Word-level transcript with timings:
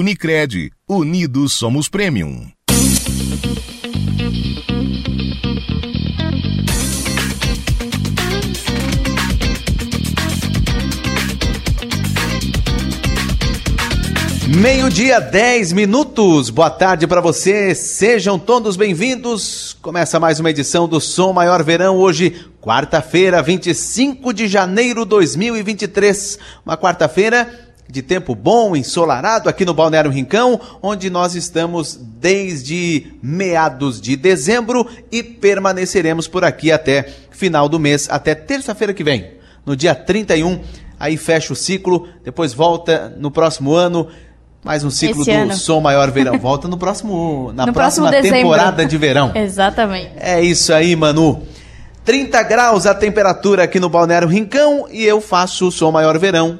Unicred, 0.00 0.70
unidos 0.88 1.54
somos 1.54 1.88
premium. 1.88 2.46
Meio-dia, 14.46 15.20
10 15.20 15.72
minutos. 15.72 16.48
Boa 16.50 16.70
tarde 16.70 17.04
para 17.08 17.20
você. 17.20 17.74
Sejam 17.74 18.38
todos 18.38 18.76
bem-vindos. 18.76 19.76
Começa 19.82 20.20
mais 20.20 20.38
uma 20.38 20.50
edição 20.50 20.86
do 20.86 21.00
Som 21.00 21.32
Maior 21.32 21.64
Verão 21.64 21.96
hoje, 21.96 22.46
quarta-feira, 22.60 23.42
25 23.42 24.32
de 24.32 24.46
janeiro 24.46 25.02
de 25.02 25.08
2023. 25.10 26.38
Uma 26.64 26.76
quarta-feira 26.76 27.67
de 27.88 28.02
tempo 28.02 28.34
bom, 28.34 28.76
ensolarado 28.76 29.48
aqui 29.48 29.64
no 29.64 29.72
Balneário 29.72 30.10
Rincão, 30.10 30.60
onde 30.82 31.08
nós 31.08 31.34
estamos 31.34 31.98
desde 31.98 33.14
meados 33.22 34.00
de 34.00 34.14
dezembro 34.14 34.86
e 35.10 35.22
permaneceremos 35.22 36.28
por 36.28 36.44
aqui 36.44 36.70
até 36.70 37.08
final 37.30 37.68
do 37.68 37.78
mês, 37.78 38.06
até 38.10 38.34
terça-feira 38.34 38.92
que 38.92 39.02
vem. 39.02 39.32
No 39.64 39.74
dia 39.74 39.94
31, 39.94 40.60
aí 41.00 41.16
fecha 41.16 41.52
o 41.52 41.56
ciclo, 41.56 42.08
depois 42.22 42.52
volta 42.52 43.14
no 43.18 43.30
próximo 43.30 43.74
ano 43.74 44.08
mais 44.62 44.84
um 44.84 44.90
ciclo 44.90 45.22
Esse 45.22 45.30
do 45.30 45.36
ano. 45.36 45.54
Som 45.54 45.80
Maior 45.80 46.10
Verão. 46.10 46.36
Volta 46.40 46.68
no 46.68 46.76
próximo, 46.76 47.52
na 47.54 47.64
no 47.64 47.72
próxima 47.72 48.10
próximo 48.10 48.32
temporada 48.34 48.84
de 48.84 48.98
verão. 48.98 49.32
Exatamente. 49.34 50.10
É 50.16 50.42
isso 50.42 50.74
aí, 50.74 50.94
Manu. 50.94 51.42
30 52.04 52.42
graus 52.42 52.84
a 52.84 52.94
temperatura 52.94 53.62
aqui 53.62 53.78
no 53.78 53.88
Balneário 53.88 54.26
Rincão 54.28 54.86
e 54.90 55.04
eu 55.04 55.20
faço 55.20 55.68
o 55.68 55.70
Som 55.72 55.92
Maior 55.92 56.18
Verão 56.18 56.58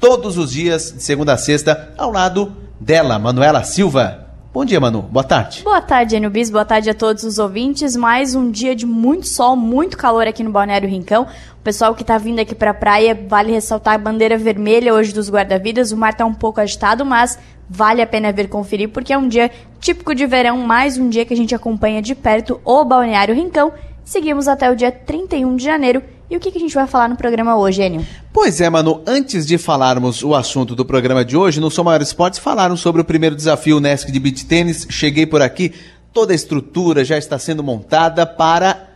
todos 0.00 0.38
os 0.38 0.52
dias, 0.52 0.92
de 0.92 1.02
segunda 1.02 1.34
a 1.34 1.36
sexta, 1.36 1.92
ao 1.96 2.10
lado 2.10 2.52
dela, 2.80 3.18
Manuela 3.18 3.62
Silva. 3.64 4.24
Bom 4.54 4.64
dia, 4.64 4.78
Manu. 4.78 5.02
Boa 5.02 5.24
tarde. 5.24 5.62
Boa 5.64 5.80
tarde, 5.80 6.14
Enio. 6.14 6.30
Boa 6.52 6.64
tarde 6.64 6.88
a 6.88 6.94
todos 6.94 7.24
os 7.24 7.40
ouvintes. 7.40 7.96
Mais 7.96 8.36
um 8.36 8.52
dia 8.52 8.76
de 8.76 8.86
muito 8.86 9.26
sol, 9.26 9.56
muito 9.56 9.96
calor 9.96 10.28
aqui 10.28 10.44
no 10.44 10.52
Balneário 10.52 10.88
Rincão. 10.88 11.26
O 11.58 11.62
pessoal 11.64 11.92
que 11.92 12.02
está 12.02 12.18
vindo 12.18 12.38
aqui 12.38 12.54
para 12.54 12.70
a 12.70 12.74
praia, 12.74 13.18
vale 13.28 13.50
ressaltar 13.50 13.94
a 13.94 13.98
bandeira 13.98 14.38
vermelha 14.38 14.94
hoje 14.94 15.12
dos 15.12 15.28
guarda-vidas. 15.28 15.90
O 15.90 15.96
mar 15.96 16.12
está 16.12 16.24
um 16.24 16.32
pouco 16.32 16.60
agitado, 16.60 17.04
mas 17.04 17.36
vale 17.68 18.00
a 18.00 18.06
pena 18.06 18.30
vir 18.30 18.48
conferir 18.48 18.90
porque 18.90 19.12
é 19.12 19.18
um 19.18 19.26
dia 19.26 19.50
típico 19.80 20.14
de 20.14 20.24
verão, 20.24 20.58
mais 20.58 20.98
um 20.98 21.08
dia 21.08 21.24
que 21.24 21.34
a 21.34 21.36
gente 21.36 21.52
acompanha 21.52 22.00
de 22.00 22.14
perto 22.14 22.60
o 22.64 22.84
Balneário 22.84 23.34
Rincão. 23.34 23.72
Seguimos 24.04 24.46
até 24.46 24.70
o 24.70 24.76
dia 24.76 24.92
31 24.92 25.56
de 25.56 25.64
janeiro 25.64 26.00
e 26.34 26.36
o 26.36 26.40
que, 26.40 26.50
que 26.50 26.58
a 26.58 26.60
gente 26.60 26.74
vai 26.74 26.86
falar 26.86 27.08
no 27.08 27.16
programa 27.16 27.56
hoje, 27.56 27.80
Enio? 27.80 28.04
Pois 28.32 28.60
é, 28.60 28.68
Manu, 28.68 29.02
antes 29.06 29.46
de 29.46 29.56
falarmos 29.56 30.24
o 30.24 30.34
assunto 30.34 30.74
do 30.74 30.84
programa 30.84 31.24
de 31.24 31.36
hoje, 31.36 31.60
no 31.60 31.70
Som 31.70 31.84
Maior 31.84 32.02
Esportes 32.02 32.40
falaram 32.40 32.76
sobre 32.76 33.00
o 33.00 33.04
primeiro 33.04 33.36
desafio 33.36 33.78
Nesc 33.78 34.10
de 34.10 34.18
Beach 34.18 34.44
Tênis. 34.44 34.86
Cheguei 34.90 35.26
por 35.26 35.40
aqui, 35.40 35.72
toda 36.12 36.32
a 36.32 36.34
estrutura 36.34 37.04
já 37.04 37.16
está 37.16 37.38
sendo 37.38 37.62
montada 37.62 38.26
para 38.26 38.88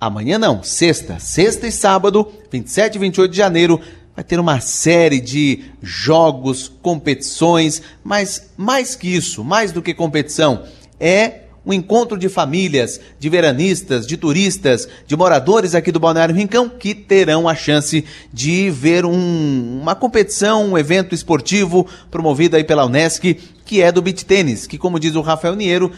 amanhã 0.00 0.38
não, 0.38 0.62
sexta, 0.62 1.18
sexta 1.18 1.66
e 1.66 1.72
sábado, 1.72 2.26
27 2.50 2.94
e 2.94 2.98
28 2.98 3.30
de 3.30 3.36
janeiro, 3.36 3.80
vai 4.14 4.24
ter 4.24 4.40
uma 4.40 4.60
série 4.60 5.20
de 5.20 5.64
jogos, 5.82 6.72
competições, 6.80 7.82
mas 8.02 8.50
mais 8.56 8.94
que 8.94 9.14
isso, 9.14 9.44
mais 9.44 9.72
do 9.72 9.82
que 9.82 9.92
competição, 9.92 10.62
é 10.98 11.47
um 11.68 11.72
encontro 11.74 12.18
de 12.18 12.30
famílias, 12.30 12.98
de 13.20 13.28
veranistas, 13.28 14.06
de 14.06 14.16
turistas, 14.16 14.88
de 15.06 15.14
moradores 15.14 15.74
aqui 15.74 15.92
do 15.92 16.00
Balneário 16.00 16.34
Rincão 16.34 16.66
que 16.66 16.94
terão 16.94 17.46
a 17.46 17.54
chance 17.54 18.06
de 18.32 18.70
ver 18.70 19.04
um, 19.04 19.80
uma 19.82 19.94
competição, 19.94 20.70
um 20.70 20.78
evento 20.78 21.14
esportivo 21.14 21.86
promovido 22.10 22.56
aí 22.56 22.64
pela 22.64 22.86
Unesc, 22.86 23.34
que 23.66 23.82
é 23.82 23.92
do 23.92 24.00
beach 24.00 24.24
tênis, 24.24 24.66
que 24.66 24.78
como 24.78 24.98
diz 24.98 25.14
o 25.14 25.20
Rafael 25.20 25.54
Niero, 25.54 25.92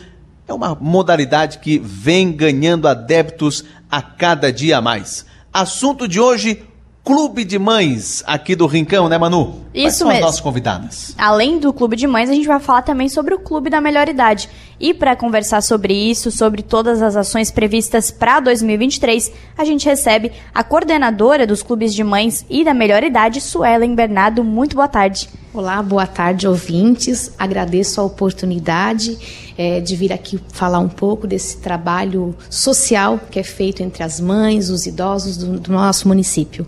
é 0.48 0.52
uma 0.52 0.74
modalidade 0.74 1.58
que 1.58 1.78
vem 1.78 2.32
ganhando 2.32 2.88
adeptos 2.88 3.64
a 3.88 4.02
cada 4.02 4.52
dia 4.52 4.78
a 4.78 4.82
mais. 4.82 5.24
Assunto 5.52 6.08
de 6.08 6.18
hoje, 6.18 6.64
Clube 7.02 7.44
de 7.44 7.58
Mães 7.58 8.22
aqui 8.26 8.54
do 8.54 8.66
Rincão, 8.66 9.08
né, 9.08 9.16
Manu? 9.16 9.64
Isso 9.72 9.84
Quais 9.84 9.94
são 9.94 10.08
mesmo. 10.08 10.20
as 10.20 10.26
nossas 10.26 10.40
convidadas? 10.40 11.14
Além 11.16 11.58
do 11.58 11.72
Clube 11.72 11.96
de 11.96 12.06
Mães, 12.06 12.28
a 12.28 12.34
gente 12.34 12.46
vai 12.46 12.60
falar 12.60 12.82
também 12.82 13.08
sobre 13.08 13.34
o 13.34 13.38
Clube 13.38 13.70
da 13.70 13.80
Melhor 13.80 14.08
Idade. 14.08 14.48
E 14.80 14.94
para 14.94 15.14
conversar 15.14 15.60
sobre 15.60 15.92
isso, 15.92 16.30
sobre 16.30 16.62
todas 16.62 17.02
as 17.02 17.14
ações 17.14 17.50
previstas 17.50 18.10
para 18.10 18.40
2023, 18.40 19.30
a 19.58 19.62
gente 19.62 19.84
recebe 19.84 20.32
a 20.54 20.64
coordenadora 20.64 21.46
dos 21.46 21.62
Clubes 21.62 21.92
de 21.92 22.02
Mães 22.02 22.46
e 22.48 22.64
da 22.64 22.72
Melhor 22.72 23.02
Idade, 23.04 23.42
Suelen 23.42 23.94
Bernardo. 23.94 24.42
Muito 24.42 24.74
boa 24.76 24.88
tarde. 24.88 25.28
Olá, 25.52 25.82
boa 25.82 26.06
tarde, 26.06 26.48
ouvintes. 26.48 27.30
Agradeço 27.38 28.00
a 28.00 28.04
oportunidade 28.04 29.18
é, 29.58 29.80
de 29.80 29.94
vir 29.96 30.14
aqui 30.14 30.40
falar 30.48 30.78
um 30.78 30.88
pouco 30.88 31.26
desse 31.26 31.58
trabalho 31.58 32.34
social 32.48 33.20
que 33.30 33.38
é 33.38 33.42
feito 33.42 33.82
entre 33.82 34.02
as 34.02 34.18
mães, 34.18 34.70
os 34.70 34.86
idosos 34.86 35.36
do, 35.36 35.60
do 35.60 35.72
nosso 35.72 36.08
município. 36.08 36.66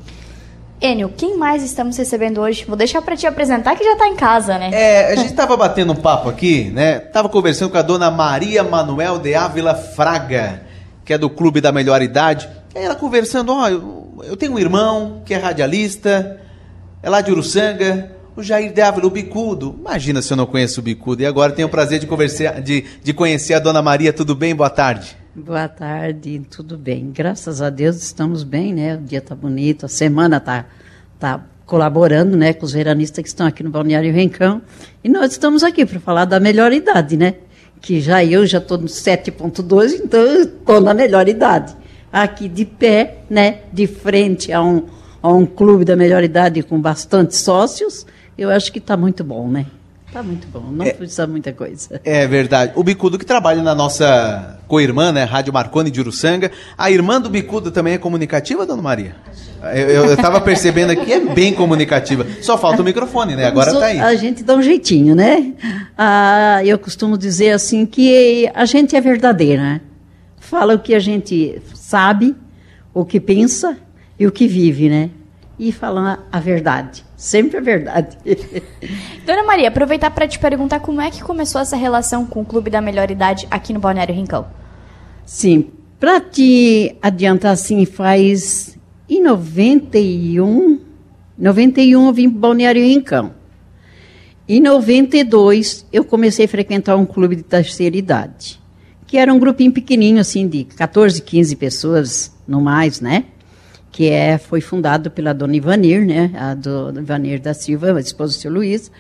Enio, 0.82 1.12
quem 1.16 1.37
mais 1.37 1.62
estamos 1.62 1.97
recebendo 1.97 2.41
hoje? 2.41 2.65
Vou 2.66 2.76
deixar 2.76 3.00
para 3.03 3.16
te 3.16 3.25
apresentar 3.25 3.76
que 3.76 3.84
já 3.84 3.93
está 3.93 4.09
em 4.09 4.16
casa, 4.16 4.59
né? 4.59 4.70
É, 4.72 5.12
a 5.12 5.15
gente 5.15 5.31
estava 5.31 5.56
batendo 5.56 5.93
um 5.93 5.97
papo 5.97 6.28
aqui, 6.28 6.65
né? 6.70 6.98
Tava 6.98 7.28
conversando 7.28 7.70
com 7.70 7.78
a 7.78 7.82
dona 7.82 8.10
Maria 8.10 8.65
Manuel 8.65 9.20
de 9.20 9.32
Ávila 9.32 9.76
Fraga, 9.76 10.62
que 11.04 11.12
é 11.12 11.19
do 11.19 11.31
Clube 11.31 11.60
da 11.60 11.70
Melhor 11.70 12.03
Idade. 12.03 12.48
Ela 12.75 12.97
conversando, 12.97 13.53
ó, 13.53 13.62
oh, 13.62 13.69
eu, 13.69 14.25
eu, 14.25 14.37
tenho 14.37 14.54
um 14.54 14.59
irmão 14.59 15.22
que 15.25 15.32
é 15.32 15.37
radialista, 15.37 16.41
é 17.00 17.09
lá 17.09 17.20
de 17.20 17.31
Uruçanga, 17.31 18.10
o 18.34 18.43
Jair 18.43 18.72
de 18.72 18.81
Ávila, 18.81 19.06
o 19.06 19.10
Bicudo. 19.10 19.76
Imagina 19.78 20.20
se 20.20 20.32
eu 20.32 20.37
não 20.37 20.47
conheço 20.47 20.81
o 20.81 20.82
Bicudo. 20.82 21.22
E 21.22 21.26
agora 21.26 21.53
tenho 21.53 21.69
o 21.69 21.70
prazer 21.70 22.00
de, 22.00 22.09
conversar, 22.09 22.60
de, 22.60 22.84
de 23.00 23.12
conhecer 23.12 23.54
a 23.54 23.60
dona 23.60 23.81
Maria. 23.81 24.12
Tudo 24.12 24.34
bem? 24.34 24.53
Boa 24.53 24.70
tarde. 24.70 25.22
Boa 25.34 25.66
tarde, 25.66 26.43
tudo 26.50 26.76
bem. 26.76 27.10
Graças 27.10 27.62
a 27.62 27.70
Deus 27.70 27.97
estamos 27.97 28.43
bem, 28.43 28.75
né? 28.75 28.97
O 28.97 28.98
dia 28.98 29.16
está 29.16 29.34
bonito, 29.34 29.87
a 29.87 29.88
semana 29.88 30.37
está 30.37 30.66
tá 31.19 31.43
colaborando, 31.65 32.37
né, 32.37 32.53
com 32.53 32.66
os 32.66 32.72
veranistas 32.72 33.22
que 33.22 33.28
estão 33.28 33.47
aqui 33.47 33.62
no 33.62 33.70
Balneário 33.70 34.12
Rencão. 34.12 34.60
E 35.03 35.09
nós 35.09 35.32
estamos 35.32 35.62
aqui 35.65 35.87
para 35.87 35.98
falar 36.00 36.26
da 36.26 36.38
melhor 36.38 36.70
idade, 36.70 37.16
né? 37.16 37.37
Que 37.81 37.98
já 37.98 38.22
eu 38.22 38.44
já 38.47 38.59
estou 38.59 38.76
no 38.76 38.84
7.2, 38.84 40.03
então 40.04 40.22
estou 40.43 40.82
na 40.82 40.93
melhor 40.93 41.26
idade. 41.26 41.75
Aqui 42.12 42.47
de 42.47 42.66
pé, 42.66 43.22
né, 43.31 43.60
de 43.72 43.87
frente 43.87 44.53
a 44.53 44.62
um, 44.62 44.84
a 45.22 45.32
um 45.32 45.47
clube 45.47 45.82
da 45.82 45.97
melhor 45.97 46.22
idade 46.22 46.62
com 46.62 46.78
bastante 46.78 47.34
sócios, 47.37 48.04
eu 48.37 48.50
acho 48.50 48.70
que 48.70 48.78
está 48.78 48.99
muito 48.99 49.25
bom, 49.25 49.49
né? 49.49 49.64
Tá 50.12 50.23
muito 50.23 50.47
bom, 50.49 50.71
não 50.71 50.84
é, 50.84 50.93
precisa 50.93 51.27
muita 51.27 51.55
coisa. 51.55 51.99
É 52.05 52.27
verdade. 52.27 52.73
O 52.77 52.84
Bicudo 52.84 53.19
que 53.19 53.25
trabalha 53.25 53.62
na 53.62 53.75
nossa 53.75 54.59
co-irmã, 54.69 55.11
né, 55.11 55.25
Rádio 55.25 55.55
Marconi 55.55 55.91
de 55.91 56.00
Uruçanga. 56.00 56.50
A 56.77 56.91
irmã 56.91 57.19
do 57.19 57.31
Bicudo 57.31 57.71
também 57.71 57.95
é 57.95 57.99
comunicativa, 57.99 58.67
dona 58.67 58.83
Maria? 58.83 59.17
Eu, 59.75 60.12
estava 60.12 60.39
percebendo 60.41 60.91
aqui, 60.91 61.11
é 61.11 61.21
bem 61.21 61.55
comunicativa. 61.55 62.27
Só 62.43 62.59
falta 62.59 62.83
o 62.83 62.84
microfone, 62.84 63.37
né? 63.37 63.47
Agora 63.47 63.71
está 63.71 63.87
aí. 63.87 64.00
A 64.00 64.15
gente 64.15 64.43
dá 64.43 64.55
um 64.55 64.62
jeitinho, 64.62 65.15
né? 65.15 65.55
Ah, 65.97 66.61
eu 66.65 66.79
costumo 66.79 67.17
dizer 67.17 67.53
assim 67.53 67.87
que 67.87 68.50
a 68.55 68.67
gente 68.67 68.94
é 68.94 69.00
verdadeira, 69.00 69.62
né? 69.62 69.81
Fala 70.39 70.75
o 70.75 70.79
que 70.79 70.94
a 70.94 70.99
gente 70.99 71.62
sabe, 71.75 72.37
o 72.93 73.05
que 73.05 73.19
pensa 73.19 73.79
e 74.19 74.27
o 74.27 74.33
que 74.33 74.47
vive, 74.47 74.91
né? 74.91 75.11
E 75.59 75.73
fala 75.73 76.19
a 76.31 76.41
verdade. 76.41 77.05
Sempre 77.22 77.59
é 77.59 77.60
verdade. 77.60 78.19
Dona 79.25 79.44
Maria, 79.44 79.69
aproveitar 79.69 80.10
para 80.10 80.27
te 80.27 80.41
perguntar 80.41 80.81
como 80.81 81.00
é 81.00 81.09
que 81.09 81.22
começou 81.22 81.60
essa 81.60 81.77
relação 81.77 82.27
com 82.27 82.41
o 82.41 82.44
Clube 82.44 82.69
da 82.69 82.81
Melhor 82.81 83.12
Idade 83.12 83.47
aqui 83.49 83.72
no 83.72 83.78
Balneário 83.78 84.12
Rincão. 84.12 84.49
Sim, 85.25 85.71
para 86.00 86.21
te 86.21 86.97
adiantar 87.00 87.53
assim, 87.53 87.87
faz 87.87 88.77
em 89.09 89.22
91, 89.22 90.81
91 91.38 92.06
eu 92.09 92.12
vim 92.12 92.28
para 92.28 92.41
Balneário 92.41 92.82
Rincão. 92.82 93.32
Em 94.49 94.61
92 94.61 95.87
eu 95.93 96.05
comecei 96.05 96.47
a 96.47 96.49
frequentar 96.49 96.97
um 96.97 97.06
clube 97.06 97.37
de 97.37 97.44
terceira 97.44 97.97
idade, 97.97 98.61
que 99.06 99.17
era 99.17 99.32
um 99.32 99.38
grupinho 99.38 99.70
pequenininho 99.70 100.20
assim 100.20 100.49
de 100.49 100.64
14, 100.64 101.23
15 101.23 101.55
pessoas, 101.55 102.37
no 102.49 102.61
mais, 102.61 103.00
né? 103.00 103.26
Que 103.93 104.09
é, 104.09 104.39
foi 104.39 104.62
fundado 104.62 105.11
pela 105.11 105.35
dona 105.35 105.55
Ivanir, 105.55 106.05
né, 106.05 106.33
a 106.35 106.55
do 106.55 106.99
Ivanir 106.99 107.41
da 107.41 107.53
Silva, 107.53 107.93
a 107.93 108.00
esposa 108.00 108.33
do 108.33 108.41
seu 108.41 108.50
Luiz, 108.50 108.91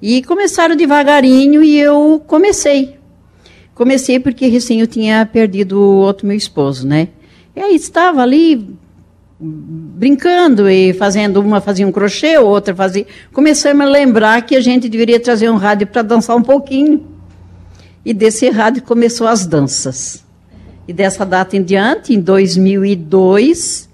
e 0.00 0.22
começaram 0.22 0.74
devagarinho 0.74 1.62
e 1.62 1.78
eu 1.78 2.22
comecei. 2.26 2.96
Comecei 3.74 4.18
porque 4.18 4.48
recém 4.48 4.80
eu 4.80 4.86
tinha 4.86 5.24
perdido 5.26 5.78
o 5.78 5.96
outro 5.98 6.26
meu 6.26 6.36
esposo, 6.36 6.86
né? 6.86 7.08
E 7.54 7.60
aí 7.60 7.76
estava 7.76 8.22
ali 8.22 8.76
brincando 9.40 10.68
e 10.68 10.92
fazendo, 10.94 11.40
uma 11.40 11.60
fazia 11.60 11.86
um 11.86 11.92
crochê, 11.92 12.38
outra 12.38 12.74
fazia. 12.74 13.06
Começamos 13.32 13.86
a 13.86 13.88
lembrar 13.88 14.42
que 14.42 14.56
a 14.56 14.60
gente 14.60 14.88
deveria 14.88 15.20
trazer 15.20 15.48
um 15.50 15.56
rádio 15.56 15.86
para 15.86 16.02
dançar 16.02 16.36
um 16.36 16.42
pouquinho. 16.42 17.06
E 18.04 18.14
desse 18.14 18.48
rádio 18.48 18.82
começou 18.82 19.28
as 19.28 19.46
danças. 19.46 20.24
E 20.88 20.92
dessa 20.92 21.24
data 21.24 21.56
em 21.56 21.62
diante, 21.62 22.14
em 22.14 22.20
2002, 22.20 23.87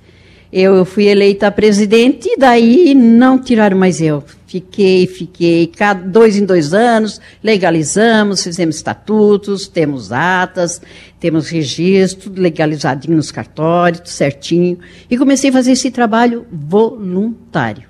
Eu 0.56 0.85
fui 0.85 1.06
eleita 1.09 1.51
presidente 1.51 2.29
e 2.29 2.37
daí 2.37 2.95
não 2.95 3.41
tiraram 3.41 3.77
mais 3.77 4.01
eu. 4.01 4.23
Fiquei, 4.47 5.05
fiquei, 5.05 5.69
dois 6.06 6.37
em 6.37 6.45
dois 6.45 6.73
anos, 6.73 7.21
legalizamos, 7.43 8.45
fizemos 8.45 8.77
estatutos, 8.77 9.67
temos 9.67 10.12
atas, 10.12 10.81
temos 11.19 11.49
registro, 11.49 12.33
legalizadinho 12.33 13.17
nos 13.17 13.33
cartórios, 13.33 14.12
certinho. 14.12 14.79
E 15.11 15.19
comecei 15.19 15.51
a 15.51 15.53
fazer 15.53 15.73
esse 15.73 15.91
trabalho 15.91 16.47
voluntário. 16.53 17.89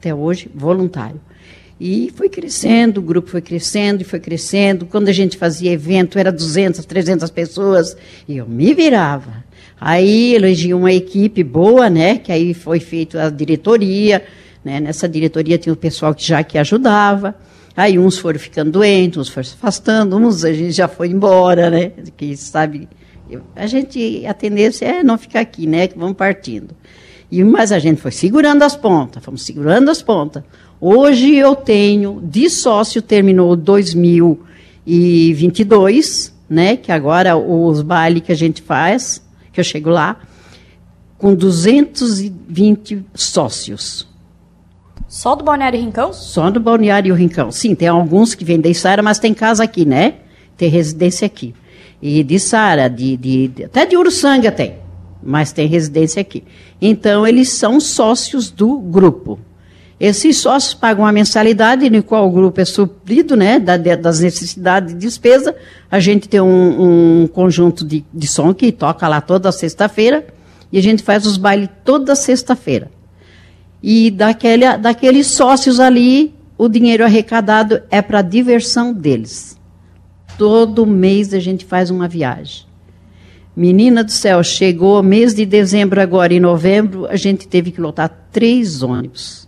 Até 0.00 0.12
hoje, 0.12 0.50
voluntário. 0.52 1.20
E 1.78 2.12
foi 2.16 2.28
crescendo, 2.28 2.98
o 2.98 3.02
grupo 3.02 3.30
foi 3.30 3.40
crescendo 3.40 4.00
e 4.00 4.04
foi 4.04 4.18
crescendo. 4.18 4.84
Quando 4.84 5.06
a 5.06 5.12
gente 5.12 5.36
fazia 5.36 5.70
evento, 5.70 6.18
era 6.18 6.32
200, 6.32 6.84
300 6.84 7.30
pessoas, 7.30 7.96
e 8.26 8.36
eu 8.36 8.48
me 8.48 8.74
virava. 8.74 9.44
Aí 9.86 10.34
elegi 10.34 10.72
uma 10.72 10.90
equipe 10.90 11.44
boa, 11.44 11.90
né? 11.90 12.16
Que 12.16 12.32
aí 12.32 12.54
foi 12.54 12.80
feita 12.80 13.24
a 13.24 13.28
diretoria, 13.28 14.24
né? 14.64 14.80
Nessa 14.80 15.06
diretoria 15.06 15.58
tinha 15.58 15.74
o 15.74 15.76
pessoal 15.76 16.14
que 16.14 16.26
já 16.26 16.42
que 16.42 16.56
ajudava. 16.56 17.34
Aí 17.76 17.98
uns 17.98 18.16
foram 18.16 18.38
ficando 18.38 18.70
doentes, 18.70 19.18
uns 19.18 19.28
foram 19.28 19.44
se 19.44 19.52
afastando, 19.52 20.16
uns 20.16 20.42
a 20.42 20.54
gente 20.54 20.72
já 20.72 20.88
foi 20.88 21.08
embora, 21.08 21.68
né? 21.68 21.92
Que 22.16 22.34
sabe, 22.34 22.88
a 23.54 23.66
gente 23.66 24.24
a 24.26 24.32
tendência 24.32 24.86
é 24.86 25.02
não 25.02 25.18
ficar 25.18 25.40
aqui, 25.40 25.66
né? 25.66 25.86
Que 25.86 25.98
vamos 25.98 26.16
partindo. 26.16 26.74
E 27.30 27.44
mas 27.44 27.70
a 27.70 27.78
gente 27.78 28.00
foi 28.00 28.10
segurando 28.10 28.62
as 28.62 28.74
pontas, 28.74 29.22
fomos 29.22 29.42
segurando 29.42 29.90
as 29.90 30.00
pontas. 30.00 30.42
Hoje 30.80 31.36
eu 31.36 31.54
tenho 31.54 32.22
de 32.24 32.48
sócio 32.48 33.02
terminou 33.02 33.54
2022, 33.54 36.32
né? 36.48 36.74
Que 36.74 36.90
agora 36.90 37.36
os 37.36 37.82
bailes 37.82 38.22
que 38.22 38.32
a 38.32 38.34
gente 38.34 38.62
faz, 38.62 39.22
que 39.54 39.60
eu 39.60 39.64
chego 39.64 39.88
lá, 39.88 40.20
com 41.16 41.34
220 41.34 43.04
sócios. 43.14 44.06
Só 45.08 45.36
do 45.36 45.44
Balneário 45.44 45.80
Rincão? 45.80 46.12
Só 46.12 46.50
do 46.50 46.58
Balneário 46.58 47.14
Rincão. 47.14 47.52
Sim, 47.52 47.74
tem 47.74 47.86
alguns 47.86 48.34
que 48.34 48.44
vêm 48.44 48.60
de 48.60 48.74
Sara, 48.74 49.02
mas 49.02 49.20
tem 49.20 49.32
casa 49.32 49.62
aqui, 49.62 49.84
né? 49.84 50.14
Tem 50.56 50.68
residência 50.68 51.24
aqui. 51.24 51.54
E 52.02 52.24
de 52.24 52.38
Sara, 52.40 52.88
de, 52.88 53.16
de, 53.16 53.48
de, 53.48 53.64
até 53.64 53.86
de 53.86 53.96
Uruçanga 53.96 54.50
tem, 54.50 54.78
mas 55.22 55.52
tem 55.52 55.68
residência 55.68 56.20
aqui. 56.20 56.42
Então, 56.82 57.26
eles 57.26 57.50
são 57.50 57.78
sócios 57.78 58.50
do 58.50 58.78
grupo. 58.78 59.38
Esses 60.06 60.36
sócios 60.36 60.74
pagam 60.74 61.02
uma 61.02 61.12
mensalidade, 61.12 61.88
no 61.88 62.02
qual 62.02 62.28
o 62.28 62.30
grupo 62.30 62.60
é 62.60 62.64
suprido, 62.66 63.34
né, 63.34 63.58
das 63.58 64.20
necessidades 64.20 64.92
de 64.92 65.00
despesa. 65.00 65.56
A 65.90 65.98
gente 65.98 66.28
tem 66.28 66.42
um, 66.42 67.22
um 67.22 67.26
conjunto 67.26 67.86
de, 67.86 68.04
de 68.12 68.26
som 68.26 68.52
que 68.52 68.70
toca 68.70 69.08
lá 69.08 69.22
toda 69.22 69.50
sexta-feira, 69.50 70.26
e 70.70 70.76
a 70.76 70.82
gente 70.82 71.02
faz 71.02 71.24
os 71.24 71.38
bailes 71.38 71.70
toda 71.86 72.14
sexta-feira. 72.14 72.90
E 73.82 74.10
daquele, 74.10 74.76
daqueles 74.76 75.28
sócios 75.28 75.80
ali, 75.80 76.34
o 76.58 76.68
dinheiro 76.68 77.02
arrecadado 77.02 77.80
é 77.90 78.02
para 78.02 78.18
a 78.18 78.22
diversão 78.22 78.92
deles. 78.92 79.58
Todo 80.36 80.84
mês 80.84 81.32
a 81.32 81.40
gente 81.40 81.64
faz 81.64 81.88
uma 81.88 82.06
viagem. 82.06 82.66
Menina 83.56 84.04
do 84.04 84.12
céu, 84.12 84.44
chegou 84.44 85.02
mês 85.02 85.32
de 85.32 85.46
dezembro 85.46 85.98
agora, 85.98 86.34
em 86.34 86.40
novembro, 86.40 87.06
a 87.06 87.16
gente 87.16 87.48
teve 87.48 87.70
que 87.70 87.80
lotar 87.80 88.28
três 88.30 88.82
ônibus. 88.82 89.43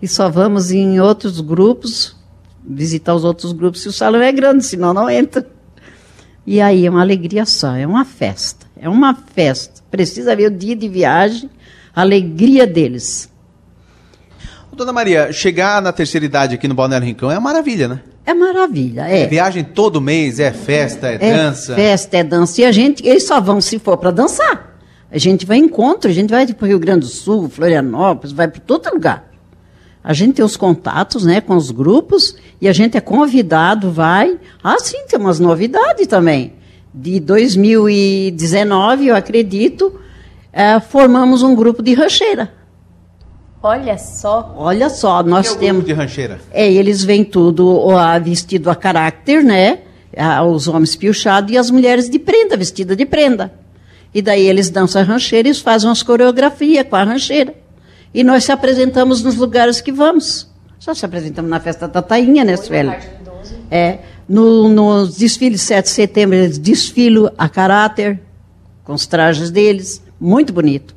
E 0.00 0.08
só 0.08 0.28
vamos 0.28 0.70
em 0.70 1.00
outros 1.00 1.40
grupos, 1.40 2.16
visitar 2.64 3.14
os 3.14 3.24
outros 3.24 3.52
grupos, 3.52 3.82
se 3.82 3.88
o 3.88 3.92
salão 3.92 4.22
é 4.22 4.32
grande, 4.32 4.64
senão 4.64 4.94
não 4.94 5.08
entra. 5.08 5.46
E 6.46 6.60
aí 6.60 6.86
é 6.86 6.90
uma 6.90 7.02
alegria 7.02 7.44
só, 7.44 7.76
é 7.76 7.86
uma 7.86 8.04
festa. 8.04 8.66
É 8.80 8.88
uma 8.88 9.14
festa. 9.14 9.82
Precisa 9.90 10.34
ver 10.34 10.46
o 10.46 10.50
dia 10.50 10.74
de 10.74 10.88
viagem, 10.88 11.50
a 11.94 12.00
alegria 12.00 12.66
deles. 12.66 13.30
Dona 14.80 14.94
Maria, 14.94 15.30
chegar 15.30 15.82
na 15.82 15.92
terceira 15.92 16.24
idade 16.24 16.54
aqui 16.54 16.66
no 16.66 16.72
Balneário 16.74 17.06
Rincão 17.06 17.30
é 17.30 17.34
uma 17.34 17.50
maravilha, 17.52 17.86
né? 17.86 18.00
É 18.24 18.32
maravilha, 18.32 19.06
é. 19.06 19.24
é 19.24 19.26
viagem 19.26 19.62
todo 19.62 20.00
mês, 20.00 20.40
é 20.40 20.52
festa, 20.52 21.08
é, 21.08 21.16
é 21.16 21.36
dança. 21.36 21.74
Festa, 21.74 22.16
é 22.16 22.24
dança. 22.24 22.62
E 22.62 22.64
a 22.64 22.72
gente, 22.72 23.06
eles 23.06 23.26
só 23.26 23.38
vão 23.42 23.60
se 23.60 23.78
for 23.78 23.98
para 23.98 24.10
dançar. 24.10 24.78
A 25.10 25.18
gente 25.18 25.44
vai 25.44 25.58
em 25.58 25.64
encontro, 25.64 26.08
a 26.08 26.14
gente 26.14 26.30
vai 26.30 26.46
para 26.46 26.64
o 26.64 26.68
Rio 26.68 26.78
Grande 26.78 27.00
do 27.00 27.12
Sul, 27.12 27.50
Florianópolis, 27.50 28.32
vai 28.32 28.48
para 28.48 28.60
todo 28.60 28.90
lugar. 28.90 29.29
A 30.02 30.12
gente 30.14 30.36
tem 30.36 30.44
os 30.44 30.56
contatos 30.56 31.24
né, 31.24 31.40
com 31.40 31.54
os 31.56 31.70
grupos 31.70 32.34
e 32.60 32.68
a 32.68 32.72
gente 32.72 32.96
é 32.96 33.00
convidado, 33.00 33.90
vai. 33.90 34.38
Ah, 34.64 34.78
sim, 34.78 35.04
tem 35.06 35.18
umas 35.18 35.38
novidades 35.38 36.06
também. 36.06 36.54
De 36.92 37.20
2019, 37.20 39.08
eu 39.08 39.16
acredito, 39.16 40.00
é, 40.52 40.80
formamos 40.80 41.42
um 41.42 41.54
grupo 41.54 41.82
de 41.82 41.94
rancheira. 41.94 42.52
Olha 43.62 43.98
só. 43.98 44.54
Olha 44.56 44.88
só, 44.88 45.22
nós 45.22 45.48
que 45.48 45.52
é 45.52 45.56
o 45.56 45.60
temos. 45.60 45.84
grupo 45.84 45.86
de 45.88 45.92
rancheira? 45.92 46.40
É, 46.50 46.70
eles 46.72 47.04
vêm 47.04 47.22
tudo 47.22 47.68
ó, 47.68 48.18
vestido 48.18 48.70
a 48.70 48.74
caráter, 48.74 49.44
né? 49.44 49.80
Os 50.50 50.66
homens 50.66 50.96
piochados 50.96 51.52
e 51.52 51.58
as 51.58 51.70
mulheres 51.70 52.08
de 52.08 52.18
prenda, 52.18 52.56
vestida 52.56 52.96
de 52.96 53.04
prenda. 53.04 53.52
E 54.14 54.20
daí 54.22 54.48
eles 54.48 54.70
dançam 54.70 55.02
a 55.02 55.04
rancheira 55.04 55.48
e 55.48 55.54
fazem 55.54 55.88
umas 55.88 56.02
coreografias 56.02 56.86
com 56.88 56.96
a 56.96 57.04
rancheira. 57.04 57.54
E 58.12 58.24
nós 58.24 58.44
se 58.44 58.52
apresentamos 58.52 59.22
nos 59.22 59.36
lugares 59.36 59.80
que 59.80 59.92
vamos. 59.92 60.48
Só 60.78 60.94
se 60.94 61.04
apresentamos 61.04 61.50
na 61.50 61.60
festa 61.60 61.86
da 61.86 62.02
Tainha, 62.02 62.44
né, 62.44 62.56
Sueli? 62.56 62.96
É. 63.70 63.98
No, 64.28 64.68
nos 64.68 65.16
desfiles 65.16 65.60
de 65.60 65.66
7 65.66 65.84
de 65.84 65.90
setembro, 65.90 66.36
eles 66.36 66.58
desfilam 66.58 67.32
a 67.36 67.48
caráter, 67.48 68.20
com 68.84 68.94
os 68.94 69.06
trajes 69.06 69.50
deles, 69.50 70.02
muito 70.20 70.52
bonito. 70.52 70.94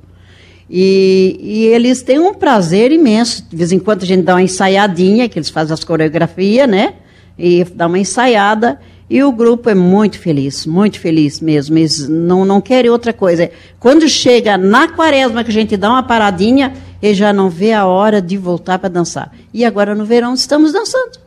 E, 0.70 1.38
e, 1.42 1.66
eles 1.66 2.02
têm 2.02 2.20
um 2.20 2.34
prazer 2.34 2.92
imenso. 2.92 3.46
De 3.50 3.56
vez 3.56 3.72
em 3.72 3.80
quando 3.80 4.04
a 4.04 4.06
gente 4.06 4.24
dá 4.24 4.36
uma 4.36 4.42
ensaiadinha, 4.42 5.30
que 5.30 5.38
eles 5.38 5.50
fazem 5.50 5.74
as 5.74 5.84
coreografias, 5.84 6.68
né? 6.68 6.94
E 7.38 7.64
dá 7.64 7.88
uma 7.88 8.00
ensaiada. 8.00 8.80
E 9.10 9.22
o 9.22 9.32
grupo 9.32 9.70
é 9.70 9.76
muito 9.76 10.18
feliz, 10.18 10.66
muito 10.66 11.00
feliz 11.00 11.40
mesmo. 11.40 11.78
Eles 11.78 12.08
não, 12.08 12.46
não 12.46 12.62
querem 12.62 12.90
outra 12.90 13.14
coisa. 13.14 13.52
Quando 13.80 14.08
chega 14.08 14.58
na 14.58 14.88
quaresma, 14.88 15.44
que 15.44 15.52
a 15.52 15.54
gente 15.54 15.78
dá 15.78 15.90
uma 15.90 16.04
paradinha, 16.04 16.74
ele 17.04 17.14
já 17.14 17.34
não 17.34 17.50
vê 17.50 17.74
a 17.74 17.86
hora 17.86 18.22
de 18.22 18.38
voltar 18.38 18.80
para 18.80 18.88
dançar. 18.88 19.30
E 19.54 19.66
agora 19.66 19.94
no 19.94 20.06
verão 20.06 20.34
estamos 20.34 20.72
dançando. 20.72 21.20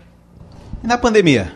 E 0.82 0.86
na 0.86 0.96
pandemia? 0.96 1.52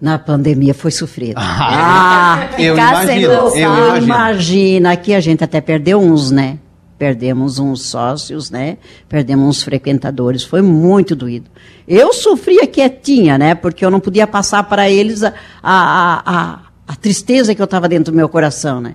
Na 0.00 0.18
pandemia 0.18 0.72
foi 0.72 0.90
sofrido. 0.90 1.34
Ah, 1.36 2.48
eu 2.58 2.74
imagino, 2.74 3.22
eu 3.22 3.56
imagino. 3.58 4.04
Imagina, 4.04 4.92
aqui 4.92 5.12
a 5.12 5.20
gente 5.20 5.44
até 5.44 5.60
perdeu 5.60 6.00
uns, 6.00 6.30
né? 6.30 6.58
Perdemos 6.98 7.58
uns 7.58 7.82
sócios, 7.82 8.50
né? 8.50 8.78
Perdemos 9.06 9.46
uns 9.46 9.62
frequentadores. 9.62 10.42
Foi 10.42 10.62
muito 10.62 11.14
doído. 11.14 11.50
Eu 11.86 12.14
sofria 12.14 12.66
quietinha, 12.66 13.36
né? 13.36 13.54
Porque 13.54 13.84
eu 13.84 13.90
não 13.90 14.00
podia 14.00 14.26
passar 14.26 14.62
para 14.62 14.88
eles 14.88 15.22
a, 15.22 15.34
a, 15.62 16.22
a, 16.24 16.58
a, 16.88 16.96
tristeza 16.96 17.54
que 17.54 17.60
eu 17.60 17.64
estava 17.64 17.86
dentro 17.86 18.10
do 18.10 18.16
meu 18.16 18.28
coração, 18.28 18.80
né? 18.80 18.94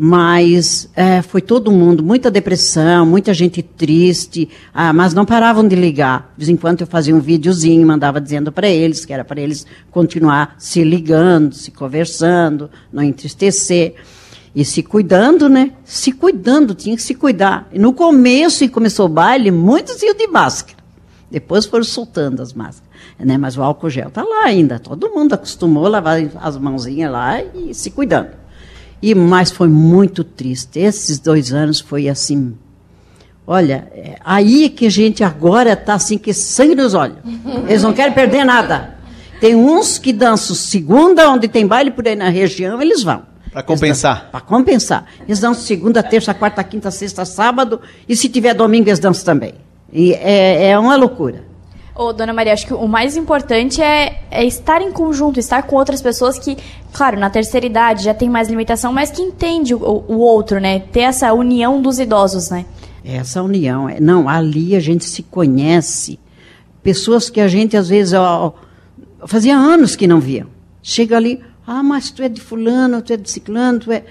Mas 0.00 0.88
é, 0.94 1.20
foi 1.22 1.42
todo 1.42 1.72
mundo, 1.72 2.04
muita 2.04 2.30
depressão, 2.30 3.04
muita 3.04 3.34
gente 3.34 3.62
triste, 3.62 4.48
ah, 4.72 4.92
mas 4.92 5.12
não 5.12 5.24
paravam 5.24 5.66
de 5.66 5.74
ligar. 5.74 6.32
De 6.36 6.44
vez 6.44 6.48
em 6.48 6.56
quando 6.56 6.82
eu 6.82 6.86
fazia 6.86 7.14
um 7.14 7.18
videozinho, 7.18 7.84
mandava 7.84 8.20
dizendo 8.20 8.52
para 8.52 8.68
eles 8.68 9.04
que 9.04 9.12
era 9.12 9.24
para 9.24 9.40
eles 9.40 9.66
continuar 9.90 10.54
se 10.56 10.84
ligando, 10.84 11.52
se 11.52 11.72
conversando, 11.72 12.70
não 12.92 13.02
entristecer. 13.02 13.96
E 14.54 14.64
se 14.64 14.82
cuidando, 14.82 15.48
né? 15.48 15.72
Se 15.84 16.12
cuidando, 16.12 16.74
tinha 16.74 16.94
que 16.96 17.02
se 17.02 17.14
cuidar. 17.14 17.68
E 17.72 17.78
no 17.78 17.92
começo, 17.92 18.64
e 18.64 18.68
começou 18.68 19.06
o 19.06 19.08
baile, 19.08 19.50
muitos 19.50 20.00
iam 20.02 20.14
de 20.14 20.26
máscara. 20.28 20.78
Depois 21.30 21.66
foram 21.66 21.84
soltando 21.84 22.40
as 22.40 22.52
máscaras. 22.52 22.88
Né? 23.18 23.36
Mas 23.36 23.56
o 23.56 23.62
álcool 23.62 23.90
gel 23.90 24.08
está 24.08 24.22
lá 24.22 24.44
ainda. 24.44 24.78
Todo 24.78 25.10
mundo 25.10 25.34
acostumou 25.34 25.86
a 25.86 25.90
lavar 25.90 26.18
as 26.40 26.56
mãozinhas 26.56 27.10
lá 27.10 27.42
e 27.42 27.74
se 27.74 27.90
cuidando. 27.90 28.47
E 29.00 29.14
mas 29.14 29.50
foi 29.50 29.68
muito 29.68 30.24
triste. 30.24 30.78
Esses 30.78 31.18
dois 31.18 31.52
anos 31.52 31.80
foi 31.80 32.08
assim. 32.08 32.54
Olha, 33.46 33.90
é 33.94 34.16
aí 34.24 34.68
que 34.68 34.86
a 34.86 34.90
gente 34.90 35.24
agora 35.24 35.72
está 35.72 35.94
assim, 35.94 36.18
que 36.18 36.34
sangue 36.34 36.74
nos 36.74 36.92
olhos. 36.92 37.16
Eles 37.66 37.82
não 37.82 37.92
querem 37.92 38.12
perder 38.12 38.44
nada. 38.44 38.98
Tem 39.40 39.54
uns 39.54 39.98
que 39.98 40.12
dançam 40.12 40.54
segunda, 40.54 41.30
onde 41.30 41.48
tem 41.48 41.66
baile 41.66 41.90
por 41.90 42.06
aí 42.06 42.16
na 42.16 42.28
região, 42.28 42.82
eles 42.82 43.02
vão. 43.02 43.22
Para 43.50 43.62
compensar. 43.62 44.28
Para 44.30 44.40
compensar. 44.40 45.06
Eles 45.26 45.40
dançam 45.40 45.64
segunda, 45.64 46.02
terça, 46.02 46.34
quarta, 46.34 46.62
quinta, 46.62 46.90
sexta, 46.90 47.24
sábado. 47.24 47.80
E 48.08 48.14
se 48.14 48.28
tiver 48.28 48.52
domingo, 48.52 48.88
eles 48.88 48.98
dançam 48.98 49.24
também. 49.24 49.54
E 49.92 50.12
é, 50.12 50.70
é 50.70 50.78
uma 50.78 50.96
loucura. 50.96 51.47
Ô, 51.98 52.12
dona 52.12 52.32
Maria, 52.32 52.52
acho 52.52 52.64
que 52.64 52.72
o 52.72 52.86
mais 52.86 53.16
importante 53.16 53.82
é, 53.82 54.22
é, 54.30 54.46
estar 54.46 54.80
em 54.80 54.92
conjunto, 54.92 55.40
estar 55.40 55.64
com 55.64 55.74
outras 55.74 56.00
pessoas 56.00 56.38
que, 56.38 56.56
claro, 56.92 57.18
na 57.18 57.28
terceira 57.28 57.66
idade 57.66 58.04
já 58.04 58.14
tem 58.14 58.30
mais 58.30 58.48
limitação, 58.48 58.92
mas 58.92 59.10
que 59.10 59.20
entende 59.20 59.74
o, 59.74 60.04
o 60.06 60.18
outro, 60.18 60.60
né? 60.60 60.78
Ter 60.78 61.00
essa 61.00 61.32
união 61.32 61.82
dos 61.82 61.98
idosos, 61.98 62.50
né? 62.50 62.66
Essa 63.04 63.42
união. 63.42 63.88
é 63.88 63.98
Não, 63.98 64.28
ali 64.28 64.76
a 64.76 64.80
gente 64.80 65.06
se 65.06 65.24
conhece. 65.24 66.20
Pessoas 66.84 67.28
que 67.28 67.40
a 67.40 67.48
gente, 67.48 67.76
às 67.76 67.88
vezes, 67.88 68.12
ó, 68.12 68.54
fazia 69.26 69.56
anos 69.56 69.96
que 69.96 70.06
não 70.06 70.20
via. 70.20 70.46
Chega 70.80 71.16
ali, 71.16 71.42
ah, 71.66 71.82
mas 71.82 72.12
tu 72.12 72.22
é 72.22 72.28
de 72.28 72.40
fulano, 72.40 73.02
tu 73.02 73.12
é 73.12 73.16
de 73.16 73.28
ciclano, 73.28 73.80
tu 73.80 73.90
é... 73.90 74.04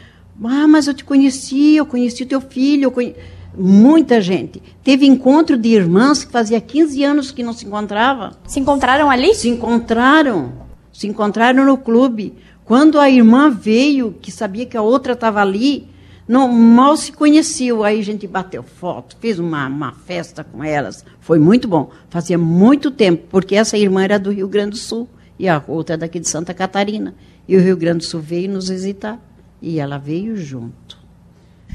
Ah, 0.44 0.68
mas 0.68 0.88
eu 0.88 0.94
te 0.94 1.06
conheci, 1.06 1.78
eu 1.78 1.86
conheci 1.86 2.26
teu 2.26 2.42
filho, 2.42 2.92
conhe... 2.92 3.16
Muita 3.60 4.22
gente. 4.22 4.62
Teve 4.84 5.08
encontro 5.08 5.58
de 5.58 5.70
irmãs 5.70 6.24
que 6.24 6.32
fazia 6.32 6.62
15 6.62 7.04
anos 7.04 7.32
que 7.32 7.42
não 7.42 7.54
se 7.54 7.66
encontravam. 7.66 8.32
Se 8.46 8.60
encontraram 8.60 9.10
ali? 9.10 9.34
Se 9.34 9.50
encontraram. 9.50 10.54
Se 10.94 11.08
encontraram 11.08 11.66
no 11.66 11.76
clube. 11.76 12.36
Quando 12.64 13.00
a 13.00 13.10
irmã 13.10 13.50
veio, 13.50 14.16
que 14.22 14.32
sabia 14.32 14.68
que 14.68 14.78
a 14.78 14.82
outra 14.84 15.14
estava 15.14 15.42
ali, 15.42 15.88
não, 16.28 16.48
mal 16.48 16.96
se 16.96 17.12
conheciam. 17.12 17.84
Aí 17.84 18.00
a 18.00 18.04
gente 18.04 18.28
bateu 18.28 18.62
foto, 18.62 19.18
fez 19.20 19.40
uma, 19.40 19.66
uma 19.66 19.92
festa 19.92 20.44
com 20.44 20.64
elas. 20.64 21.04
Foi 21.20 21.40
muito 21.40 21.68
bom. 21.68 21.90
Fazia 22.10 22.38
muito 22.38 22.92
tempo, 22.92 23.26
porque 23.28 23.56
essa 23.56 23.76
irmã 23.76 24.04
era 24.04 24.20
do 24.20 24.32
Rio 24.32 24.48
Grande 24.48 24.72
do 24.72 24.78
Sul 24.78 25.10
e 25.40 25.48
a 25.48 25.64
outra 25.68 25.96
é 25.96 25.98
daqui 25.98 26.20
de 26.20 26.30
Santa 26.30 26.54
Catarina. 26.54 27.16
E 27.48 27.58
o 27.58 27.62
Rio 27.62 27.76
Grande 27.76 28.00
do 28.00 28.04
Sul 28.04 28.20
veio 28.20 28.52
nos 28.52 28.70
visitar. 28.70 29.20
E 29.60 29.80
ela 29.80 29.98
veio 29.98 30.38
junto. 30.38 30.97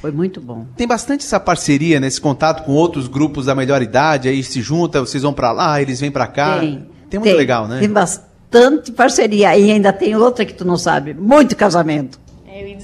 Foi 0.02 0.11
muito 0.11 0.40
bom. 0.40 0.66
Tem 0.76 0.87
bastante 0.87 1.25
essa 1.25 1.38
parceria, 1.38 2.00
nesse 2.00 2.21
contato 2.21 2.64
com 2.64 2.73
outros 2.73 3.06
grupos 3.06 3.47
da 3.47 3.54
melhor 3.54 3.80
idade, 3.80 4.28
aí 4.28 4.42
se 4.42 4.61
junta, 4.61 4.99
vocês 5.00 5.23
vão 5.23 5.32
para 5.32 5.52
lá, 5.52 5.80
eles 5.80 6.00
vêm 6.00 6.11
para 6.11 6.26
cá. 6.26 6.59
Tem. 6.59 6.87
Tem 7.09 7.21
muito 7.21 7.30
tem, 7.30 7.37
legal, 7.38 7.68
né? 7.68 7.78
Tem 7.78 7.88
bastante 7.88 8.90
parceria. 8.90 9.56
E 9.56 9.71
ainda 9.71 9.92
tem 9.92 10.16
outra 10.16 10.44
que 10.44 10.52
tu 10.54 10.64
não 10.64 10.76
sabe. 10.76 11.14
Muito 11.14 11.54
casamento. 11.56 12.21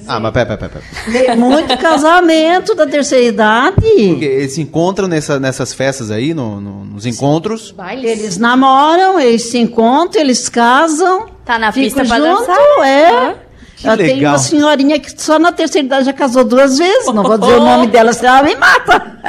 Ah, 0.07 0.19
mas 0.19 0.31
pera, 0.31 0.57
pera, 0.57 0.69
pera. 0.71 0.83
Tem 1.11 1.35
muito 1.37 1.75
casamento 1.77 2.73
da 2.73 2.87
terceira 2.87 3.25
idade. 3.25 3.75
Porque 3.81 4.25
eles 4.25 4.53
se 4.53 4.61
encontram 4.61 5.07
nessa, 5.07 5.39
nessas 5.39 5.73
festas 5.73 6.09
aí, 6.09 6.33
no- 6.33 6.59
no- 6.59 6.85
nos 6.85 7.05
encontros. 7.05 7.75
Eles 8.01 8.37
namoram, 8.37 9.19
eles 9.19 9.43
se 9.43 9.57
encontram, 9.59 10.21
eles 10.21 10.49
casam. 10.49 11.27
Tá 11.45 11.59
na 11.59 11.71
pista 11.71 12.03
pra 12.05 12.17
junto, 12.17 12.39
dançar? 12.39 12.57
É. 12.85 13.35
Que 13.81 13.87
legal. 13.95 14.33
uma 14.33 14.37
senhorinha 14.39 14.99
que 14.99 15.21
só 15.21 15.39
na 15.39 15.51
terceira 15.51 15.85
idade 15.85 16.05
já 16.05 16.13
casou 16.13 16.43
duas 16.43 16.77
vezes. 16.77 17.05
Não 17.13 17.23
vou 17.23 17.37
dizer 17.37 17.53
o 17.53 17.63
nome 17.63 17.87
dela, 17.91 18.11
senão 18.13 18.37
ela 18.37 18.43
me 18.47 18.55
mata. 18.55 19.19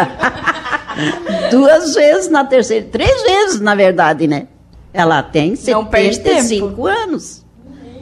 duas 1.51 1.95
vezes 1.95 2.31
na 2.31 2.45
terceira. 2.45 2.87
Três 2.91 3.23
vezes, 3.23 3.61
na 3.61 3.75
verdade, 3.75 4.27
né? 4.27 4.49
Ela 4.93 5.23
tem 5.23 5.55
Não 5.69 5.85
perde 5.85 6.17
75 6.17 6.87
anos. 6.87 7.45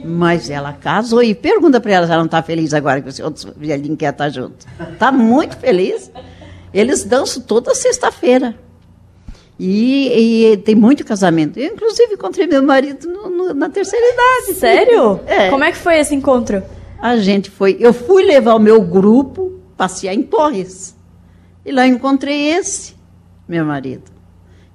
Mas 0.03 0.49
ela 0.49 0.73
casou 0.73 1.21
e 1.21 1.35
pergunta 1.35 1.79
para 1.79 1.91
ela 1.91 2.05
se 2.07 2.11
ela 2.11 2.21
não 2.21 2.25
está 2.25 2.41
feliz 2.41 2.73
agora 2.73 3.01
que 3.01 3.09
esse 3.09 3.21
outro 3.21 3.53
velhinho 3.55 3.97
quer 3.97 4.11
estar 4.11 4.29
junto. 4.29 4.65
Está 4.93 5.11
muito 5.11 5.57
feliz. 5.57 6.09
Eles 6.73 7.03
dançam 7.03 7.43
toda 7.43 7.75
sexta-feira. 7.75 8.55
E, 9.59 10.51
e 10.53 10.57
tem 10.57 10.73
muito 10.73 11.03
casamento. 11.03 11.59
Eu, 11.59 11.73
inclusive, 11.73 12.13
encontrei 12.13 12.47
meu 12.47 12.63
marido 12.63 13.07
no- 13.09 13.29
no- 13.29 13.53
na 13.53 13.69
terceira 13.69 14.05
idade. 14.13 14.57
Sério? 14.57 15.19
É. 15.27 15.49
Como 15.49 15.63
é 15.63 15.71
que 15.71 15.77
foi 15.77 15.99
esse 15.99 16.15
encontro? 16.15 16.63
A 17.01 17.17
gente 17.17 17.49
foi. 17.49 17.75
Eu 17.79 17.93
fui 17.93 18.23
levar 18.23 18.55
o 18.55 18.59
meu 18.59 18.81
grupo 18.81 19.59
passear 19.75 20.13
em 20.13 20.23
Torres. 20.23 20.95
E 21.65 21.71
lá 21.71 21.85
encontrei 21.85 22.47
esse, 22.51 22.95
meu 23.47 23.65
marido. 23.65 24.09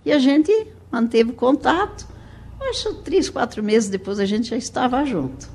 E 0.05 0.13
a 0.13 0.19
gente 0.19 0.53
manteve 0.91 1.33
contato. 1.33 2.07
Acho 2.71 2.95
três, 2.97 3.29
quatro 3.31 3.63
meses 3.63 3.89
depois 3.89 4.19
a 4.21 4.25
gente 4.27 4.49
já 4.51 4.57
estava 4.57 5.05
junto. 5.05 5.49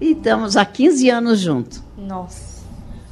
E 0.00 0.12
estamos 0.12 0.56
há 0.56 0.64
15 0.64 1.10
anos 1.10 1.40
juntos. 1.40 1.82
Nossa. 1.96 2.47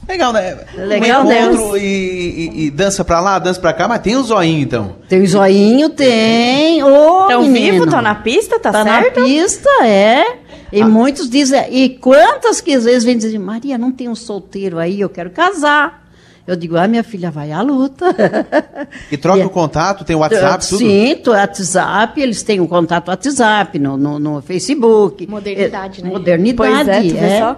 Legal, 0.08 0.32
né? 0.32 0.56
Legal, 0.76 1.22
um 1.24 1.28
né? 1.28 1.42
encontro 1.42 1.76
e, 1.76 1.82
e- 1.82 2.64
e 2.66 2.70
dança 2.70 3.04
pra 3.04 3.20
lá, 3.20 3.38
dança 3.38 3.60
pra 3.60 3.72
cá, 3.72 3.88
mas 3.88 4.00
tem 4.00 4.16
o 4.16 4.22
zoinho 4.22 4.60
então. 4.62 4.96
Tem 5.08 5.20
o 5.20 5.26
zoinho, 5.26 5.90
tem. 5.90 6.82
Ô, 6.82 7.22
Estão 7.22 7.42
menino. 7.42 7.72
vivos? 7.72 7.86
Estão 7.86 8.02
na 8.02 8.14
pista? 8.14 8.58
Tá, 8.60 8.70
Tá 8.72 8.84
certo? 8.84 9.18
na 9.20 9.26
pista, 9.26 9.68
é. 9.84 10.24
E 10.72 10.84
muitos 10.84 11.28
dizem, 11.30 11.64
e 11.70 11.88
quantas 11.90 12.60
que 12.60 12.72
às 12.74 12.84
vezes 12.84 13.04
vêm 13.04 13.16
dizer, 13.18 13.38
Maria, 13.38 13.76
não 13.78 13.90
tem 13.92 14.08
um 14.08 14.14
solteiro 14.14 14.78
aí, 14.78 15.00
eu 15.00 15.08
quero 15.08 15.30
casar. 15.30 16.04
Eu 16.46 16.54
digo, 16.54 16.76
ah, 16.76 16.86
minha 16.86 17.02
filha, 17.02 17.28
vai 17.28 17.50
à 17.50 17.60
luta. 17.60 18.06
E 19.10 19.16
troca 19.16 19.42
é- 19.42 19.46
o 19.46 19.50
contato, 19.50 20.04
tem 20.04 20.14
o 20.14 20.20
WhatsApp, 20.20 20.64
tudo? 20.68 20.78
Sim, 20.78 21.20
o 21.26 21.30
WhatsApp, 21.30 22.20
eles 22.20 22.42
têm 22.44 22.60
um 22.60 22.66
contato 22.68 23.08
WhatsApp, 23.08 23.76
no, 23.80 23.96
no, 23.96 24.18
no 24.20 24.40
Facebook. 24.42 25.26
Modernidade, 25.26 26.00
É, 26.00 26.04
né? 26.04 26.10
Modernidade, 26.10 26.56
Pois 26.56 26.88
é, 26.88 27.00
tu 27.02 27.14
vê 27.14 27.26
é. 27.26 27.38
só? 27.40 27.56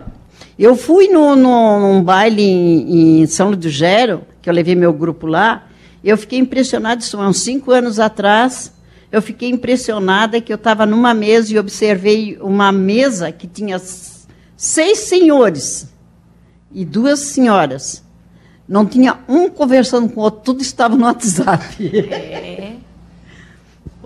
Eu 0.59 0.75
fui 0.77 1.09
no, 1.09 1.37
no- 1.37 1.81
num 1.81 2.03
baile 2.03 2.43
em, 2.43 3.21
em 3.23 3.27
São 3.27 3.49
Luís 3.49 3.59
do 3.61 3.69
Gero, 3.69 4.23
que 4.43 4.51
eu 4.51 4.55
levei 4.55 4.75
meu 4.75 4.93
grupo 4.93 5.27
lá, 5.27 5.67
e 6.03 6.09
eu 6.09 6.17
fiquei 6.17 6.39
impressionada, 6.39 7.01
isso 7.01 7.17
há 7.21 7.29
uns 7.29 7.41
cinco 7.41 7.71
anos 7.71 8.01
atrás, 8.01 8.73
eu 9.13 9.23
fiquei 9.23 9.49
impressionada 9.51 10.41
que 10.41 10.53
eu 10.53 10.57
estava 10.57 10.85
numa 10.85 11.15
mesa 11.15 11.53
e 11.55 11.59
observei 11.59 12.37
uma 12.41 12.73
mesa 12.73 13.31
que 13.31 13.47
tinha 13.47 13.81
seis 14.57 14.99
senhores 15.01 15.87
e 16.73 16.85
duas 16.85 17.21
senhoras. 17.21 18.03
Não 18.69 18.85
tinha 18.85 19.19
um 19.29 19.49
conversando 19.49 20.09
com 20.11 20.21
o 20.21 20.25
outro, 20.25 20.41
tudo 20.43 20.61
estava 20.61 20.95
no 20.97 21.05
WhatsApp. 21.07 21.65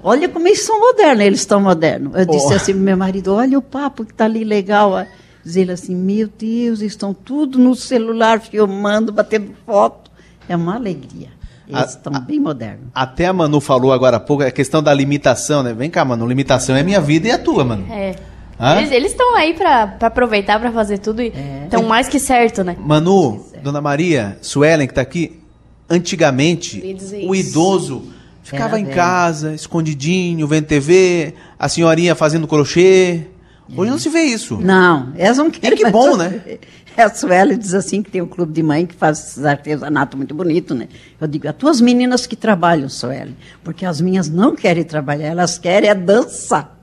Olha 0.02 0.28
como 0.28 0.46
eles 0.48 0.62
são 0.62 0.78
modernos, 0.80 1.24
eles 1.24 1.40
estão 1.40 1.60
modernos. 1.60 2.12
Eu 2.16 2.24
disse 2.26 2.46
Oh. 2.52 2.56
assim 2.56 2.72
pro 2.72 2.82
meu 2.82 2.96
marido, 2.96 3.32
olha 3.34 3.58
o 3.58 3.62
papo 3.62 4.04
que 4.04 4.12
está 4.12 4.24
ali 4.24 4.44
legal. 4.44 4.90
ó. 4.92 5.04
Diz 5.44 5.56
ele 5.56 5.72
assim, 5.72 5.94
meu 5.94 6.28
Deus, 6.38 6.80
estão 6.80 7.12
tudo 7.12 7.58
no 7.58 7.74
celular, 7.74 8.40
filmando, 8.40 9.12
batendo 9.12 9.52
foto. 9.66 10.10
É 10.48 10.54
uma 10.56 10.74
alegria. 10.76 11.28
Eles 11.68 11.80
A- 11.82 11.86
estão 11.86 12.12
bem 12.20 12.38
modernos. 12.40 12.86
Até 12.94 13.26
a 13.26 13.32
Manu 13.32 13.60
falou 13.60 13.92
agora 13.92 14.16
há 14.16 14.20
pouco, 14.20 14.42
a 14.42 14.50
questão 14.50 14.82
da 14.82 14.92
limitação, 14.92 15.62
né? 15.62 15.72
Vem 15.72 15.88
cá, 15.90 16.04
Manu, 16.04 16.26
limitação 16.26 16.76
é 16.76 16.82
minha 16.82 17.00
vida 17.00 17.28
e 17.28 17.30
a 17.30 17.38
tua, 17.38 17.64
Manu. 17.64 17.86
É. 17.92 18.14
Hã? 18.60 18.80
Eles 18.82 19.12
estão 19.12 19.34
aí 19.36 19.54
pra, 19.54 19.86
pra 19.88 20.08
aproveitar, 20.08 20.60
pra 20.60 20.70
fazer 20.70 20.98
tudo 20.98 21.20
e 21.22 21.32
estão 21.64 21.82
mais 21.84 22.06
que 22.08 22.20
certo, 22.20 22.62
né? 22.62 22.76
Manu, 22.78 23.44
Dona 23.62 23.80
Maria, 23.80 24.38
Suelen 24.42 24.86
que 24.86 24.94
tá 24.94 25.00
aqui, 25.00 25.40
antigamente 25.88 26.80
dizer 26.94 27.26
o 27.28 27.34
idoso 27.34 28.04
ficava 28.42 28.70
Era 28.76 28.80
em 28.80 28.84
velho. 28.84 28.96
casa, 28.96 29.54
escondidinho, 29.54 30.46
vendo 30.46 30.66
TV, 30.66 31.34
a 31.58 31.68
senhorinha 31.68 32.14
fazendo 32.14 32.46
crochê. 32.46 33.26
Hoje 33.76 33.90
não 33.90 33.98
se 33.98 34.08
vê 34.08 34.22
isso. 34.22 34.58
Não, 34.60 35.12
elas 35.16 35.38
não 35.38 35.50
querem. 35.50 35.76
que 35.76 35.82
mais 35.82 35.92
bom, 35.92 36.16
fazer. 36.16 36.60
A 36.96 37.08
Sueli 37.08 37.56
diz 37.56 37.72
assim 37.72 38.02
que 38.02 38.10
tem 38.10 38.20
um 38.20 38.26
clube 38.26 38.52
de 38.52 38.62
mãe 38.62 38.84
que 38.84 38.94
faz 38.94 39.18
esses 39.18 39.44
artesanato 39.44 40.14
muito 40.16 40.34
bonito, 40.34 40.74
né? 40.74 40.88
Eu 41.18 41.26
digo, 41.26 41.48
as 41.48 41.56
tuas 41.56 41.80
meninas 41.80 42.26
que 42.26 42.36
trabalham, 42.36 42.88
Sueli, 42.88 43.34
porque 43.64 43.86
as 43.86 44.00
minhas 44.00 44.28
não 44.28 44.54
querem 44.54 44.84
trabalhar, 44.84 45.28
elas 45.28 45.56
querem 45.56 45.88
é 45.88 45.94
dançar. 45.94 46.82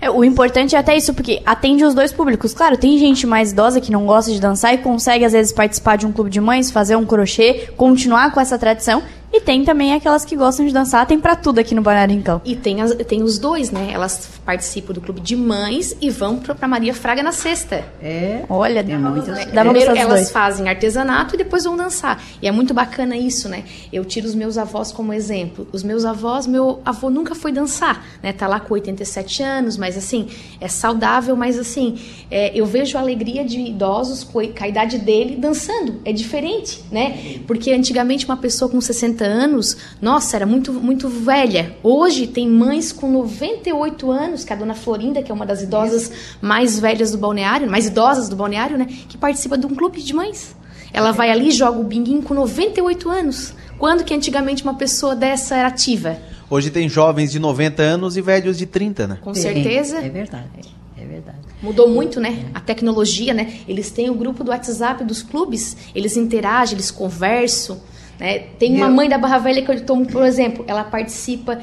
É, 0.00 0.10
o 0.10 0.22
importante 0.22 0.76
é 0.76 0.78
até 0.78 0.96
isso, 0.96 1.14
porque 1.14 1.40
atende 1.46 1.84
os 1.84 1.94
dois 1.94 2.12
públicos. 2.12 2.52
Claro, 2.52 2.76
tem 2.76 2.98
gente 2.98 3.26
mais 3.26 3.52
idosa 3.52 3.80
que 3.80 3.90
não 3.90 4.04
gosta 4.04 4.30
de 4.30 4.40
dançar 4.40 4.74
e 4.74 4.78
consegue, 4.78 5.24
às 5.24 5.32
vezes, 5.32 5.52
participar 5.52 5.96
de 5.96 6.06
um 6.06 6.12
clube 6.12 6.28
de 6.28 6.40
mães, 6.40 6.70
fazer 6.70 6.96
um 6.96 7.06
crochê, 7.06 7.68
continuar 7.76 8.30
com 8.32 8.40
essa 8.40 8.58
tradição. 8.58 9.02
E 9.32 9.40
tem 9.40 9.64
também 9.64 9.92
aquelas 9.92 10.24
que 10.24 10.34
gostam 10.36 10.64
de 10.66 10.72
dançar, 10.72 11.04
tem 11.06 11.18
pra 11.20 11.36
tudo 11.36 11.58
aqui 11.58 11.74
no 11.74 11.82
Balneário 11.82 12.14
Rincão. 12.14 12.40
E 12.44 12.54
tem, 12.56 12.80
as- 12.80 12.94
tem 12.94 13.22
os 13.22 13.38
dois, 13.38 13.70
né? 13.70 13.90
Elas 13.92 14.30
participam 14.44 14.94
do 14.94 15.00
clube 15.00 15.20
de 15.20 15.34
mães 15.36 15.94
e 16.00 16.08
vão 16.08 16.38
pra, 16.38 16.54
pra 16.54 16.66
Maria 16.68 16.94
Fraga 16.94 17.22
na 17.22 17.32
sexta. 17.32 17.84
É. 18.00 18.44
Olha, 18.48 18.82
Tem 18.82 18.98
dá, 19.00 19.10
muitas- 19.10 19.36
dá 19.46 19.62
pra 19.62 19.64
Primeiro 19.64 19.96
elas 19.96 20.08
dois. 20.14 20.30
fazem 20.30 20.68
artesanato 20.68 21.34
e 21.34 21.38
depois 21.38 21.64
vão 21.64 21.76
dançar. 21.76 22.22
E 22.40 22.46
é 22.48 22.52
muito 22.52 22.72
bacana 22.72 23.16
isso, 23.16 23.48
né? 23.48 23.64
Eu 23.92 24.04
tiro 24.04 24.26
os 24.26 24.34
meus 24.34 24.56
avós 24.56 24.90
como 24.92 25.12
exemplo. 25.12 25.66
Os 25.72 25.82
meus 25.82 26.04
avós, 26.04 26.46
meu 26.46 26.80
avô 26.84 27.10
nunca 27.10 27.34
foi 27.34 27.52
dançar, 27.52 28.06
né? 28.22 28.32
Tá 28.32 28.46
lá 28.46 28.60
com 28.60 28.72
87 28.74 29.42
anos, 29.42 29.76
mas 29.76 29.96
assim, 29.98 30.28
é 30.60 30.68
saudável, 30.68 31.36
mas 31.36 31.58
assim, 31.58 31.98
é, 32.30 32.52
eu 32.58 32.64
vejo 32.64 32.96
a 32.96 33.00
alegria 33.00 33.44
de 33.44 33.60
idosos 33.60 34.22
com 34.24 34.38
a 34.40 34.46
com 34.46 34.64
a 34.64 34.68
idade 34.68 34.98
dele 34.98 35.36
dançando. 35.36 36.00
É 36.04 36.12
diferente, 36.12 36.82
né? 36.90 37.40
Porque 37.46 37.72
antigamente 37.72 38.24
uma 38.24 38.36
pessoa 38.36 38.70
com 38.70 38.80
60 38.80 39.15
anos, 39.24 39.76
nossa, 40.00 40.36
era 40.36 40.46
muito, 40.46 40.72
muito 40.72 41.08
velha. 41.08 41.76
Hoje 41.82 42.26
tem 42.26 42.48
mães 42.48 42.92
com 42.92 43.10
98 43.10 44.10
anos, 44.10 44.44
que 44.44 44.52
é 44.52 44.56
a 44.56 44.58
dona 44.58 44.74
Florinda, 44.74 45.22
que 45.22 45.30
é 45.30 45.34
uma 45.34 45.46
das 45.46 45.62
idosas 45.62 46.12
mais 46.40 46.78
velhas 46.78 47.12
do 47.12 47.18
balneário, 47.18 47.70
mais 47.70 47.86
idosas 47.86 48.28
do 48.28 48.36
balneário, 48.36 48.76
né? 48.76 48.86
Que 49.08 49.16
participa 49.16 49.56
de 49.56 49.66
um 49.66 49.74
clube 49.74 50.02
de 50.02 50.14
mães. 50.14 50.54
Ela 50.92 51.12
vai 51.12 51.30
ali 51.30 51.48
e 51.48 51.52
joga 51.52 51.78
o 51.78 51.84
binguinho 51.84 52.22
com 52.22 52.34
98 52.34 53.10
anos. 53.10 53.54
Quando 53.78 54.04
que 54.04 54.14
antigamente 54.14 54.62
uma 54.62 54.74
pessoa 54.74 55.14
dessa 55.14 55.56
era 55.56 55.68
ativa? 55.68 56.18
Hoje 56.48 56.70
tem 56.70 56.88
jovens 56.88 57.32
de 57.32 57.38
90 57.38 57.82
anos 57.82 58.16
e 58.16 58.20
velhos 58.20 58.56
de 58.56 58.66
30, 58.66 59.06
né? 59.06 59.18
Com 59.20 59.32
Tem, 59.32 59.42
certeza. 59.42 59.98
É 59.98 60.08
verdade. 60.08 60.76
É 60.96 61.04
verdade. 61.04 61.38
Mudou 61.60 61.88
muito, 61.88 62.20
né? 62.20 62.46
A 62.54 62.60
tecnologia, 62.60 63.34
né? 63.34 63.60
Eles 63.66 63.90
têm 63.90 64.08
o 64.08 64.14
grupo 64.14 64.44
do 64.44 64.50
WhatsApp 64.50 65.04
dos 65.04 65.22
clubes, 65.22 65.76
eles 65.94 66.16
interagem, 66.16 66.74
eles 66.74 66.90
conversam, 66.90 67.80
né? 68.18 68.38
Tem 68.58 68.74
uma 68.76 68.88
mãe 68.90 69.08
da 69.08 69.18
Barra 69.18 69.38
Velha 69.38 69.62
que 69.62 69.70
eu 69.70 69.84
tomo, 69.84 70.06
por 70.06 70.24
exemplo, 70.24 70.64
ela 70.68 70.84
participa 70.84 71.60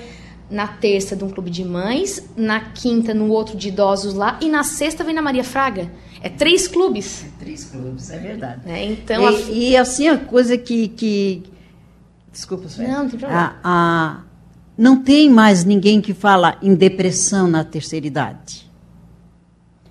na 0.50 0.68
terça 0.68 1.16
de 1.16 1.24
um 1.24 1.30
clube 1.30 1.50
de 1.50 1.64
mães, 1.66 2.24
na 2.38 2.60
quinta 2.60 3.14
no 3.14 3.30
outro 3.30 3.58
de 3.58 3.70
idosos 3.70 4.14
lá 4.14 4.38
e 4.42 4.50
na 4.50 4.64
sexta 4.64 5.04
vem 5.04 5.16
na 5.16 5.22
Maria 5.22 5.44
Fraga. 5.44 5.90
É 6.22 6.30
três 6.30 6.68
clubes, 6.68 7.26
Três 7.40 7.66
clubes, 7.66 8.10
é 8.12 8.18
verdade. 8.20 8.62
né? 8.66 8.86
Então, 8.86 9.26
a- 9.28 9.32
e, 9.32 9.72
e, 9.72 9.78
assim, 9.78 10.08
a 10.08 10.18
coisa 10.18 10.58
que. 10.58 10.88
que... 10.90 11.44
Desculpa, 12.32 12.68
Sueli. 12.70 12.90
Não, 12.92 13.04
não 13.04 13.10
tem 13.10 13.20
problema. 13.20 13.56
A, 13.64 13.70
a- 14.18 14.22
não 14.78 14.98
tem 15.04 15.30
mais 15.30 15.64
ninguém 15.66 16.02
que 16.02 16.14
fala 16.14 16.58
em 16.62 16.74
depressão 16.76 17.48
na 17.48 17.64
terceira 17.64 18.08
idade. 18.08 18.72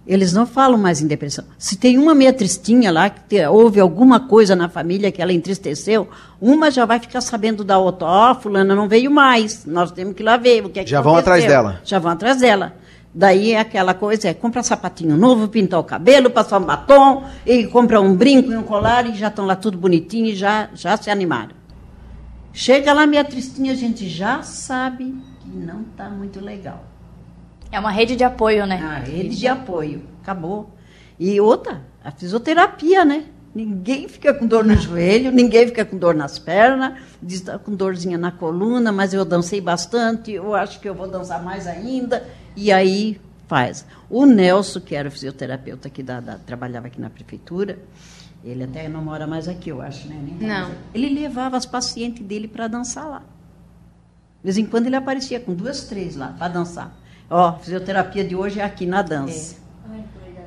Eles 0.04 0.32
não 0.32 0.46
falam 0.46 0.76
mais 0.76 1.00
em 1.00 1.06
depressão. 1.06 1.44
Se 1.56 1.76
tem 1.76 1.96
uma 1.96 2.14
meia 2.14 2.32
tristinha 2.32 2.90
lá, 2.90 3.08
que 3.08 3.20
te, 3.20 3.46
houve 3.46 3.78
alguma 3.78 4.20
coisa 4.20 4.56
na 4.56 4.68
família 4.68 5.12
que 5.12 5.22
ela 5.22 5.32
entristeceu, 5.32 6.08
uma 6.40 6.70
já 6.72 6.84
vai 6.84 6.98
ficar 6.98 7.20
sabendo 7.20 7.62
da 7.62 7.78
outra. 7.78 8.08
Ó, 8.08 8.32
oh, 8.32 8.34
fulana 8.34 8.74
não 8.74 8.88
veio 8.88 9.10
mais, 9.10 9.64
nós 9.64 9.92
temos 9.92 10.14
que 10.14 10.22
ir 10.22 10.24
lá 10.24 10.36
ver 10.36 10.64
o 10.64 10.70
que 10.70 10.80
é 10.80 10.84
que 10.84 10.90
Já 10.90 11.00
vão 11.00 11.14
atrás 11.14 11.44
dela. 11.44 11.80
Já 11.84 12.00
vão 12.00 12.10
atrás 12.10 12.38
dela. 12.38 12.74
Daí 13.14 13.54
aquela 13.54 13.94
coisa 13.94 14.28
é 14.28 14.34
comprar 14.34 14.62
sapatinho 14.62 15.16
novo, 15.16 15.46
pintar 15.46 15.78
o 15.78 15.84
cabelo, 15.84 16.30
passar 16.30 16.58
um 16.58 16.64
batom, 16.64 17.24
e 17.44 17.66
comprar 17.66 18.00
um 18.00 18.16
brinco 18.16 18.50
e 18.50 18.56
um 18.56 18.62
colar, 18.62 19.06
e 19.06 19.14
já 19.14 19.28
estão 19.28 19.44
lá 19.44 19.54
tudo 19.54 19.76
bonitinho 19.76 20.26
e 20.26 20.34
já, 20.34 20.70
já 20.74 20.96
se 20.96 21.10
animaram. 21.10 21.54
Chega 22.52 22.92
lá 22.92 23.06
minha 23.06 23.22
tristinha, 23.22 23.72
a 23.72 23.76
gente 23.76 24.08
já 24.08 24.42
sabe 24.42 25.14
que 25.40 25.48
não 25.48 25.82
está 25.82 26.08
muito 26.08 26.40
legal. 26.40 26.91
É 27.72 27.80
uma 27.80 27.90
rede 27.90 28.14
de 28.14 28.22
apoio, 28.22 28.66
né? 28.66 28.76
A 28.76 28.98
rede 28.98 29.34
de 29.34 29.48
apoio, 29.48 30.02
acabou. 30.22 30.70
E 31.18 31.40
outra, 31.40 31.80
a 32.04 32.10
fisioterapia, 32.10 33.02
né? 33.02 33.24
Ninguém 33.54 34.08
fica 34.08 34.32
com 34.34 34.46
dor 34.46 34.64
no 34.64 34.74
joelho, 34.76 35.32
ninguém 35.32 35.66
fica 35.66 35.84
com 35.84 35.96
dor 35.96 36.14
nas 36.14 36.38
pernas, 36.38 36.94
diz 37.22 37.40
tá 37.40 37.58
com 37.58 37.74
dorzinha 37.74 38.18
na 38.18 38.30
coluna, 38.30 38.92
mas 38.92 39.12
eu 39.12 39.24
dancei 39.24 39.60
bastante, 39.60 40.32
eu 40.32 40.54
acho 40.54 40.80
que 40.80 40.88
eu 40.88 40.94
vou 40.94 41.08
dançar 41.08 41.42
mais 41.42 41.66
ainda. 41.66 42.26
E 42.54 42.70
aí 42.70 43.18
faz. 43.48 43.86
O 44.08 44.26
Nelson, 44.26 44.80
que 44.80 44.94
era 44.94 45.10
fisioterapeuta 45.10 45.88
que 45.88 46.02
da, 46.02 46.20
da, 46.20 46.38
trabalhava 46.38 46.86
aqui 46.86 47.00
na 47.00 47.08
prefeitura, 47.10 47.78
ele 48.44 48.64
até 48.64 48.88
não 48.88 49.02
mora 49.02 49.26
mais 49.26 49.48
aqui, 49.48 49.70
eu 49.70 49.80
acho, 49.80 50.08
né? 50.08 50.18
Nem 50.22 50.48
não. 50.48 50.70
Ele 50.94 51.08
levava 51.08 51.56
as 51.56 51.66
pacientes 51.66 52.24
dele 52.24 52.48
para 52.48 52.68
dançar 52.68 53.08
lá. 53.08 53.20
De 53.20 54.44
vez 54.44 54.58
em 54.58 54.66
quando 54.66 54.86
ele 54.86 54.96
aparecia 54.96 55.40
com 55.40 55.54
duas, 55.54 55.84
três 55.84 56.16
lá 56.16 56.34
para 56.38 56.48
dançar. 56.48 57.01
Ó, 57.32 57.48
a 57.48 57.52
fisioterapia 57.54 58.22
de 58.22 58.36
hoje 58.36 58.60
é 58.60 58.62
aqui 58.62 58.84
na 58.84 59.00
dança. 59.00 59.56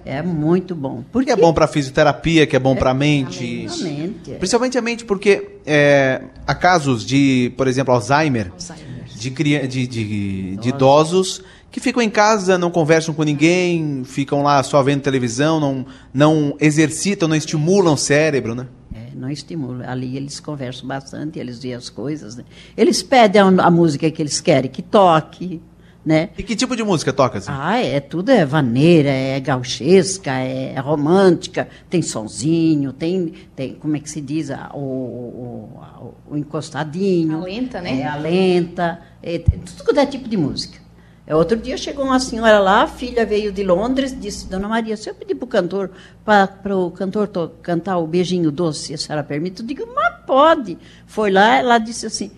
É, 0.06 0.18
é 0.18 0.22
muito 0.22 0.76
bom. 0.76 1.04
Porque 1.12 1.32
é 1.32 1.36
bom 1.36 1.52
para 1.52 1.68
fisioterapia, 1.68 2.46
que 2.46 2.56
é 2.56 2.60
bom 2.60 2.74
é, 2.74 2.76
para 2.76 2.92
a 2.92 2.94
mente. 2.94 3.68
mente. 3.82 4.34
É. 4.34 4.36
Principalmente 4.36 4.78
a 4.78 4.82
mente, 4.84 5.04
porque 5.04 5.58
é, 5.66 6.22
há 6.46 6.54
casos 6.54 7.04
de, 7.04 7.52
por 7.58 7.68
exemplo, 7.68 7.92
Alzheimer, 7.92 8.52
Alzheimer. 8.54 8.86
De, 9.16 9.30
de, 9.68 9.88
de, 9.88 10.58
de 10.58 10.70
idosos 10.70 11.42
que 11.72 11.80
ficam 11.80 12.04
em 12.04 12.10
casa, 12.10 12.56
não 12.56 12.70
conversam 12.70 13.16
com 13.16 13.24
ninguém, 13.24 14.04
ficam 14.06 14.44
lá 14.44 14.62
só 14.62 14.84
vendo 14.84 15.02
televisão, 15.02 15.60
não, 15.60 15.86
não 16.14 16.56
exercitam, 16.60 17.28
não 17.28 17.36
estimulam 17.36 17.96
o 17.96 17.98
cérebro, 17.98 18.54
né? 18.54 18.68
É, 18.94 19.08
não 19.16 19.30
estimulam. 19.32 19.90
Ali 19.90 20.16
eles 20.16 20.40
conversam 20.40 20.88
bastante, 20.88 21.40
eles 21.40 21.58
veem 21.58 21.74
as 21.74 21.90
coisas. 21.90 22.36
Né? 22.36 22.44
Eles 22.78 23.02
pedem 23.02 23.42
a, 23.42 23.48
a 23.48 23.72
música 23.72 24.10
que 24.12 24.22
eles 24.22 24.40
querem, 24.40 24.70
que 24.70 24.84
toque. 24.84 25.60
Né? 26.06 26.30
E 26.38 26.44
que 26.44 26.56
tipo 26.56 26.76
de 26.76 26.84
música 26.84 27.12
toca? 27.12 27.40
Assim? 27.40 27.50
Ah, 27.50 27.80
é 27.80 28.00
tudo 28.00 28.30
é 28.30 28.46
vaneira, 28.46 29.10
é 29.10 29.40
gauchesca, 29.40 30.32
é 30.34 30.80
romântica, 30.80 31.68
tem 31.90 32.04
sonzinho, 32.04 32.94
tem, 32.94 33.34
tem 33.56 33.74
como 33.74 33.98
é 33.98 34.00
que 34.00 34.10
se 34.10 34.22
diz, 34.22 34.52
o, 34.76 34.78
o, 34.78 36.14
o 36.30 36.38
encostadinho. 36.38 37.40
A 37.40 37.44
lenta, 37.46 37.82
né? 37.82 38.02
É, 38.02 38.06
a 38.06 38.18
lenta, 38.18 39.02
é, 39.24 39.40
tudo 39.40 40.00
é 40.00 40.06
tipo 40.06 40.30
de 40.30 40.38
música. 40.38 40.86
É, 41.28 41.36
outro 41.36 41.58
dia 41.58 41.76
chegou 41.76 42.06
uma 42.06 42.20
senhora 42.20 42.60
lá, 42.60 42.84
a 42.84 42.88
filha 42.88 43.26
veio 43.26 43.52
de 43.52 43.64
Londres, 43.64 44.16
disse, 44.18 44.48
Dona 44.48 44.68
Maria, 44.68 44.96
se 44.96 45.10
eu 45.10 45.16
pedir 45.16 45.34
para 45.34 45.46
o 45.46 45.48
cantor, 45.48 45.92
para 46.24 46.78
o 46.78 46.92
cantor 46.92 47.28
cantar 47.64 47.98
o 47.98 48.06
beijinho 48.06 48.52
doce, 48.52 48.94
a 48.94 48.98
senhora 48.98 49.24
permite? 49.24 49.62
Eu 49.62 49.66
digo, 49.66 49.88
mas 49.96 50.24
pode. 50.28 50.78
Foi 51.08 51.32
lá, 51.32 51.58
ela 51.58 51.80
disse 51.80 52.06
assim, 52.06 52.30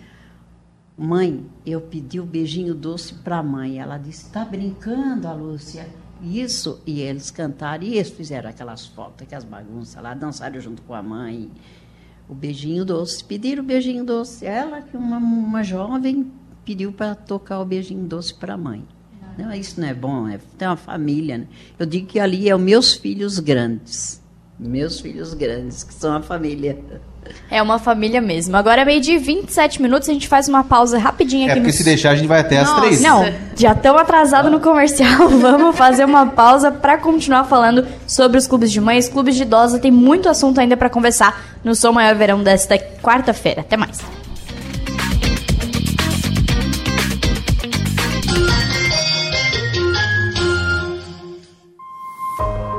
Mãe, 1.00 1.46
eu 1.64 1.80
pedi 1.80 2.18
o 2.18 2.26
beijinho 2.26 2.74
doce 2.74 3.14
para 3.14 3.38
a 3.38 3.42
mãe. 3.42 3.78
Ela 3.78 3.96
disse: 3.98 4.26
Está 4.26 4.44
brincando, 4.44 5.28
a 5.28 5.32
Lúcia? 5.32 5.88
Isso. 6.20 6.82
E 6.84 7.00
eles 7.00 7.30
cantaram, 7.30 7.84
e 7.84 7.94
eles 7.94 8.10
fizeram 8.10 8.50
aquelas 8.50 8.84
fotos, 8.84 9.22
aquelas 9.22 9.44
bagunças 9.44 10.02
lá, 10.02 10.12
dançaram 10.12 10.60
junto 10.60 10.82
com 10.82 10.94
a 10.94 11.02
mãe. 11.02 11.52
O 12.28 12.34
beijinho 12.34 12.84
doce. 12.84 13.22
Pediram 13.22 13.62
o 13.62 13.66
beijinho 13.66 14.04
doce. 14.04 14.44
Ela, 14.44 14.82
que 14.82 14.96
uma, 14.96 15.18
uma 15.18 15.62
jovem, 15.62 16.32
pediu 16.64 16.92
para 16.92 17.14
tocar 17.14 17.60
o 17.60 17.64
beijinho 17.64 18.04
doce 18.04 18.34
para 18.34 18.54
a 18.54 18.58
mãe. 18.58 18.84
Não, 19.38 19.52
isso 19.52 19.80
não 19.80 19.86
é 19.86 19.94
bom, 19.94 20.26
é 20.26 20.40
ter 20.58 20.66
uma 20.66 20.76
família. 20.76 21.38
Né? 21.38 21.46
Eu 21.78 21.86
digo 21.86 22.08
que 22.08 22.18
ali 22.18 22.48
é 22.48 22.56
os 22.56 22.60
meus 22.60 22.94
filhos 22.94 23.38
grandes. 23.38 24.20
Meus 24.58 24.98
filhos 24.98 25.32
grandes, 25.32 25.84
que 25.84 25.94
são 25.94 26.12
a 26.16 26.20
família. 26.20 26.76
É 27.50 27.62
uma 27.62 27.78
família 27.78 28.20
mesmo. 28.20 28.56
Agora 28.56 28.82
é 28.82 28.84
meio 28.84 29.00
de 29.00 29.16
27 29.16 29.80
minutos, 29.80 30.08
a 30.08 30.12
gente 30.12 30.28
faz 30.28 30.48
uma 30.48 30.64
pausa 30.64 30.98
rapidinha 30.98 31.48
é 31.48 31.50
aqui. 31.50 31.58
É 31.58 31.62
porque 31.62 31.72
se 31.72 31.84
deixar 31.84 32.10
a 32.10 32.16
gente 32.16 32.28
vai 32.28 32.40
até 32.40 32.60
Nossa. 32.60 32.74
as 32.74 32.80
três. 32.80 33.00
Não, 33.00 33.24
já 33.56 33.72
estamos 33.72 34.02
atrasados 34.02 34.50
no 34.50 34.60
comercial. 34.60 35.28
Vamos 35.40 35.76
fazer 35.76 36.04
uma 36.04 36.26
pausa 36.26 36.70
para 36.70 36.98
continuar 36.98 37.44
falando 37.44 37.86
sobre 38.06 38.38
os 38.38 38.46
clubes 38.46 38.70
de 38.70 38.80
mães, 38.80 39.08
clubes 39.08 39.34
de 39.36 39.42
idosa. 39.42 39.78
Tem 39.78 39.90
muito 39.90 40.28
assunto 40.28 40.60
ainda 40.60 40.76
para 40.76 40.90
conversar 40.90 41.58
no 41.64 41.74
Som 41.74 41.92
Maior 41.92 42.14
Verão 42.14 42.42
desta 42.42 42.78
quarta-feira. 43.02 43.62
Até 43.62 43.76
mais. 43.76 43.98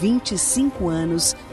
25 0.00 0.88
anos 0.88 1.36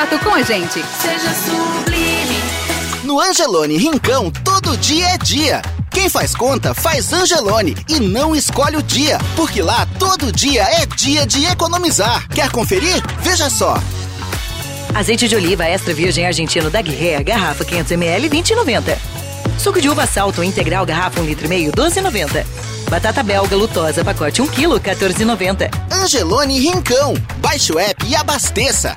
contato 0.00 0.18
com 0.20 0.34
a 0.34 0.42
gente. 0.42 0.82
Seja 1.02 1.34
sublime. 1.34 2.40
No 3.04 3.20
Angelone 3.20 3.76
Rincão, 3.76 4.30
todo 4.30 4.76
dia 4.78 5.06
é 5.10 5.18
dia. 5.18 5.60
Quem 5.90 6.08
faz 6.08 6.34
conta, 6.34 6.72
faz 6.72 7.12
Angelone 7.12 7.76
e 7.88 8.00
não 8.00 8.34
escolhe 8.34 8.76
o 8.76 8.82
dia, 8.82 9.18
porque 9.36 9.60
lá 9.60 9.86
todo 9.98 10.32
dia 10.32 10.62
é 10.62 10.86
dia 10.86 11.26
de 11.26 11.44
economizar. 11.44 12.26
Quer 12.28 12.50
conferir? 12.50 13.02
Veja 13.20 13.50
só. 13.50 13.76
Azeite 14.94 15.28
de 15.28 15.36
oliva 15.36 15.66
extra 15.66 15.92
virgem 15.92 16.26
argentino 16.26 16.70
da 16.70 16.80
Guerreira, 16.80 17.22
garrafa 17.22 17.64
500ml, 17.64 18.30
20,90. 18.30 18.96
Suco 19.58 19.80
de 19.80 19.88
uva 19.88 20.06
salto 20.06 20.42
integral, 20.42 20.86
garrafa 20.86 21.20
1,5 21.20 21.26
litro 21.26 21.44
e 21.44 21.48
meio, 21.48 21.72
12,90. 21.72 22.46
Batata 22.88 23.22
belga 23.22 23.54
lutosa, 23.54 24.02
pacote 24.02 24.40
1 24.40 24.46
kg, 24.46 24.80
14,90. 24.80 25.70
Angelone 25.92 26.58
Rincão. 26.58 27.14
Baixe 27.38 27.72
o 27.72 27.78
app 27.78 28.06
e 28.06 28.16
abasteça. 28.16 28.96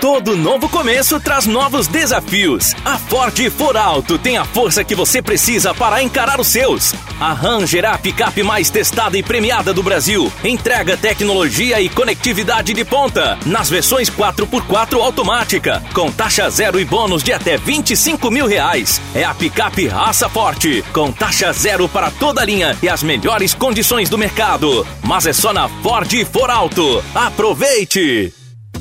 Todo 0.00 0.36
novo 0.36 0.68
começo 0.68 1.18
traz 1.20 1.46
novos 1.46 1.86
desafios. 1.86 2.74
A 2.84 2.98
Ford 2.98 3.38
For 3.50 3.76
Alto 3.76 4.18
tem 4.18 4.36
a 4.36 4.44
força 4.44 4.84
que 4.84 4.94
você 4.94 5.22
precisa 5.22 5.72
para 5.74 6.02
encarar 6.02 6.40
os 6.40 6.48
seus. 6.48 6.94
A 7.20 7.32
Ranger 7.32 7.84
é 7.84 7.88
a 7.88 7.98
picape 7.98 8.42
mais 8.42 8.70
testada 8.70 9.16
e 9.16 9.22
premiada 9.22 9.72
do 9.72 9.82
Brasil. 9.82 10.30
Entrega 10.42 10.96
tecnologia 10.96 11.80
e 11.80 11.88
conectividade 11.88 12.74
de 12.74 12.84
ponta. 12.84 13.38
Nas 13.46 13.70
versões 13.70 14.10
4x4 14.10 15.00
automática, 15.00 15.82
com 15.94 16.10
taxa 16.10 16.50
zero 16.50 16.78
e 16.78 16.84
bônus 16.84 17.22
de 17.22 17.32
até 17.32 17.56
25 17.56 18.30
mil 18.30 18.46
reais. 18.46 19.00
É 19.14 19.24
a 19.24 19.34
picape 19.34 19.86
raça 19.86 20.28
forte, 20.28 20.84
com 20.92 21.10
taxa 21.12 21.52
zero 21.52 21.88
para 21.88 22.10
toda 22.10 22.42
a 22.42 22.44
linha 22.44 22.76
e 22.82 22.88
as 22.88 23.02
melhores 23.02 23.54
condições 23.54 24.10
do 24.10 24.18
mercado. 24.18 24.86
Mas 25.02 25.26
é 25.26 25.32
só 25.32 25.52
na 25.52 25.68
Ford 25.68 26.12
For 26.30 26.50
Alto. 26.50 27.02
Aproveite! 27.14 28.43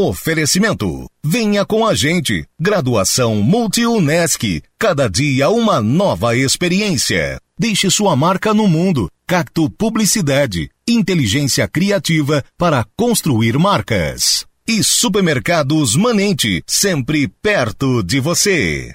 Oferecimento. 0.00 1.10
Venha 1.24 1.64
com 1.64 1.84
a 1.84 1.92
gente. 1.92 2.46
Graduação 2.58 3.34
Multi-UNESC. 3.42 4.62
Cada 4.78 5.10
dia 5.10 5.50
uma 5.50 5.82
nova 5.82 6.36
experiência. 6.36 7.40
Deixe 7.58 7.90
sua 7.90 8.14
marca 8.14 8.54
no 8.54 8.68
mundo. 8.68 9.10
Cacto 9.26 9.68
Publicidade. 9.68 10.70
Inteligência 10.86 11.66
criativa 11.66 12.44
para 12.56 12.86
construir 12.96 13.58
marcas. 13.58 14.46
E 14.68 14.84
Supermercados 14.84 15.96
Manente. 15.96 16.62
Sempre 16.64 17.26
perto 17.26 18.00
de 18.00 18.20
você. 18.20 18.92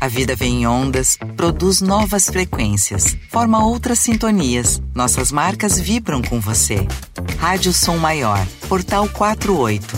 A 0.00 0.06
vida 0.06 0.36
vem 0.36 0.62
em 0.62 0.66
ondas, 0.66 1.18
produz 1.36 1.80
novas 1.80 2.26
frequências, 2.26 3.16
forma 3.30 3.64
outras 3.64 3.98
sintonias. 3.98 4.80
Nossas 4.94 5.32
marcas 5.32 5.80
vibram 5.80 6.22
com 6.22 6.38
você. 6.38 6.86
Rádio 7.38 7.72
Som 7.72 7.96
Maior, 7.96 8.46
Portal 8.68 9.08
48, 9.08 9.97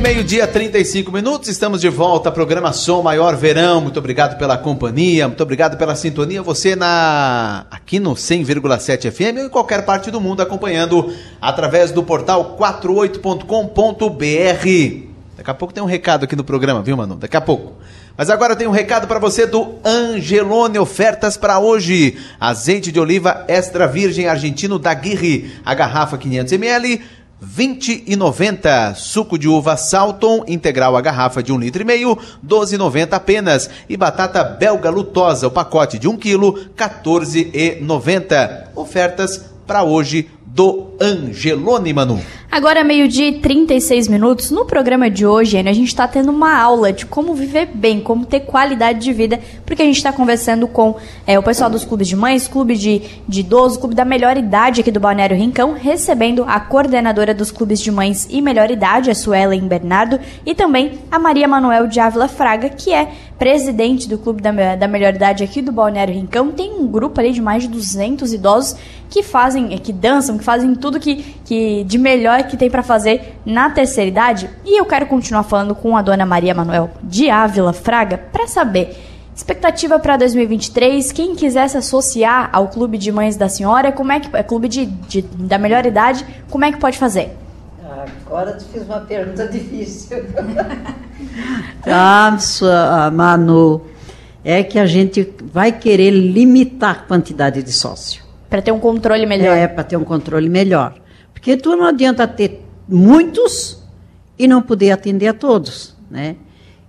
Meio-dia, 0.00 0.46
35 0.46 1.12
minutos, 1.12 1.50
estamos 1.50 1.78
de 1.78 1.90
volta, 1.90 2.32
programa 2.32 2.72
Som 2.72 3.02
Maior 3.02 3.36
Verão. 3.36 3.82
Muito 3.82 3.98
obrigado 3.98 4.38
pela 4.38 4.56
companhia, 4.56 5.28
muito 5.28 5.42
obrigado 5.42 5.76
pela 5.76 5.94
sintonia. 5.94 6.42
Você 6.42 6.74
na 6.74 7.66
aqui 7.70 8.00
no 8.00 8.14
100,7 8.14 9.10
FM 9.10 9.38
ou 9.38 9.44
em 9.44 9.48
qualquer 9.50 9.84
parte 9.84 10.10
do 10.10 10.18
mundo 10.18 10.40
acompanhando 10.40 11.12
através 11.40 11.92
do 11.92 12.02
portal 12.02 12.56
48.com.br. 12.58 15.10
Daqui 15.36 15.50
a 15.50 15.54
pouco 15.54 15.74
tem 15.74 15.82
um 15.82 15.86
recado 15.86 16.24
aqui 16.24 16.34
no 16.34 16.44
programa, 16.44 16.82
viu, 16.82 16.96
Manu? 16.96 17.16
Daqui 17.16 17.36
a 17.36 17.40
pouco. 17.40 17.74
Mas 18.16 18.28
agora 18.28 18.56
tem 18.56 18.66
um 18.66 18.72
recado 18.72 19.06
para 19.06 19.18
você 19.18 19.46
do 19.46 19.76
Angelone 19.84 20.78
Ofertas 20.78 21.36
para 21.36 21.58
hoje. 21.58 22.18
Azeite 22.38 22.90
de 22.90 23.00
oliva 23.00 23.44
extra 23.48 23.86
virgem 23.86 24.26
argentino 24.26 24.78
da 24.78 24.92
Guirri, 24.94 25.52
a 25.64 25.74
garrafa 25.74 26.18
500 26.18 26.52
ml, 26.52 27.02
20,90. 27.42 28.94
Suco 28.94 29.38
de 29.38 29.48
uva 29.48 29.76
Salton 29.76 30.44
integral 30.46 30.96
a 30.96 31.00
garrafa 31.00 31.42
de 31.42 31.52
1,5 31.52 31.58
litro 31.60 31.82
e 31.82 31.84
meio, 31.84 32.16
12,90 32.46 33.12
apenas. 33.12 33.70
E 33.88 33.96
batata 33.96 34.44
belga 34.44 34.90
lutosa, 34.90 35.46
o 35.46 35.50
pacote 35.50 35.98
de 35.98 36.08
1 36.08 36.16
quilo, 36.16 36.54
14,90. 36.76 38.68
Ofertas 38.74 39.50
para 39.66 39.82
hoje 39.82 40.28
do 40.54 40.88
Angelone, 41.00 41.92
Manu. 41.92 42.20
Agora, 42.50 42.82
meio-dia 42.82 43.28
e 43.28 43.38
36 43.38 44.08
minutos, 44.08 44.50
no 44.50 44.64
programa 44.64 45.08
de 45.08 45.24
hoje, 45.24 45.56
a 45.56 45.72
gente 45.72 45.86
está 45.86 46.08
tendo 46.08 46.32
uma 46.32 46.52
aula 46.52 46.92
de 46.92 47.06
como 47.06 47.32
viver 47.32 47.66
bem, 47.72 48.00
como 48.00 48.26
ter 48.26 48.40
qualidade 48.40 48.98
de 48.98 49.12
vida, 49.12 49.38
porque 49.64 49.82
a 49.82 49.84
gente 49.84 49.98
está 49.98 50.12
conversando 50.12 50.66
com 50.66 50.96
é, 51.24 51.38
o 51.38 51.42
pessoal 51.44 51.70
dos 51.70 51.84
clubes 51.84 52.08
de 52.08 52.16
mães, 52.16 52.48
clube 52.48 52.76
de, 52.76 53.02
de 53.28 53.40
idosos, 53.40 53.78
clube 53.78 53.94
da 53.94 54.04
melhor 54.04 54.36
idade 54.36 54.80
aqui 54.80 54.90
do 54.90 54.98
Balneário 54.98 55.36
Rincão, 55.36 55.74
recebendo 55.74 56.42
a 56.42 56.58
coordenadora 56.58 57.32
dos 57.32 57.52
clubes 57.52 57.80
de 57.80 57.92
mães 57.92 58.26
e 58.28 58.42
melhor 58.42 58.68
idade, 58.68 59.12
a 59.12 59.14
Suelen 59.14 59.68
Bernardo, 59.68 60.18
e 60.44 60.52
também 60.52 60.98
a 61.08 61.20
Maria 61.20 61.46
Manuel 61.46 61.86
de 61.86 62.00
Ávila 62.00 62.26
Fraga, 62.26 62.68
que 62.68 62.92
é 62.92 63.12
presidente 63.38 64.08
do 64.08 64.18
clube 64.18 64.42
da, 64.42 64.74
da 64.74 64.88
melhor 64.88 65.14
idade 65.14 65.44
aqui 65.44 65.62
do 65.62 65.70
Balneário 65.70 66.12
Rincão. 66.12 66.50
Tem 66.50 66.72
um 66.72 66.86
grupo 66.86 67.20
ali 67.20 67.32
de 67.32 67.40
mais 67.40 67.62
de 67.62 67.68
200 67.68 68.32
idosos 68.32 68.76
que 69.08 69.22
fazem, 69.22 69.68
que 69.78 69.92
dançam, 69.92 70.36
que 70.40 70.44
fazem 70.44 70.74
tudo 70.74 70.98
que, 70.98 71.22
que 71.44 71.84
de 71.84 71.98
melhor 71.98 72.42
que 72.44 72.56
tem 72.56 72.68
para 72.68 72.82
fazer 72.82 73.36
na 73.46 73.70
terceira 73.70 74.10
idade. 74.10 74.50
E 74.64 74.80
eu 74.80 74.84
quero 74.84 75.06
continuar 75.06 75.44
falando 75.44 75.74
com 75.74 75.96
a 75.96 76.02
dona 76.02 76.26
Maria 76.26 76.54
Manuel 76.54 76.90
de 77.02 77.30
Ávila 77.30 77.72
Fraga 77.72 78.18
para 78.18 78.48
saber 78.48 78.96
expectativa 79.34 79.98
para 79.98 80.16
2023. 80.16 81.12
Quem 81.12 81.36
quiser 81.36 81.68
se 81.68 81.76
associar 81.76 82.50
ao 82.52 82.68
clube 82.68 82.98
de 82.98 83.12
mães 83.12 83.36
da 83.36 83.48
senhora, 83.48 83.92
como 83.92 84.12
é 84.12 84.20
que 84.20 84.36
é 84.36 84.42
clube 84.42 84.68
de, 84.68 84.86
de 84.86 85.22
da 85.22 85.58
melhor 85.58 85.86
idade, 85.86 86.26
como 86.50 86.64
é 86.64 86.72
que 86.72 86.78
pode 86.78 86.98
fazer? 86.98 87.36
Agora 88.26 88.52
tu 88.52 88.64
fiz 88.66 88.82
uma 88.82 89.00
pergunta 89.00 89.46
difícil. 89.46 90.24
ah, 91.86 92.36
sua, 92.38 93.10
Manu, 93.10 93.82
é 94.44 94.62
que 94.62 94.78
a 94.78 94.86
gente 94.86 95.34
vai 95.52 95.72
querer 95.72 96.10
limitar 96.10 96.90
a 96.90 96.94
quantidade 96.94 97.62
de 97.62 97.72
sócio. 97.72 98.29
Para 98.50 98.60
ter 98.60 98.72
um 98.72 98.80
controle 98.80 99.24
melhor. 99.24 99.56
É, 99.56 99.68
para 99.68 99.84
ter 99.84 99.96
um 99.96 100.04
controle 100.04 100.48
melhor. 100.48 101.00
Porque 101.32 101.56
tu 101.56 101.76
não 101.76 101.86
adianta 101.86 102.26
ter 102.26 102.62
muitos 102.88 103.80
e 104.36 104.48
não 104.48 104.60
poder 104.60 104.90
atender 104.90 105.28
a 105.28 105.32
todos, 105.32 105.94
né? 106.10 106.36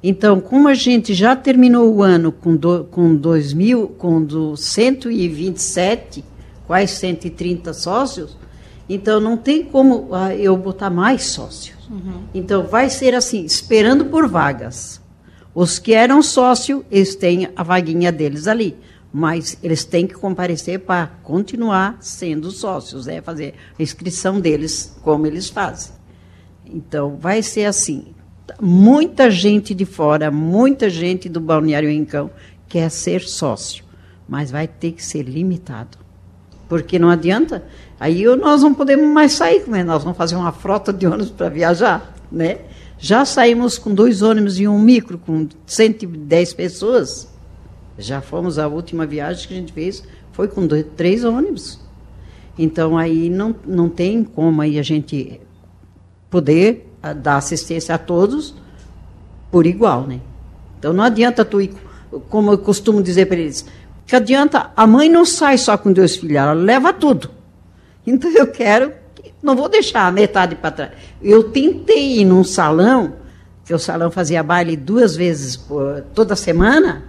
Então, 0.03 0.41
como 0.41 0.67
a 0.67 0.73
gente 0.73 1.13
já 1.13 1.35
terminou 1.35 1.93
o 1.93 2.01
ano 2.01 2.31
com, 2.31 2.55
do, 2.55 2.85
com 2.85 3.15
2000, 3.15 3.89
com 3.89 4.23
do 4.23 4.57
127, 4.57 6.25
quase 6.65 6.95
130 6.95 7.71
sócios, 7.73 8.35
então 8.89 9.19
não 9.19 9.37
tem 9.37 9.63
como 9.63 10.09
ah, 10.11 10.35
eu 10.35 10.57
botar 10.57 10.89
mais 10.89 11.25
sócios. 11.25 11.77
Uhum. 11.87 12.23
Então 12.33 12.63
vai 12.63 12.89
ser 12.89 13.13
assim, 13.13 13.45
esperando 13.45 14.05
por 14.05 14.27
vagas. 14.27 14.99
Os 15.53 15.77
que 15.77 15.93
eram 15.93 16.23
sócio, 16.23 16.83
eles 16.89 17.15
têm 17.15 17.49
a 17.55 17.61
vaguinha 17.61 18.11
deles 18.11 18.47
ali 18.47 18.75
mas 19.11 19.57
eles 19.61 19.83
têm 19.83 20.07
que 20.07 20.13
comparecer 20.13 20.79
para 20.79 21.07
continuar 21.23 21.97
sendo 21.99 22.49
sócios, 22.49 23.07
é 23.07 23.21
fazer 23.21 23.55
a 23.77 23.83
inscrição 23.83 24.39
deles 24.39 24.97
como 25.01 25.27
eles 25.27 25.49
fazem. 25.49 25.93
Então, 26.65 27.17
vai 27.17 27.41
ser 27.41 27.65
assim. 27.65 28.13
Muita 28.59 29.29
gente 29.29 29.73
de 29.73 29.85
fora, 29.85 30.31
muita 30.31 30.89
gente 30.89 31.27
do 31.27 31.39
Balneário 31.39 31.89
Rincão 31.89 32.29
quer 32.67 32.89
ser 32.89 33.21
sócio, 33.21 33.83
mas 34.27 34.51
vai 34.51 34.67
ter 34.67 34.93
que 34.93 35.03
ser 35.03 35.23
limitado. 35.23 35.97
Porque 36.69 36.97
não 36.97 37.09
adianta, 37.09 37.65
aí 37.99 38.23
nós 38.37 38.61
não 38.61 38.73
podemos 38.73 39.05
mais 39.13 39.33
sair, 39.33 39.61
como 39.61 39.75
é? 39.75 39.83
nós 39.83 40.03
vamos 40.03 40.17
fazer 40.17 40.35
uma 40.35 40.53
frota 40.53 40.93
de 40.93 41.05
ônibus 41.05 41.29
para 41.29 41.49
viajar, 41.49 42.15
né? 42.31 42.59
Já 42.97 43.25
saímos 43.25 43.77
com 43.77 43.93
dois 43.93 44.21
ônibus 44.21 44.59
e 44.59 44.67
um 44.67 44.79
micro, 44.79 45.17
com 45.17 45.49
110 45.65 46.53
pessoas, 46.53 47.30
já 48.01 48.21
fomos 48.21 48.59
a 48.59 48.67
última 48.67 49.05
viagem 49.05 49.47
que 49.47 49.53
a 49.53 49.57
gente 49.57 49.73
fez 49.73 50.03
foi 50.31 50.47
com 50.47 50.65
dois, 50.65 50.85
três 50.95 51.23
ônibus. 51.23 51.79
Então 52.57 52.97
aí 52.97 53.29
não, 53.29 53.55
não 53.65 53.89
tem 53.89 54.23
como 54.23 54.61
aí 54.61 54.77
a 54.77 54.83
gente 54.83 55.39
poder 56.29 56.89
ah, 57.01 57.13
dar 57.13 57.37
assistência 57.37 57.95
a 57.95 57.97
todos 57.97 58.53
por 59.49 59.65
igual, 59.65 60.07
né? 60.07 60.21
Então 60.79 60.93
não 60.93 61.03
adianta 61.03 61.43
tu 61.43 61.61
ir, 61.61 61.73
como 62.29 62.51
eu 62.51 62.57
costumo 62.57 63.03
dizer 63.03 63.27
para 63.27 63.37
eles, 63.37 63.65
que 64.05 64.15
adianta, 64.15 64.71
a 64.75 64.87
mãe 64.87 65.09
não 65.09 65.25
sai 65.25 65.57
só 65.57 65.77
com 65.77 65.93
dois 65.93 66.15
filhos, 66.15 66.37
ela 66.37 66.53
leva 66.53 66.91
tudo. 66.91 67.29
Então 68.05 68.31
eu 68.31 68.47
quero, 68.47 68.91
não 69.41 69.55
vou 69.55 69.69
deixar 69.69 70.07
a 70.07 70.11
metade 70.11 70.55
para 70.55 70.71
trás. 70.71 70.91
Eu 71.21 71.51
tentei 71.51 72.19
ir 72.19 72.25
num 72.25 72.43
salão, 72.43 73.13
que 73.63 73.73
o 73.73 73.79
salão 73.79 74.11
fazia 74.11 74.43
baile 74.43 74.75
duas 74.75 75.15
vezes 75.15 75.55
por, 75.55 76.01
toda 76.13 76.35
semana, 76.35 77.05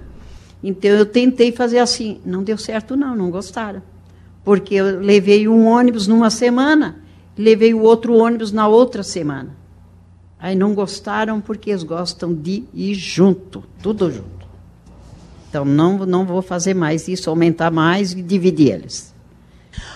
então 0.62 0.90
eu 0.90 1.04
tentei 1.04 1.50
fazer 1.50 1.78
assim, 1.78 2.20
não 2.24 2.42
deu 2.42 2.56
certo 2.56 2.96
não, 2.96 3.16
não 3.16 3.30
gostaram. 3.30 3.82
Porque 4.44 4.74
eu 4.74 5.00
levei 5.00 5.48
um 5.48 5.66
ônibus 5.66 6.06
numa 6.06 6.30
semana, 6.30 7.02
levei 7.36 7.74
o 7.74 7.80
outro 7.80 8.14
ônibus 8.14 8.52
na 8.52 8.68
outra 8.68 9.02
semana. 9.02 9.56
Aí 10.38 10.56
não 10.56 10.74
gostaram 10.74 11.40
porque 11.40 11.70
eles 11.70 11.84
gostam 11.84 12.34
de 12.34 12.64
ir 12.74 12.94
junto, 12.94 13.62
tudo 13.80 14.10
junto. 14.10 14.42
Então 15.48 15.64
não, 15.64 15.98
não 15.98 16.24
vou 16.24 16.42
fazer 16.42 16.74
mais 16.74 17.06
isso, 17.06 17.30
aumentar 17.30 17.70
mais 17.70 18.12
e 18.12 18.22
dividir 18.22 18.72
eles. 18.72 19.14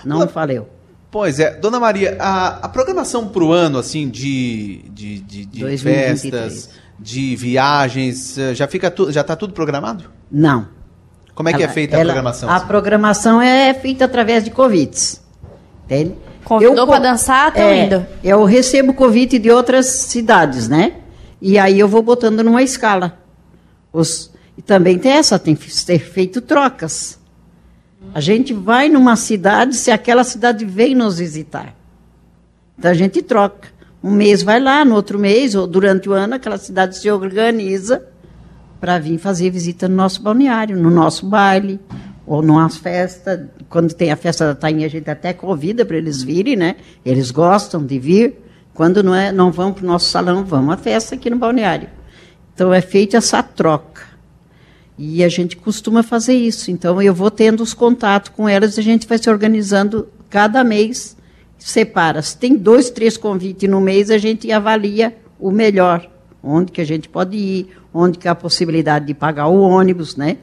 Não 0.04 0.26
valeu. 0.26 0.68
Pois 1.10 1.40
é, 1.40 1.54
Dona 1.56 1.80
Maria, 1.80 2.16
a, 2.20 2.66
a 2.66 2.68
programação 2.68 3.28
para 3.28 3.42
o 3.42 3.52
ano, 3.52 3.78
assim, 3.78 4.08
de, 4.08 4.82
de, 4.90 5.20
de, 5.20 5.46
de 5.46 5.60
2023. 5.60 6.30
festas, 6.30 6.70
de 6.98 7.36
viagens, 7.36 8.36
eh, 8.38 8.54
já 8.54 8.66
fica 8.66 8.90
tu, 8.90 9.10
já 9.12 9.20
está 9.20 9.36
tudo 9.36 9.52
programado? 9.52 10.04
Não. 10.30 10.68
Como 11.34 11.48
é 11.48 11.52
que 11.52 11.60
é 11.60 11.64
Ela- 11.64 11.72
feita 11.72 11.96
a 11.96 12.00
ela- 12.00 12.12
programação? 12.12 12.48
A 12.50 12.60
programação 12.60 13.42
é 13.42 13.74
feita 13.74 14.06
através 14.06 14.42
de 14.44 14.50
convites. 14.50 15.22
Entende? 15.84 16.14
Convidou 16.44 16.86
co- 16.86 16.98
dançar, 16.98 17.52
tão 17.52 17.62
é, 17.62 17.84
indo. 17.84 18.06
Eu 18.24 18.44
recebo 18.44 18.94
convite 18.94 19.38
de 19.38 19.50
outras 19.50 19.86
cidades, 19.86 20.68
né? 20.68 20.94
E 21.42 21.58
aí 21.58 21.78
eu 21.78 21.86
vou 21.88 22.02
botando 22.02 22.42
numa 22.42 22.62
escala. 22.62 23.18
Os, 23.92 24.32
e 24.56 24.62
também 24.62 24.98
tem 24.98 25.12
essa, 25.12 25.38
tem 25.38 25.54
que 25.54 25.70
ser 25.70 25.98
feito 25.98 26.40
trocas. 26.40 27.18
A 28.14 28.20
gente 28.20 28.54
vai 28.54 28.88
numa 28.88 29.16
cidade 29.16 29.74
se 29.76 29.90
aquela 29.90 30.24
cidade 30.24 30.64
vem 30.64 30.94
nos 30.94 31.18
visitar. 31.18 31.74
Então 32.78 32.90
a 32.90 32.94
gente 32.94 33.20
troca. 33.22 33.68
Um 34.06 34.12
mês 34.12 34.40
vai 34.40 34.60
lá, 34.60 34.84
no 34.84 34.94
outro 34.94 35.18
mês, 35.18 35.56
ou 35.56 35.66
durante 35.66 36.08
o 36.08 36.12
ano, 36.12 36.36
aquela 36.36 36.58
cidade 36.58 36.96
se 36.96 37.10
organiza 37.10 38.06
para 38.80 39.00
vir 39.00 39.18
fazer 39.18 39.50
visita 39.50 39.88
no 39.88 39.96
nosso 39.96 40.22
balneário, 40.22 40.80
no 40.80 40.92
nosso 40.92 41.26
baile, 41.26 41.80
ou 42.24 42.40
numa 42.40 42.68
festa. 42.68 43.50
Quando 43.68 43.92
tem 43.92 44.12
a 44.12 44.16
festa 44.16 44.46
da 44.46 44.54
tainha, 44.54 44.86
a 44.86 44.88
gente 44.88 45.10
até 45.10 45.32
convida 45.32 45.84
para 45.84 45.96
eles 45.96 46.22
virem, 46.22 46.54
né? 46.54 46.76
Eles 47.04 47.32
gostam 47.32 47.84
de 47.84 47.98
vir. 47.98 48.36
Quando 48.72 49.02
não, 49.02 49.12
é, 49.12 49.32
não 49.32 49.50
vão 49.50 49.72
para 49.72 49.82
o 49.82 49.86
nosso 49.88 50.08
salão, 50.08 50.44
vamos 50.44 50.74
à 50.74 50.76
festa 50.76 51.16
aqui 51.16 51.28
no 51.28 51.36
balneário. 51.36 51.88
Então 52.54 52.72
é 52.72 52.80
feita 52.80 53.16
essa 53.16 53.42
troca. 53.42 54.02
E 54.96 55.24
a 55.24 55.28
gente 55.28 55.56
costuma 55.56 56.04
fazer 56.04 56.34
isso. 56.34 56.70
Então 56.70 57.02
eu 57.02 57.12
vou 57.12 57.28
tendo 57.28 57.60
os 57.60 57.74
contatos 57.74 58.30
com 58.30 58.48
elas, 58.48 58.78
a 58.78 58.82
gente 58.82 59.04
vai 59.04 59.18
se 59.18 59.28
organizando 59.28 60.06
cada 60.30 60.62
mês, 60.62 61.15
separa. 61.58 62.22
Se 62.22 62.36
tem 62.36 62.56
dois, 62.56 62.90
três 62.90 63.16
convites 63.16 63.68
no 63.68 63.80
mês, 63.80 64.10
a 64.10 64.18
gente 64.18 64.50
avalia 64.50 65.16
o 65.38 65.50
melhor, 65.50 66.10
onde 66.42 66.72
que 66.72 66.80
a 66.80 66.86
gente 66.86 67.08
pode 67.08 67.36
ir, 67.36 67.68
onde 67.92 68.18
que 68.18 68.28
há 68.28 68.32
a 68.32 68.34
possibilidade 68.34 69.06
de 69.06 69.14
pagar 69.14 69.48
o 69.48 69.60
ônibus, 69.60 70.16
né? 70.16 70.38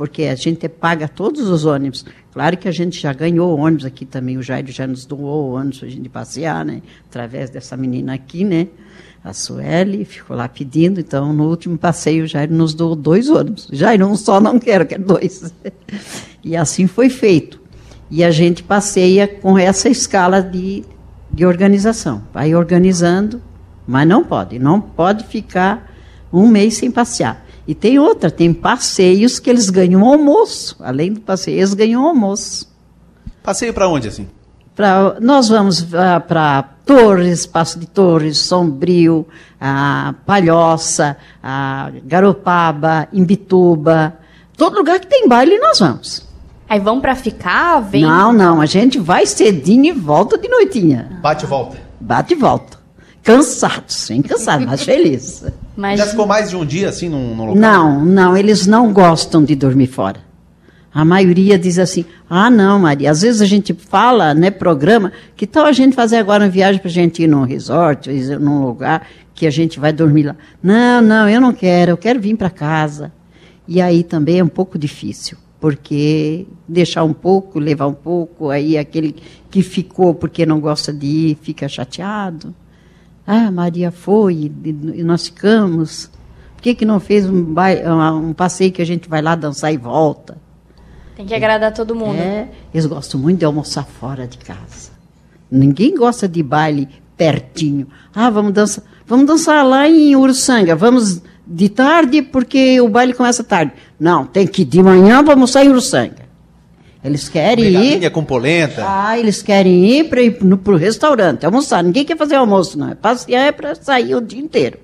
porque 0.00 0.22
a 0.22 0.34
gente 0.34 0.66
paga 0.66 1.06
todos 1.06 1.46
os 1.46 1.66
ônibus. 1.66 2.06
Claro 2.32 2.56
que 2.56 2.66
a 2.66 2.72
gente 2.72 2.98
já 2.98 3.12
ganhou 3.12 3.58
ônibus 3.58 3.84
aqui 3.84 4.06
também, 4.06 4.38
o 4.38 4.42
Jairo 4.42 4.72
já 4.72 4.86
nos 4.86 5.04
doou 5.04 5.52
ônibus 5.52 5.80
para 5.80 5.88
a 5.88 5.90
gente 5.90 6.08
passear, 6.08 6.64
né? 6.64 6.80
Através 7.06 7.50
dessa 7.50 7.76
menina 7.76 8.14
aqui, 8.14 8.42
né? 8.42 8.68
A 9.22 9.34
Sueli 9.34 10.06
ficou 10.06 10.34
lá 10.34 10.48
pedindo, 10.48 11.00
então 11.00 11.34
no 11.34 11.50
último 11.50 11.76
passeio 11.76 12.24
o 12.24 12.26
Jairo 12.26 12.54
nos 12.54 12.72
doou 12.72 12.96
dois 12.96 13.28
ônibus. 13.28 13.68
Jairo, 13.70 14.06
um 14.06 14.16
só 14.16 14.40
não 14.40 14.58
quero, 14.58 14.86
quero 14.86 15.04
dois. 15.04 15.52
e 16.42 16.56
assim 16.56 16.86
foi 16.86 17.10
feito. 17.10 17.59
E 18.10 18.24
a 18.24 18.30
gente 18.30 18.62
passeia 18.62 19.28
com 19.28 19.56
essa 19.56 19.88
escala 19.88 20.42
de, 20.42 20.84
de 21.30 21.46
organização. 21.46 22.22
Vai 22.32 22.54
organizando, 22.54 23.40
mas 23.86 24.06
não 24.06 24.24
pode, 24.24 24.58
não 24.58 24.80
pode 24.80 25.24
ficar 25.24 25.90
um 26.32 26.48
mês 26.48 26.74
sem 26.74 26.90
passear. 26.90 27.44
E 27.66 27.74
tem 27.74 27.98
outra, 27.98 28.30
tem 28.30 28.52
passeios 28.52 29.38
que 29.38 29.48
eles 29.48 29.70
ganham 29.70 30.04
almoço. 30.04 30.76
Além 30.80 31.12
do 31.12 31.20
passeio, 31.20 31.58
eles 31.58 31.72
ganham 31.72 32.04
almoço. 32.04 32.68
Passeio 33.42 33.72
para 33.72 33.88
onde, 33.88 34.08
assim? 34.08 34.28
Pra, 34.74 35.16
nós 35.20 35.48
vamos 35.48 35.82
uh, 35.82 36.20
para 36.26 36.62
Torres, 36.84 37.46
Passo 37.46 37.78
de 37.78 37.86
Torres, 37.86 38.38
Sombrio, 38.38 39.26
a 39.60 40.14
Palhoça, 40.26 41.16
a 41.42 41.92
Garopaba, 42.04 43.06
Imbituba. 43.12 44.16
Todo 44.56 44.76
lugar 44.76 44.98
que 44.98 45.06
tem 45.06 45.28
baile 45.28 45.58
nós 45.58 45.78
vamos. 45.78 46.29
Aí 46.70 46.78
vão 46.78 47.00
para 47.00 47.16
ficar? 47.16 47.80
Vem... 47.80 48.02
Não, 48.02 48.32
não, 48.32 48.60
a 48.60 48.66
gente 48.66 48.96
vai 48.96 49.26
cedinho 49.26 49.86
e 49.86 49.92
volta 49.92 50.38
de 50.38 50.46
noitinha. 50.48 51.18
Bate 51.20 51.44
e 51.44 51.48
volta. 51.48 51.76
Bate 52.00 52.32
e 52.32 52.36
volta. 52.36 52.78
Cansados, 53.24 53.96
sim, 53.96 54.22
cansados, 54.22 54.64
mas 54.66 54.84
feliz. 54.84 55.44
Mas... 55.76 55.98
Já 55.98 56.06
ficou 56.06 56.28
mais 56.28 56.50
de 56.50 56.54
um 56.54 56.64
dia 56.64 56.88
assim 56.88 57.08
num, 57.08 57.34
num 57.34 57.46
local? 57.46 57.56
Não, 57.56 58.04
não, 58.04 58.36
eles 58.36 58.68
não 58.68 58.92
gostam 58.92 59.42
de 59.42 59.56
dormir 59.56 59.88
fora. 59.88 60.20
A 60.94 61.04
maioria 61.04 61.58
diz 61.58 61.76
assim: 61.76 62.04
ah, 62.28 62.48
não, 62.48 62.78
Maria. 62.78 63.10
Às 63.10 63.22
vezes 63.22 63.40
a 63.42 63.46
gente 63.46 63.74
fala, 63.74 64.32
né, 64.32 64.48
programa, 64.48 65.12
que 65.34 65.48
tal 65.48 65.64
a 65.64 65.72
gente 65.72 65.96
fazer 65.96 66.18
agora 66.18 66.44
uma 66.44 66.50
viagem 66.50 66.80
para 66.80 66.88
a 66.88 66.92
gente 66.92 67.20
ir 67.20 67.26
num 67.26 67.42
resort, 67.42 68.08
num 68.38 68.64
lugar 68.64 69.08
que 69.34 69.44
a 69.44 69.50
gente 69.50 69.80
vai 69.80 69.92
dormir 69.92 70.22
lá? 70.22 70.36
Não, 70.62 71.02
não, 71.02 71.28
eu 71.28 71.40
não 71.40 71.52
quero, 71.52 71.90
eu 71.90 71.96
quero 71.96 72.20
vir 72.20 72.36
para 72.36 72.48
casa. 72.48 73.12
E 73.66 73.82
aí 73.82 74.04
também 74.04 74.38
é 74.38 74.44
um 74.44 74.48
pouco 74.48 74.78
difícil, 74.78 75.36
porque 75.60 76.46
deixar 76.66 77.04
um 77.04 77.12
pouco, 77.12 77.58
levar 77.58 77.86
um 77.86 77.94
pouco, 77.94 78.48
aí 78.48 78.78
aquele 78.78 79.14
que 79.50 79.62
ficou 79.62 80.14
porque 80.14 80.46
não 80.46 80.58
gosta 80.58 80.92
de 80.92 81.06
ir 81.06 81.38
fica 81.40 81.68
chateado. 81.68 82.54
Ah, 83.26 83.50
Maria 83.50 83.90
foi 83.90 84.50
e 84.64 85.04
nós 85.04 85.26
ficamos. 85.26 86.10
Por 86.56 86.62
que, 86.62 86.74
que 86.74 86.84
não 86.84 86.98
fez 86.98 87.26
um, 87.26 87.54
um 88.22 88.32
passeio 88.32 88.72
que 88.72 88.82
a 88.82 88.86
gente 88.86 89.08
vai 89.08 89.22
lá 89.22 89.34
dançar 89.34 89.72
e 89.72 89.76
volta? 89.76 90.38
Tem 91.14 91.26
que 91.26 91.34
agradar 91.34 91.72
todo 91.72 91.94
mundo. 91.94 92.18
É, 92.18 92.48
eles 92.72 92.86
gostam 92.86 93.20
muito 93.20 93.38
de 93.38 93.44
almoçar 93.44 93.84
fora 93.84 94.26
de 94.26 94.38
casa. 94.38 94.90
Ninguém 95.50 95.94
gosta 95.94 96.26
de 96.26 96.42
baile 96.42 96.88
pertinho. 97.16 97.86
Ah, 98.14 98.30
vamos 98.30 98.52
dançar, 98.52 98.84
vamos 99.06 99.26
dançar 99.26 99.64
lá 99.64 99.86
em 99.86 100.16
Uruçanga. 100.16 100.74
Vamos 100.74 101.22
de 101.46 101.68
tarde 101.68 102.22
porque 102.22 102.80
o 102.80 102.88
baile 102.88 103.12
começa 103.12 103.44
tarde. 103.44 103.72
Não, 104.00 104.24
tem 104.24 104.46
que 104.46 104.62
ir 104.62 104.64
de 104.64 104.82
manhã 104.82 105.22
para 105.22 105.34
almoçar 105.34 105.62
em 105.62 105.68
Uruçanga. 105.68 106.30
Eles 107.04 107.28
querem 107.28 107.66
ir. 107.66 108.10
com 108.10 108.24
polenta. 108.24 108.82
Ah, 108.86 109.18
eles 109.18 109.42
querem 109.42 109.86
ir 109.86 110.08
para 110.08 110.22
ir 110.22 110.38
para 110.38 110.72
o 110.72 110.76
restaurante, 110.76 111.44
almoçar. 111.44 111.84
Ninguém 111.84 112.04
quer 112.04 112.16
fazer 112.16 112.36
almoço, 112.36 112.78
não. 112.78 112.90
É 112.90 112.94
passear 112.94 113.46
é 113.46 113.52
para 113.52 113.74
sair 113.74 114.14
o 114.14 114.20
dia 114.20 114.40
inteiro. 114.40 114.78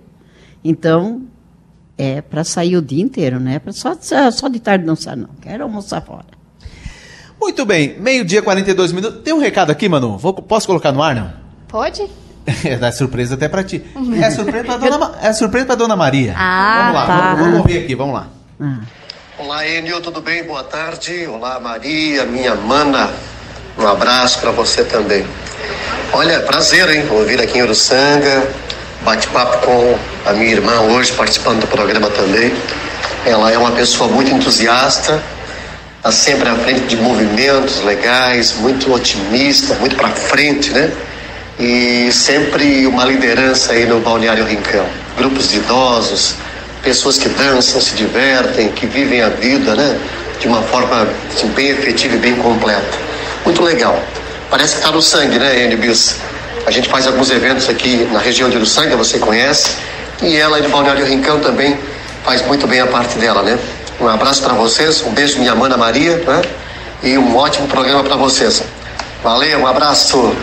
Então, 0.62 1.22
é 1.96 2.20
para 2.20 2.44
sair 2.44 2.76
o 2.76 2.82
dia 2.82 3.02
inteiro, 3.02 3.40
não 3.40 3.50
é 3.50 3.58
para 3.58 3.72
só, 3.72 3.96
só 4.32 4.48
de 4.48 4.60
tarde 4.60 4.84
dançar, 4.84 5.16
não. 5.16 5.28
Quero 5.40 5.64
almoçar 5.64 6.02
fora. 6.02 6.36
Muito 7.40 7.64
bem, 7.66 7.98
meio-dia, 8.00 8.42
42 8.42 8.92
minutos. 8.92 9.20
Tem 9.22 9.32
um 9.34 9.38
recado 9.38 9.70
aqui, 9.70 9.88
Manu? 9.88 10.16
Vou, 10.16 10.34
posso 10.34 10.66
colocar 10.66 10.92
no 10.92 11.02
ar, 11.02 11.14
não? 11.14 11.32
Pode? 11.68 12.02
É 12.46 12.92
surpresa 12.92 13.34
até 13.34 13.48
para 13.48 13.64
ti. 13.64 13.82
É 14.22 14.30
surpresa 14.30 14.64
para 14.64 14.76
dona, 14.76 15.14
é 15.20 15.32
surpresa 15.32 15.66
pra 15.66 15.74
dona 15.74 15.96
Maria. 15.96 16.32
Ah, 16.36 16.78
vamos 16.78 16.94
lá, 16.94 17.06
tá. 17.06 17.16
vamos, 17.18 17.40
vamos 17.40 17.58
ouvir 17.58 17.78
aqui, 17.78 17.94
vamos 17.96 18.14
lá. 18.14 18.28
Ah. 18.60 18.80
Olá, 19.38 19.68
Enio, 19.68 20.00
tudo 20.00 20.22
bem? 20.22 20.44
Boa 20.44 20.64
tarde. 20.64 21.26
Olá, 21.26 21.60
Maria, 21.60 22.24
minha 22.24 22.54
mana. 22.54 23.10
Um 23.76 23.86
abraço 23.86 24.38
para 24.38 24.50
você 24.50 24.82
também. 24.82 25.26
Olha, 26.10 26.40
prazer, 26.40 26.88
hein? 26.88 27.06
Ouvir 27.10 27.38
aqui 27.42 27.58
em 27.58 27.62
Uruçanga. 27.62 28.48
Bate-papo 29.02 29.58
com 29.58 29.98
a 30.24 30.32
minha 30.32 30.52
irmã 30.52 30.80
hoje, 30.80 31.12
participando 31.12 31.60
do 31.60 31.66
programa 31.66 32.08
também. 32.08 32.50
Ela 33.26 33.52
é 33.52 33.58
uma 33.58 33.72
pessoa 33.72 34.08
muito 34.08 34.32
entusiasta, 34.32 35.22
está 35.98 36.10
sempre 36.10 36.48
à 36.48 36.54
frente 36.54 36.86
de 36.86 36.96
movimentos 36.96 37.82
legais, 37.82 38.54
muito 38.54 38.90
otimista, 38.90 39.74
muito 39.74 39.96
para 39.96 40.08
frente, 40.08 40.70
né? 40.70 40.90
E 41.60 42.10
sempre 42.10 42.86
uma 42.86 43.04
liderança 43.04 43.74
aí 43.74 43.84
no 43.84 44.00
Balneário 44.00 44.46
Rincão. 44.46 44.86
Grupos 45.18 45.50
de 45.50 45.58
idosos, 45.58 46.36
pessoas 46.86 47.18
que 47.18 47.28
dançam, 47.28 47.80
se 47.80 47.96
divertem, 47.96 48.70
que 48.70 48.86
vivem 48.86 49.20
a 49.20 49.28
vida, 49.28 49.74
né? 49.74 49.98
De 50.38 50.46
uma 50.46 50.62
forma 50.62 51.08
assim, 51.34 51.48
bem 51.48 51.70
efetiva 51.70 52.14
e 52.14 52.18
bem 52.18 52.36
completa. 52.36 52.96
Muito 53.44 53.60
legal. 53.60 54.00
Parece 54.48 54.74
que 54.74 54.78
está 54.78 54.92
no 54.92 55.02
sangue, 55.02 55.36
né, 55.36 55.64
Enibis? 55.64 56.20
A 56.64 56.70
gente 56.70 56.88
faz 56.88 57.08
alguns 57.08 57.28
eventos 57.32 57.68
aqui 57.68 58.08
na 58.12 58.20
região 58.20 58.48
de 58.48 58.56
Uruçanga, 58.56 58.96
você 58.96 59.18
conhece. 59.18 59.70
E 60.22 60.36
ela 60.36 60.60
de 60.60 60.68
Balneário 60.68 61.04
Rincão 61.04 61.40
também 61.40 61.76
faz 62.24 62.46
muito 62.46 62.68
bem 62.68 62.80
a 62.80 62.86
parte 62.86 63.18
dela, 63.18 63.42
né? 63.42 63.58
Um 64.00 64.06
abraço 64.06 64.40
para 64.44 64.54
vocês, 64.54 65.02
um 65.02 65.10
beijo 65.10 65.40
minha 65.40 65.56
mana 65.56 65.76
Maria, 65.76 66.18
né? 66.18 66.42
E 67.02 67.18
um 67.18 67.36
ótimo 67.36 67.66
programa 67.66 68.04
para 68.04 68.14
vocês. 68.14 68.62
Valeu, 69.24 69.58
um 69.58 69.66
abraço. 69.66 70.36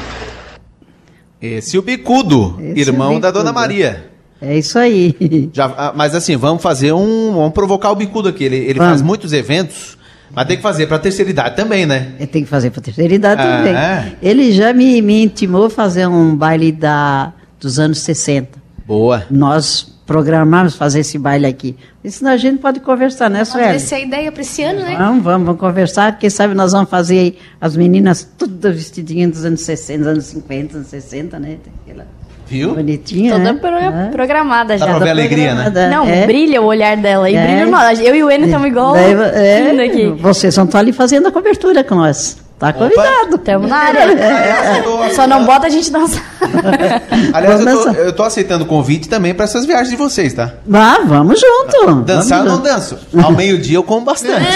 Esse 1.42 1.78
é 1.78 1.80
o 1.80 1.82
Bicudo, 1.82 2.60
Esse 2.76 2.90
irmão 2.90 3.14
é 3.14 3.18
o 3.18 3.20
da 3.22 3.32
Dona 3.32 3.46
Bicudo. 3.46 3.62
Maria. 3.62 4.13
É 4.44 4.58
isso 4.58 4.78
aí. 4.78 5.16
Já, 5.54 5.66
ah, 5.66 5.94
mas 5.96 6.14
assim, 6.14 6.36
vamos 6.36 6.62
fazer 6.62 6.92
um. 6.94 7.34
Vamos 7.34 7.54
provocar 7.54 7.92
o 7.92 7.96
Bicudo 7.96 8.30
aqui. 8.30 8.44
Ele, 8.44 8.58
ele 8.58 8.80
faz 8.80 9.02
muitos 9.02 9.32
eventos, 9.32 9.98
mas 10.34 10.46
tem 10.48 10.58
que 10.58 10.64
fazer 10.64 10.88
para 10.88 11.00
terceira 11.00 11.32
idade 11.32 11.56
também, 11.56 11.86
né? 11.86 12.14
Ele 12.18 12.28
tem 12.28 12.44
que 12.44 12.50
fazer 12.50 12.70
para 12.70 12.82
terceira 12.82 13.14
idade 13.14 13.42
Ah, 13.42 13.58
também. 13.58 13.74
é? 13.76 14.14
Ele 14.22 14.52
já 14.52 14.74
me, 14.74 15.02
me 15.02 15.24
intimou 15.24 15.66
a 15.66 15.70
fazer 15.70 16.08
um 16.08 16.36
baile 16.36 16.72
da, 16.72 17.32
dos 17.60 17.80
anos 17.80 18.00
60. 18.00 18.62
Boa. 18.86 19.24
Nós 19.32 19.94
programamos 20.06 20.76
fazer 20.76 21.00
esse 21.00 21.18
baile 21.18 21.46
aqui. 21.46 21.78
Isso 22.04 22.28
a 22.28 22.36
gente 22.36 22.60
pode 22.60 22.82
conversar, 22.82 23.30
né, 23.30 23.46
Sueli? 23.46 23.80
ser 23.80 23.96
a 23.96 24.00
ideia 24.02 24.30
para 24.32 24.42
esse 24.42 24.62
ano, 24.62 24.82
né? 24.82 24.98
Vamos, 24.98 25.24
vamos, 25.24 25.46
vamos 25.46 25.62
conversar. 25.62 26.20
Quem 26.20 26.30
sabe 26.30 26.54
nós 26.54 26.74
vamos 26.74 26.90
fazer 26.90 27.18
aí 27.20 27.38
as 27.62 27.78
meninas 27.78 28.28
todas 28.38 28.76
vestidinhas 28.76 29.32
dos 29.32 29.46
anos 29.46 29.62
60, 29.62 30.00
dos 30.00 30.08
anos 30.08 30.26
50, 30.26 30.78
anos 30.78 30.88
60, 30.88 31.40
né? 31.40 31.58
Aquela 31.86 32.06
Viu? 32.54 32.76
Bonitinha. 32.76 33.32
Toda 33.34 33.54
né? 33.54 33.60
pro- 33.60 34.12
programada 34.12 34.78
já. 34.78 34.86
pra 34.86 35.00
ver 35.00 35.10
alegria, 35.10 35.56
né? 35.56 35.90
Não, 35.90 36.06
é. 36.08 36.26
brilha 36.28 36.62
o 36.62 36.66
olhar 36.66 36.96
dela. 36.96 37.30
E 37.30 37.36
É. 37.36 37.42
brilha. 37.44 38.04
Eu 38.08 38.16
e 38.16 38.24
o 38.24 38.30
Enio 38.32 38.46
estamos 38.46 38.68
igual. 38.68 38.96
É, 38.96 39.82
aqui. 39.86 40.08
vocês 40.20 40.56
vão 40.56 40.66
estar 40.66 40.80
ali 40.80 40.92
fazendo 40.94 41.28
a 41.28 41.32
cobertura 41.32 41.84
com 41.84 41.96
nós. 41.96 42.38
Tá 42.64 42.74
convidado. 42.74 43.36
Estamos 43.36 43.70
na 43.70 43.78
área. 43.78 45.14
Só 45.14 45.28
não 45.28 45.46
bota 45.46 45.68
a 45.68 45.70
gente 45.70 45.92
dançar. 45.92 46.24
Aliás, 47.34 47.60
eu 47.60 47.66
tô, 47.66 47.90
eu 47.92 48.14
tô 48.14 48.24
aceitando 48.24 48.64
o 48.64 48.68
convite 48.68 49.10
também 49.10 49.34
para 49.34 49.44
essas 49.44 49.66
viagens 49.66 49.90
de 49.90 49.98
vocês, 49.98 50.34
tá? 50.34 50.54
Ah, 50.72 51.00
vamos 51.06 51.42
junto. 51.42 52.02
Dançar 52.04 52.40
eu 52.40 52.46
vamos 52.46 52.70
não 52.70 52.80
junto. 52.80 52.96
danço. 52.96 53.00
Ao 53.22 53.34
meio-dia 53.34 53.78
eu 53.78 53.84
como 53.84 54.06
bastante. 54.06 54.44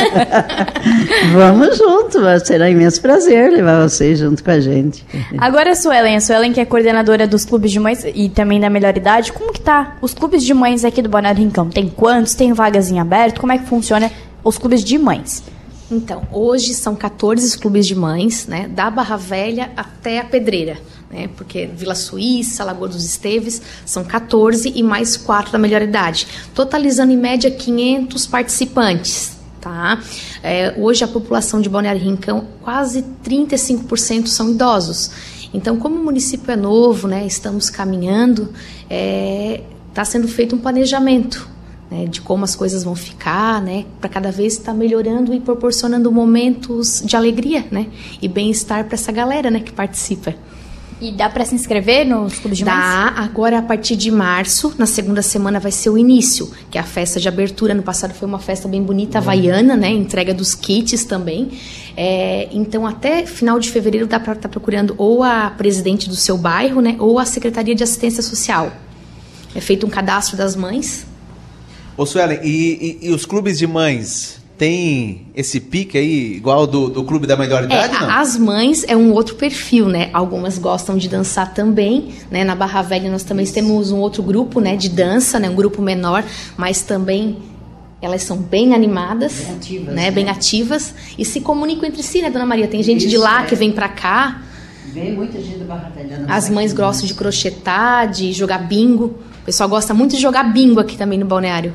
Vamos 1.33 1.77
junto, 1.77 2.19
será 2.45 2.65
um 2.65 2.69
imenso 2.69 3.01
prazer 3.01 3.51
levar 3.51 3.81
vocês 3.87 4.19
junto 4.19 4.43
com 4.43 4.51
a 4.51 4.59
gente. 4.59 5.05
Agora 5.37 5.71
a 5.71 5.75
Suelen, 5.75 6.15
a 6.15 6.21
Suelen 6.21 6.53
que 6.53 6.59
é 6.59 6.65
coordenadora 6.65 7.27
dos 7.27 7.45
clubes 7.45 7.71
de 7.71 7.79
mães 7.79 8.05
e 8.13 8.29
também 8.29 8.59
da 8.59 8.69
melhor 8.69 8.95
idade, 8.95 9.33
como 9.33 9.51
que 9.51 9.59
tá 9.59 9.95
os 10.01 10.13
clubes 10.13 10.43
de 10.43 10.53
mães 10.53 10.85
aqui 10.85 11.01
do 11.01 11.09
Balneário 11.09 11.41
Rincão? 11.41 11.69
Tem 11.69 11.89
quantos? 11.89 12.35
Tem 12.35 12.53
vagas 12.53 12.89
em 12.89 12.99
aberto? 12.99 13.39
Como 13.39 13.51
é 13.51 13.57
que 13.57 13.65
funciona 13.65 14.11
os 14.43 14.57
clubes 14.57 14.83
de 14.83 14.97
mães? 14.97 15.43
Então, 15.89 16.27
hoje 16.33 16.73
são 16.73 16.95
14 16.95 17.57
clubes 17.57 17.87
de 17.87 17.95
mães, 17.95 18.45
né? 18.45 18.67
Da 18.67 18.91
Barra 18.91 19.15
Velha 19.15 19.71
até 19.75 20.19
a 20.19 20.25
Pedreira, 20.25 20.77
né? 21.09 21.29
Porque 21.37 21.65
Vila 21.65 21.95
Suíça, 21.95 22.63
Lagoa 22.65 22.89
dos 22.89 23.05
Esteves, 23.05 23.61
são 23.85 24.03
14 24.03 24.73
e 24.75 24.83
mais 24.83 25.15
4 25.15 25.51
da 25.51 25.57
melhor 25.57 25.81
idade. 25.81 26.27
Totalizando 26.53 27.13
em 27.13 27.17
média 27.17 27.49
500 27.49 28.27
participantes, 28.27 29.37
tá? 29.61 30.01
É, 30.43 30.75
hoje 30.77 31.05
a 31.05 31.07
população 31.07 31.61
de 31.61 31.69
Balneário 31.69 32.01
Rincão, 32.01 32.45
quase 32.61 33.05
35% 33.23 34.27
são 34.27 34.51
idosos. 34.51 35.09
Então, 35.53 35.77
como 35.77 35.95
o 35.95 36.03
município 36.03 36.51
é 36.51 36.57
novo, 36.57 37.07
né? 37.07 37.25
Estamos 37.25 37.69
caminhando, 37.69 38.53
está 39.89 40.03
sendo 40.03 40.27
feito 40.27 40.53
um 40.53 40.59
planejamento 40.59 41.55
né, 41.89 42.05
de 42.05 42.21
como 42.21 42.43
as 42.43 42.55
coisas 42.55 42.83
vão 42.83 42.95
ficar, 42.95 43.61
né, 43.61 43.85
para 43.99 44.09
cada 44.09 44.31
vez 44.31 44.53
estar 44.53 44.73
melhorando 44.73 45.33
e 45.33 45.39
proporcionando 45.39 46.11
momentos 46.11 47.01
de 47.05 47.15
alegria, 47.15 47.65
né, 47.71 47.87
e 48.21 48.27
bem-estar 48.27 48.85
para 48.85 48.95
essa 48.95 49.11
galera, 49.11 49.49
né, 49.49 49.59
que 49.59 49.71
participa. 49.71 50.35
E 50.99 51.11
dá 51.11 51.29
pra 51.29 51.45
se 51.45 51.53
inscrever 51.53 52.07
nos 52.07 52.39
clubes 52.39 52.57
de 52.57 52.65
mães? 52.65 52.75
Dá, 52.75 53.13
agora 53.17 53.59
a 53.59 53.61
partir 53.61 53.95
de 53.95 54.09
março, 54.09 54.73
na 54.79 54.87
segunda 54.87 55.21
semana 55.21 55.59
vai 55.59 55.71
ser 55.71 55.91
o 55.91 55.97
início, 55.97 56.51
que 56.71 56.77
é 56.77 56.81
a 56.81 56.83
festa 56.83 57.19
de 57.19 57.27
abertura. 57.27 57.75
No 57.75 57.83
passado 57.83 58.15
foi 58.15 58.27
uma 58.27 58.39
festa 58.39 58.67
bem 58.67 58.81
bonita, 58.81 59.19
havaiana, 59.19 59.75
né? 59.75 59.89
Entrega 59.89 60.33
dos 60.33 60.55
kits 60.55 61.05
também. 61.05 61.51
É, 61.95 62.49
então, 62.51 62.87
até 62.87 63.27
final 63.27 63.59
de 63.59 63.69
fevereiro 63.69 64.07
dá 64.07 64.19
para 64.19 64.33
estar 64.33 64.49
procurando 64.49 64.95
ou 64.97 65.23
a 65.23 65.51
presidente 65.51 66.09
do 66.09 66.15
seu 66.15 66.35
bairro, 66.35 66.81
né? 66.81 66.95
Ou 66.97 67.19
a 67.19 67.25
Secretaria 67.25 67.75
de 67.75 67.83
Assistência 67.83 68.23
Social. 68.23 68.71
É 69.53 69.61
feito 69.61 69.85
um 69.85 69.89
cadastro 69.89 70.35
das 70.35 70.55
mães. 70.55 71.05
Ô 71.97 72.05
Suelen, 72.05 72.39
e, 72.43 72.97
e- 73.01 73.07
e 73.07 73.11
os 73.11 73.25
clubes 73.25 73.57
de 73.57 73.65
mães 73.65 74.37
tem 74.57 75.27
esse 75.35 75.59
pique 75.59 75.97
aí, 75.97 76.33
igual 76.35 76.65
do, 76.65 76.89
do 76.89 77.03
clube 77.03 77.27
da 77.27 77.35
melhor 77.37 77.61
É, 77.63 77.65
idade, 77.65 77.93
não? 77.93 78.09
a- 78.09 78.19
as 78.21 78.37
mães 78.37 78.83
é 78.87 78.95
um 78.95 79.11
outro 79.13 79.35
perfil, 79.35 79.87
né? 79.87 80.09
Algumas 80.13 80.57
gostam 80.57 80.97
de 80.97 81.07
dançar 81.09 81.53
também, 81.53 82.09
né? 82.31 82.43
Na 82.43 82.55
Barra 82.55 82.81
Velha 82.81 83.09
nós 83.11 83.23
também 83.23 83.45
temos 83.45 83.91
um 83.91 83.97
outro 83.99 84.21
grupo, 84.23 84.59
né? 84.59 84.75
De 84.75 84.89
dança, 84.89 85.39
né? 85.39 85.49
Um 85.49 85.55
grupo 85.55 85.81
menor, 85.81 86.23
mas 86.55 86.81
também 86.81 87.37
elas 88.01 88.21
são 88.23 88.37
bem 88.37 88.73
animadas, 88.75 89.43
né? 89.91 90.11
Bem 90.11 90.29
ativas 90.29 90.93
e 91.17 91.25
se 91.25 91.41
comunicam 91.41 91.87
entre 91.87 92.03
si, 92.03 92.21
né, 92.21 92.29
Dona 92.29 92.45
Maria? 92.45 92.67
Tem 92.67 92.81
gente 92.83 93.07
de 93.07 93.15
Isso, 93.15 93.23
lá 93.23 93.41
é. 93.43 93.45
que 93.47 93.55
vem 93.55 93.71
pra 93.71 93.89
cá. 93.89 94.41
Vem 94.93 95.13
muita 95.15 95.39
gente 95.41 95.57
da 95.59 95.65
Barra 95.65 95.91
Velha. 95.95 96.25
As 96.27 96.47
mães 96.49 96.73
gostam 96.73 97.07
de 97.07 97.13
crochetar, 97.15 98.07
de 98.09 98.31
jogar 98.33 98.59
bingo. 98.59 99.15
O 99.41 99.45
pessoal 99.45 99.67
gosta 99.69 99.93
muito 99.93 100.15
de 100.15 100.21
jogar 100.21 100.43
bingo 100.43 100.79
aqui 100.79 100.95
também 100.97 101.17
no 101.19 101.25
balneário. 101.25 101.73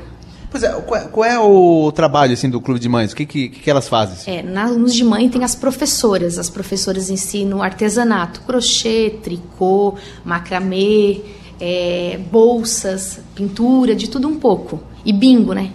Pois 0.53 0.61
é, 0.61 0.69
qual, 0.81 1.01
é- 1.01 1.07
qual 1.07 1.25
é 1.25 1.39
o 1.39 1.91
trabalho 1.91 2.31
assim 2.33 2.47
do 2.47 2.61
clube 2.61 2.79
de 2.79 2.87
mães? 2.87 3.11
O 3.11 3.15
que, 3.15 3.25
que, 3.25 3.49
que 3.49 3.69
elas 3.69 3.87
fazem? 3.87 4.35
É, 4.37 4.43
na 4.43 4.67
Luz 4.67 4.93
de 4.93 5.03
Mãe 5.03 5.27
tem 5.27 5.43
as 5.43 5.55
professoras. 5.55 6.37
As 6.37 6.47
professoras 6.47 7.09
ensinam 7.09 7.63
artesanato, 7.63 8.41
crochê, 8.41 9.15
tricô, 9.23 9.95
macramê, 10.23 11.21
é, 11.59 12.19
bolsas, 12.31 13.19
pintura, 13.33 13.95
de 13.95 14.07
tudo 14.07 14.27
um 14.27 14.35
pouco. 14.37 14.79
E 15.03 15.11
bingo, 15.11 15.53
né? 15.53 15.71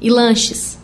E 0.00 0.08
lanches. 0.08 0.78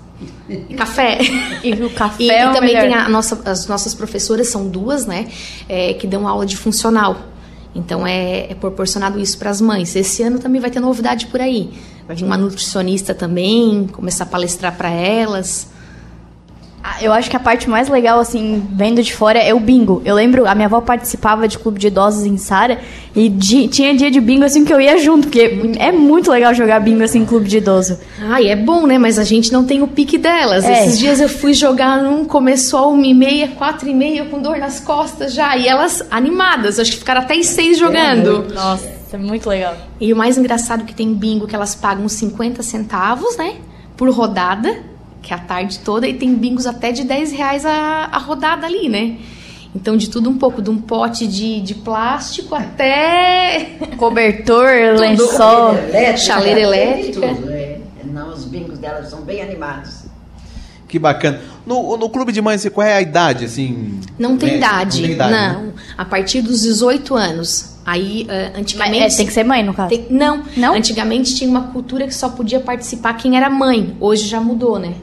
E 0.49 0.75
café. 0.75 1.19
E 1.65 1.73
o 1.73 1.91
café 1.91 2.23
E, 2.23 2.31
é 2.31 2.45
e 2.51 2.53
também 2.53 2.75
melhor. 2.75 2.83
tem 2.83 2.95
a 2.95 3.09
nossa, 3.09 3.41
as 3.51 3.67
nossas 3.67 3.95
professoras, 3.95 4.49
são 4.49 4.69
duas, 4.69 5.07
né? 5.07 5.27
é, 5.69 5.95
que 5.95 6.07
dão 6.07 6.29
aula 6.29 6.45
de 6.45 6.57
funcional. 6.57 7.17
Então 7.75 8.07
é, 8.07 8.51
é 8.51 8.55
proporcionado 8.55 9.19
isso 9.21 9.39
para 9.39 9.51
as 9.51 9.61
mães. 9.61 9.95
Esse 9.97 10.23
ano 10.23 10.39
também 10.39 10.61
vai 10.61 10.71
ter 10.71 10.81
novidade 10.81 11.27
por 11.27 11.41
aí. 11.41 11.71
Vai 12.09 12.17
vir 12.17 12.25
uma 12.25 12.37
nutricionista 12.39 13.15
também, 13.15 13.87
começar 13.93 14.25
a 14.25 14.27
palestrar 14.27 14.75
para 14.77 14.91
elas. 14.91 15.69
Ah, 16.83 17.03
Eu 17.05 17.13
acho 17.13 17.29
que 17.29 17.37
a 17.37 17.41
parte 17.41 17.69
mais 17.69 17.89
legal, 17.89 18.19
assim, 18.21 18.67
vendo 18.73 19.03
de 19.03 19.13
fora, 19.13 19.39
é 19.39 19.53
o 19.53 19.61
bingo. 19.61 20.01
Eu 20.07 20.15
lembro, 20.15 20.47
a 20.49 20.55
minha 20.55 20.67
avó 20.67 20.81
participava 20.81 21.47
de 21.47 21.59
clube 21.59 21.79
de 21.79 21.89
idosos 21.89 22.25
em 22.25 22.39
Sara 22.39 22.79
e 23.15 23.29
di- 23.29 23.67
tinha 23.69 23.95
dia 23.95 24.11
de 24.11 24.21
bingo, 24.21 24.45
assim, 24.45 24.65
que 24.65 24.73
eu 24.73 24.81
ia 24.81 24.97
junto, 24.97 25.27
porque 25.29 25.75
é 25.79 25.93
muito 25.93 26.31
legal 26.31 26.55
jogar 26.55 26.81
bingo, 26.81 27.03
assim, 27.03 27.19
em 27.19 27.27
clube 27.27 27.47
de 27.49 27.59
idoso. 27.59 27.99
Ai, 28.23 28.47
é 28.49 28.57
bom, 28.57 28.87
né? 28.87 28.97
Mas 28.97 29.19
a 29.19 29.25
gente 29.25 29.53
não 29.53 29.65
tem 29.67 29.83
o 29.83 29.89
pique 29.89 30.17
delas. 30.17 30.65
É. 30.65 30.87
Esses 30.87 30.99
dias 30.99 31.21
eu 31.21 31.29
fui 31.29 31.53
jogar 31.53 32.01
num, 32.03 32.25
começou 32.25 32.79
a 32.79 32.87
uma 32.87 33.07
e 33.07 33.13
meia, 33.13 33.49
quatro 33.49 33.87
e 33.87 33.93
meia, 33.93 34.25
com 34.27 34.41
dor 34.41 34.57
nas 34.57 34.81
costas 34.81 35.35
já. 35.35 35.57
E 35.59 35.67
elas 35.69 36.03
animadas, 36.11 36.79
acho 36.79 36.93
que 36.93 36.99
ficaram 36.99 37.21
até 37.21 37.43
seis 37.43 37.77
jogando. 37.77 38.47
Nossa, 38.55 38.89
é 39.17 39.19
muito 39.19 39.49
legal. 39.49 39.77
E 40.01 40.13
o 40.13 40.17
mais 40.17 40.37
engraçado 40.37 40.83
é 40.83 40.85
que 40.85 40.95
tem 40.95 41.15
bingo 41.15 41.47
que 41.47 41.55
elas 41.55 41.75
pagam 41.75 42.05
uns 42.05 42.13
50 42.13 42.63
centavos, 42.63 43.37
né? 43.37 43.57
Por 43.97 44.11
rodada, 44.11 44.83
que 45.23 45.33
é 45.33 45.37
a 45.37 45.41
tarde 45.41 45.79
toda, 45.81 46.07
e 46.07 46.15
tem 46.15 46.35
bingos 46.35 46.67
até 46.67 46.93
de 46.93 47.05
10 47.05 47.33
reais 47.33 47.65
a, 47.65 48.09
a 48.13 48.19
rodada 48.19 48.67
ali, 48.67 48.89
né? 48.89 49.19
Então, 49.75 49.97
de 49.97 50.09
tudo 50.09 50.31
um 50.31 50.39
pouco, 50.39 50.63
de 50.63 50.71
um 50.71 50.79
pote 50.79 51.27
de, 51.27 51.61
de 51.61 51.75
plástico 51.75 52.55
até. 52.55 53.77
Cobertor, 53.97 54.99
lençol, 54.99 55.75
chaleira 56.17 56.61
elétrica. 56.61 57.35
Tudo, 57.35 57.51
é. 57.51 57.79
Não, 58.05 58.33
os 58.33 58.45
bingos 58.45 58.79
delas 58.79 59.09
são 59.11 59.21
bem 59.21 59.43
animados. 59.43 60.05
Que 60.89 60.99
bacana. 60.99 61.41
No, 61.67 61.99
no 61.99 62.09
clube 62.09 62.33
de 62.33 62.41
mães, 62.41 62.67
qual 62.73 62.87
é 62.87 62.95
a 62.95 63.03
idade, 63.03 63.45
assim? 63.45 64.01
Não 64.19 64.39
tem 64.39 64.53
média? 64.53 64.67
idade. 64.67 65.01
Não 65.01 65.07
tem 65.07 65.15
idade, 65.15 65.33
não. 65.33 65.63
né? 65.67 65.73
A 65.99 66.05
partir 66.05 66.41
dos 66.41 66.63
18 66.63 67.15
anos. 67.15 67.78
Aí, 67.89 68.27
eh, 68.29 68.53
antigamente. 68.55 69.01
Mas, 69.05 69.15
é, 69.15 69.17
tem 69.17 69.27
que 69.27 69.33
ser 69.33 69.45
mãe, 69.45 69.65
no 69.65 69.73
caso? 69.73 69.89
Tem- 69.89 70.07
não. 70.11 70.43
não. 70.55 70.75
Antigamente 70.75 71.35
tinha 71.35 71.49
uma 71.49 71.69
cultura 71.69 72.07
que 72.07 72.15
só 72.15 72.29
podia 72.29 72.61
participar 72.61 73.15
quem 73.15 73.35
era 73.35 73.49
mãe. 73.49 73.97
Hoje 73.99 74.29
já 74.29 74.39
mudou, 74.41 74.79
né? 74.79 74.95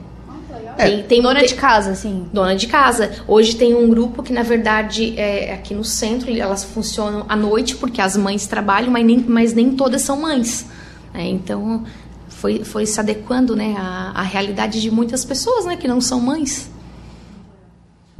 Tem, 0.77 1.01
tem 1.03 1.21
Dona 1.21 1.39
tem- 1.39 1.47
de 1.47 1.55
casa, 1.55 1.91
assim. 1.91 2.27
Dona 2.31 2.55
de 2.55 2.67
casa. 2.67 3.11
Hoje 3.27 3.55
tem 3.55 3.73
um 3.73 3.89
grupo 3.89 4.21
que, 4.21 4.31
na 4.31 4.43
verdade, 4.43 5.17
é 5.17 5.51
aqui 5.53 5.73
no 5.73 5.83
centro, 5.83 6.29
elas 6.31 6.63
funcionam 6.63 7.25
à 7.27 7.35
noite, 7.35 7.75
porque 7.75 7.99
as 7.99 8.15
mães 8.15 8.45
trabalham, 8.45 8.91
mas 8.91 9.03
nem, 9.03 9.19
mas 9.27 9.53
nem 9.53 9.71
todas 9.71 10.01
são 10.03 10.21
mães. 10.21 10.65
né? 11.11 11.27
então, 11.27 11.83
foi, 12.27 12.63
foi 12.63 12.85
se 12.85 12.99
adequando 12.99 13.55
né, 13.55 13.73
à, 13.79 14.11
à 14.13 14.21
realidade 14.21 14.79
de 14.79 14.91
muitas 14.91 15.25
pessoas 15.25 15.65
né, 15.65 15.75
que 15.75 15.87
não 15.87 15.99
são 15.99 16.19
mães. 16.19 16.69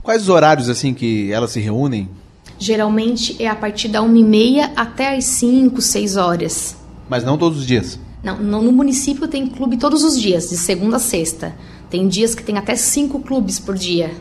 Quais 0.02 0.24
os 0.24 0.30
horários, 0.30 0.70
assim, 0.70 0.94
que 0.94 1.32
elas 1.32 1.52
se 1.52 1.60
reúnem? 1.60 2.10
Geralmente 2.58 3.36
é 3.42 3.48
a 3.48 3.56
partir 3.56 3.88
da 3.90 4.02
1h30 4.02 4.72
até 4.76 5.16
as 5.16 5.26
5, 5.26 5.82
6 5.82 6.16
horas. 6.18 6.76
Mas 7.10 7.24
não 7.24 7.38
todos 7.38 7.60
os 7.60 7.66
dias. 7.68 8.00
Não, 8.24 8.38
no, 8.40 8.62
no 8.62 8.72
município 8.72 9.28
tem 9.28 9.46
clube 9.48 9.78
todos 9.78 10.04
os 10.04 10.20
dias, 10.20 10.50
de 10.50 10.58
segunda 10.58 10.98
a 10.98 11.00
sexta. 11.00 11.54
Tem 11.90 12.08
dias 12.08 12.34
que 12.34 12.44
tem 12.44 12.58
até 12.58 12.76
cinco 12.76 13.20
clubes 13.20 13.60
por 13.60 13.76
dia. 13.76 14.12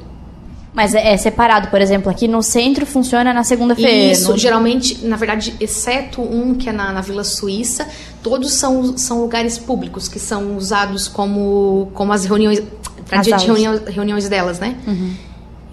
Mas 0.74 0.92
é, 0.94 1.12
é 1.12 1.16
separado, 1.16 1.68
por 1.68 1.80
exemplo, 1.80 2.10
aqui 2.10 2.26
no 2.26 2.42
centro 2.42 2.84
funciona 2.84 3.32
na 3.32 3.44
segunda-feira. 3.44 3.90
Isso, 4.12 4.32
no- 4.32 4.36
geralmente, 4.38 5.04
na 5.06 5.16
verdade, 5.16 5.54
exceto 5.60 6.20
um 6.20 6.54
que 6.54 6.68
é 6.68 6.72
na, 6.72 6.92
na 6.92 7.00
Vila 7.00 7.22
Suíça, 7.22 7.86
todos 8.22 8.52
são, 8.54 8.98
são 8.98 9.20
lugares 9.20 9.56
públicos 9.56 10.08
que 10.08 10.18
são 10.18 10.56
usados 10.56 11.06
como, 11.06 11.90
como 11.94 12.12
as 12.12 12.24
reuniões, 12.24 12.60
para 13.08 13.20
As 13.20 13.26
dia 13.26 13.36
de 13.36 13.46
reunião, 13.46 13.80
reuniões 13.86 14.28
delas, 14.28 14.58
né? 14.58 14.76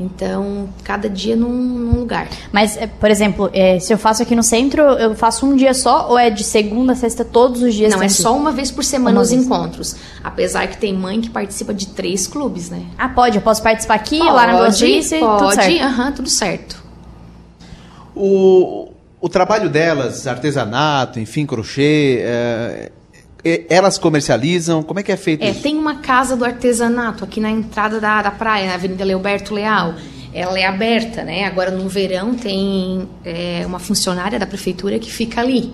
Então, 0.02 0.70
cada 0.84 1.08
dia 1.10 1.36
num, 1.36 1.50
num 1.52 2.00
lugar. 2.00 2.28
Mas, 2.52 2.76
é, 2.78 2.88
por 2.88 3.10
exemplo, 3.12 3.50
é, 3.54 3.80
se 3.80 3.94
eu 3.94 3.98
faço 3.98 4.24
aqui 4.24 4.36
no 4.36 4.44
centro, 4.44 4.82
eu 4.82 5.14
faço 5.16 5.46
um 5.46 5.56
dia 5.56 5.74
só 5.74 6.10
ou 6.10 6.18
é 6.18 6.30
de 6.30 6.44
segunda 6.44 6.94
a 6.94 6.96
sexta 6.96 7.24
todos 7.24 7.62
os 7.62 7.74
dias? 7.74 7.92
Não, 7.94 8.02
é 8.02 8.08
que- 8.08 8.14
só 8.14 8.36
uma 8.36 8.52
vez 8.52 8.72
por 8.72 8.84
semana 8.84 9.18
Uma 9.18 9.22
os 9.24 9.30
vez. 9.30 9.44
encontros. 9.46 9.96
Apesar 10.24 10.68
que 10.68 10.78
tem 10.78 10.94
mãe 10.94 11.22
que 11.22 11.30
participa 11.30 11.74
de 11.74 11.88
três 11.88 12.26
clubes, 12.28 12.70
né? 12.70 12.84
Ah, 12.98 13.10
pode? 13.10 13.36
Eu 13.38 13.42
posso 13.42 13.62
participar 13.62 13.96
aqui, 13.96 14.20
lá 14.20 14.48
na 14.48 14.58
pode, 14.58 14.80
tudo 15.38 15.54
certo. 15.54 15.84
aham, 15.84 16.12
tudo 16.12 16.30
certo. 16.30 16.84
O, 18.16 18.90
o 19.20 19.30
trabalho 19.30 19.70
delas, 19.70 20.28
artesanato, 20.28 21.20
enfim, 21.20 21.46
crochê, 21.46 22.20
é, 22.22 22.92
elas 23.70 23.98
comercializam? 23.98 24.84
Como 24.84 25.00
é 25.00 25.04
que 25.04 25.12
é 25.12 25.18
feito 25.18 25.44
É, 25.44 25.50
isso? 25.52 25.62
tem 25.62 25.78
uma 25.78 25.96
casa 25.96 26.36
do 26.36 26.46
artesanato 26.46 27.24
aqui 27.24 27.40
na 27.40 27.50
entrada 27.50 28.00
da, 28.00 28.22
da 28.22 28.32
praia, 28.32 28.68
na 28.68 28.76
Avenida 28.76 29.04
Leoberto 29.04 29.54
Leal. 29.54 29.96
Ela 30.34 30.58
é 30.60 30.66
aberta, 30.66 31.24
né? 31.24 31.44
Agora 31.46 31.72
no 31.72 31.90
verão 31.90 32.34
tem 32.36 33.08
é, 33.26 33.64
uma 33.66 33.80
funcionária 33.80 34.40
da 34.40 34.46
prefeitura 34.46 34.98
que 35.00 35.12
fica 35.12 35.42
ali. 35.42 35.74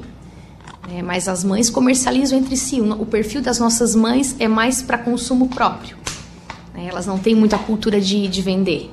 É, 0.96 1.02
mas 1.02 1.28
as 1.28 1.44
mães 1.44 1.70
comercializam 1.70 2.40
entre 2.40 2.56
si. 2.56 2.80
O, 2.80 3.06
perfil 3.06 3.42
das 3.42 3.60
nossas 3.60 3.94
mães 3.94 4.36
é 4.40 4.48
mais 4.48 4.82
para 4.82 4.98
consumo 4.98 5.50
próprio. 5.50 5.98
né? 6.74 6.88
Elas 6.90 7.06
não 7.06 7.20
têm 7.20 7.36
muita 7.36 7.58
cultura 7.58 8.00
de, 8.00 8.28
de 8.28 8.42
vender. 8.42 8.90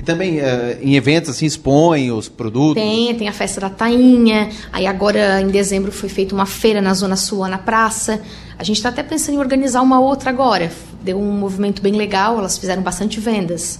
E 0.00 0.02
também 0.02 0.40
é, 0.40 0.78
em 0.80 0.96
eventos, 0.96 1.28
assim, 1.28 1.44
expõem 1.44 2.10
os 2.10 2.26
produtos? 2.26 2.82
Tem, 2.82 3.14
tem 3.14 3.28
a 3.28 3.34
festa 3.34 3.60
da 3.60 3.68
tainha. 3.68 4.48
Aí 4.72 4.86
agora, 4.86 5.42
em 5.42 5.48
dezembro, 5.48 5.92
foi 5.92 6.08
feita 6.08 6.34
uma 6.34 6.46
feira 6.46 6.80
na 6.80 6.94
Zona 6.94 7.16
Sul, 7.16 7.46
na 7.48 7.58
praça. 7.58 8.18
A 8.58 8.64
gente 8.64 8.78
está 8.78 8.88
até 8.88 9.02
pensando 9.02 9.34
em 9.34 9.38
organizar 9.38 9.82
uma 9.82 10.00
outra 10.00 10.30
agora. 10.30 10.72
Deu 11.02 11.20
um 11.20 11.32
movimento 11.32 11.82
bem 11.82 11.92
legal, 11.92 12.38
elas 12.38 12.56
fizeram 12.56 12.80
bastante 12.80 13.20
vendas. 13.20 13.78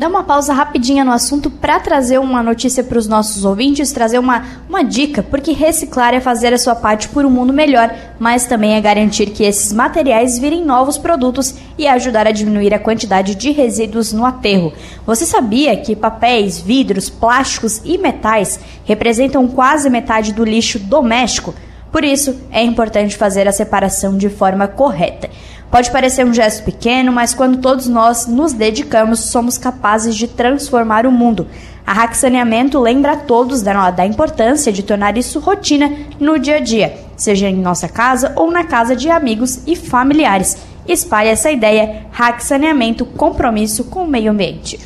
Dá 0.00 0.08
uma 0.08 0.24
pausa 0.24 0.54
rapidinha 0.54 1.04
no 1.04 1.12
assunto 1.12 1.50
para 1.50 1.78
trazer 1.78 2.18
uma 2.18 2.42
notícia 2.42 2.82
para 2.82 2.98
os 2.98 3.06
nossos 3.06 3.44
ouvintes, 3.44 3.92
trazer 3.92 4.18
uma, 4.18 4.46
uma 4.66 4.82
dica, 4.82 5.22
porque 5.22 5.52
reciclar 5.52 6.14
é 6.14 6.20
fazer 6.20 6.54
a 6.54 6.58
sua 6.58 6.74
parte 6.74 7.06
por 7.10 7.26
um 7.26 7.28
mundo 7.28 7.52
melhor, 7.52 7.94
mas 8.18 8.46
também 8.46 8.72
é 8.72 8.80
garantir 8.80 9.26
que 9.26 9.44
esses 9.44 9.74
materiais 9.74 10.38
virem 10.38 10.64
novos 10.64 10.96
produtos 10.96 11.54
e 11.76 11.86
ajudar 11.86 12.26
a 12.26 12.32
diminuir 12.32 12.72
a 12.72 12.78
quantidade 12.78 13.34
de 13.34 13.50
resíduos 13.50 14.10
no 14.10 14.24
aterro. 14.24 14.72
Você 15.04 15.26
sabia 15.26 15.76
que 15.76 15.94
papéis, 15.94 16.58
vidros, 16.58 17.10
plásticos 17.10 17.82
e 17.84 17.98
metais 17.98 18.58
representam 18.86 19.46
quase 19.48 19.90
metade 19.90 20.32
do 20.32 20.46
lixo 20.46 20.78
doméstico? 20.78 21.54
Por 21.92 22.04
isso, 22.04 22.40
é 22.50 22.62
importante 22.62 23.18
fazer 23.18 23.48
a 23.48 23.52
separação 23.52 24.16
de 24.16 24.30
forma 24.30 24.66
correta. 24.66 25.28
Pode 25.70 25.90
parecer 25.92 26.26
um 26.26 26.34
gesto 26.34 26.64
pequeno, 26.64 27.12
mas 27.12 27.32
quando 27.32 27.58
todos 27.58 27.86
nós 27.86 28.26
nos 28.26 28.52
dedicamos, 28.52 29.20
somos 29.20 29.56
capazes 29.56 30.16
de 30.16 30.26
transformar 30.26 31.06
o 31.06 31.12
mundo. 31.12 31.46
A 31.86 31.92
Hack 31.92 32.14
Saneamento 32.14 32.80
lembra 32.80 33.12
a 33.12 33.16
todos 33.16 33.62
da, 33.62 33.90
da 33.90 34.04
importância 34.04 34.72
de 34.72 34.82
tornar 34.82 35.16
isso 35.16 35.38
rotina 35.38 35.92
no 36.18 36.38
dia 36.38 36.56
a 36.56 36.60
dia, 36.60 36.98
seja 37.16 37.48
em 37.48 37.56
nossa 37.56 37.88
casa 37.88 38.32
ou 38.34 38.50
na 38.50 38.64
casa 38.64 38.96
de 38.96 39.08
amigos 39.10 39.60
e 39.66 39.76
familiares. 39.76 40.56
Espalhe 40.88 41.28
essa 41.28 41.52
ideia, 41.52 42.06
Hack 42.10 42.40
Saneamento, 42.40 43.04
compromisso 43.04 43.84
com 43.84 44.02
o 44.02 44.08
meio 44.08 44.32
ambiente. 44.32 44.78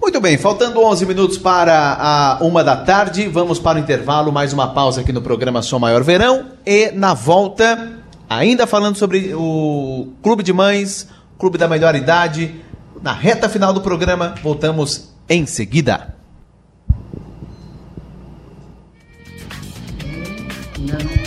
Muito 0.00 0.20
bem, 0.20 0.36
faltando 0.36 0.80
11 0.80 1.06
minutos 1.06 1.38
para 1.38 1.96
a 1.98 2.38
uma 2.40 2.62
da 2.62 2.76
tarde, 2.76 3.28
vamos 3.28 3.58
para 3.58 3.76
o 3.76 3.80
intervalo, 3.80 4.32
mais 4.32 4.52
uma 4.52 4.68
pausa 4.68 5.00
aqui 5.00 5.12
no 5.12 5.22
programa 5.22 5.62
Som 5.62 5.78
Maior 5.78 6.02
Verão 6.02 6.46
e 6.64 6.90
na 6.92 7.12
volta, 7.12 7.95
ainda 8.28 8.66
falando 8.66 8.96
sobre 8.96 9.34
o 9.34 10.12
Clube 10.22 10.42
de 10.42 10.52
Mães, 10.52 11.08
Clube 11.38 11.58
da 11.58 11.68
Melhor 11.68 11.94
Idade, 11.94 12.62
na 13.02 13.12
reta 13.12 13.48
final 13.48 13.72
do 13.72 13.80
programa, 13.80 14.34
voltamos 14.42 15.12
em 15.28 15.46
seguida. 15.46 16.14
Ainda 20.78 20.98
não 21.04 21.26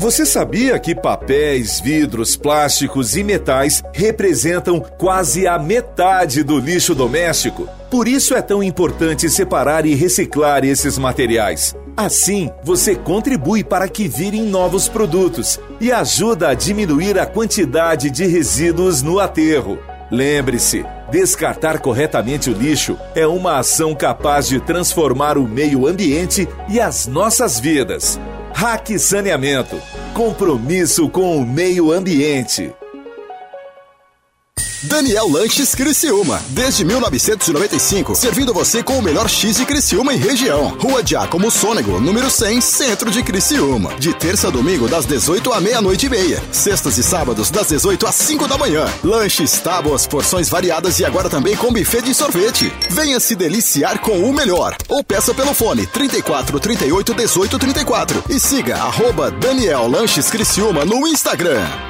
Você 0.00 0.24
sabia 0.24 0.78
que 0.78 0.94
papéis, 0.94 1.78
vidros, 1.78 2.34
plásticos 2.34 3.18
e 3.18 3.22
metais 3.22 3.82
representam 3.92 4.80
quase 4.80 5.46
a 5.46 5.58
metade 5.58 6.42
do 6.42 6.58
lixo 6.58 6.94
doméstico? 6.94 7.68
Por 7.90 8.08
isso 8.08 8.34
é 8.34 8.40
tão 8.40 8.62
importante 8.62 9.28
separar 9.28 9.84
e 9.84 9.94
reciclar 9.94 10.64
esses 10.64 10.96
materiais. 10.96 11.76
Assim, 11.94 12.48
você 12.64 12.96
contribui 12.96 13.62
para 13.62 13.86
que 13.90 14.08
virem 14.08 14.44
novos 14.44 14.88
produtos 14.88 15.60
e 15.78 15.92
ajuda 15.92 16.48
a 16.48 16.54
diminuir 16.54 17.18
a 17.18 17.26
quantidade 17.26 18.10
de 18.10 18.24
resíduos 18.24 19.02
no 19.02 19.20
aterro. 19.20 19.78
Lembre-se, 20.10 20.82
descartar 21.10 21.78
corretamente 21.78 22.48
o 22.48 22.54
lixo 22.54 22.96
é 23.14 23.26
uma 23.26 23.58
ação 23.58 23.94
capaz 23.94 24.48
de 24.48 24.60
transformar 24.60 25.36
o 25.36 25.46
meio 25.46 25.86
ambiente 25.86 26.48
e 26.70 26.80
as 26.80 27.06
nossas 27.06 27.60
vidas. 27.60 28.18
Hack 28.54 28.98
Saneamento. 28.98 29.80
Compromisso 30.14 31.08
com 31.08 31.38
o 31.38 31.46
meio 31.46 31.92
ambiente. 31.92 32.72
Daniel 34.82 35.28
Lanches 35.28 35.74
Criciúma. 35.74 36.40
Desde 36.48 36.86
1995, 36.86 38.14
servindo 38.14 38.54
você 38.54 38.82
com 38.82 38.98
o 38.98 39.02
melhor 39.02 39.28
X 39.28 39.56
de 39.56 39.66
Criciúma 39.66 40.14
e 40.14 40.16
região. 40.16 40.68
Rua 40.78 41.04
Giacomo 41.04 41.50
Sônego, 41.50 42.00
número 42.00 42.30
100, 42.30 42.62
centro 42.62 43.10
de 43.10 43.22
Criciúma. 43.22 43.94
De 43.96 44.14
terça 44.14 44.48
a 44.48 44.50
domingo, 44.50 44.88
das 44.88 45.04
18 45.04 45.52
à 45.52 45.60
meia-noite 45.60 46.06
e 46.06 46.08
meia. 46.08 46.42
Sextas 46.50 46.96
e 46.96 47.02
sábados, 47.02 47.50
das 47.50 47.68
18 47.68 48.06
às 48.06 48.14
5 48.14 48.48
da 48.48 48.56
manhã. 48.56 48.86
Lanches, 49.04 49.52
tábuas, 49.58 50.06
porções 50.06 50.48
variadas 50.48 50.98
e 50.98 51.04
agora 51.04 51.28
também 51.28 51.54
com 51.56 51.70
buffet 51.70 52.00
de 52.00 52.14
sorvete. 52.14 52.72
Venha 52.88 53.20
se 53.20 53.36
deliciar 53.36 53.98
com 53.98 54.18
o 54.18 54.32
melhor. 54.32 54.74
Ou 54.88 55.04
peça 55.04 55.34
pelo 55.34 55.52
fone 55.52 55.86
34 55.86 56.58
38 56.58 57.12
18 57.14 57.58
34. 57.58 58.24
E 58.30 58.40
siga 58.40 58.76
arroba 58.76 59.30
Daniel 59.30 59.86
Lanches 59.86 60.30
Criciúma 60.30 60.86
no 60.86 61.06
Instagram. 61.06 61.89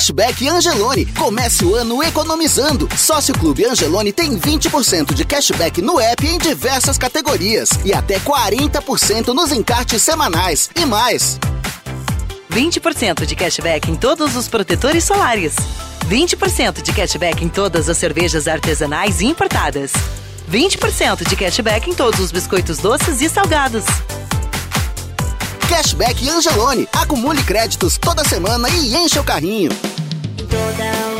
Cashback 0.00 0.48
Angelone. 0.48 1.04
Comece 1.04 1.62
o 1.62 1.74
ano 1.74 2.02
economizando. 2.02 2.88
Sócio 2.96 3.34
Clube 3.34 3.66
Angelone 3.66 4.14
tem 4.14 4.34
20% 4.34 5.12
de 5.12 5.26
cashback 5.26 5.82
no 5.82 6.00
app 6.00 6.26
em 6.26 6.38
diversas 6.38 6.96
categorias 6.96 7.68
e 7.84 7.92
até 7.92 8.18
40% 8.18 9.26
nos 9.34 9.52
encartes 9.52 10.00
semanais 10.00 10.70
e 10.74 10.86
mais. 10.86 11.38
20% 12.50 13.26
de 13.26 13.36
cashback 13.36 13.90
em 13.90 13.94
todos 13.94 14.36
os 14.36 14.48
protetores 14.48 15.04
solares. 15.04 15.54
20% 16.08 16.80
de 16.80 16.92
cashback 16.94 17.44
em 17.44 17.50
todas 17.50 17.90
as 17.90 17.98
cervejas 17.98 18.48
artesanais 18.48 19.20
e 19.20 19.26
importadas. 19.26 19.92
20% 20.50 21.28
de 21.28 21.36
cashback 21.36 21.90
em 21.90 21.92
todos 21.92 22.20
os 22.20 22.32
biscoitos 22.32 22.78
doces 22.78 23.20
e 23.20 23.28
salgados. 23.28 23.84
Cashback 25.68 26.28
Angelone. 26.28 26.88
Acumule 26.90 27.42
créditos 27.44 27.98
toda 27.98 28.24
semana 28.24 28.66
e 28.70 28.96
encha 28.96 29.20
o 29.20 29.24
carrinho. 29.24 29.70
Toda 30.50 31.19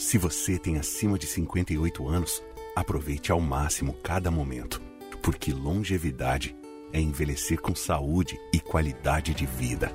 Se 0.00 0.16
você 0.16 0.58
tem 0.58 0.78
acima 0.78 1.18
de 1.18 1.26
58 1.26 2.08
anos, 2.08 2.42
Aproveite 2.74 3.32
ao 3.32 3.40
máximo 3.40 3.92
cada 3.94 4.30
momento, 4.30 4.80
porque 5.22 5.52
longevidade 5.52 6.56
é 6.92 7.00
envelhecer 7.00 7.60
com 7.60 7.74
saúde 7.74 8.38
e 8.54 8.60
qualidade 8.60 9.34
de 9.34 9.44
vida. 9.44 9.92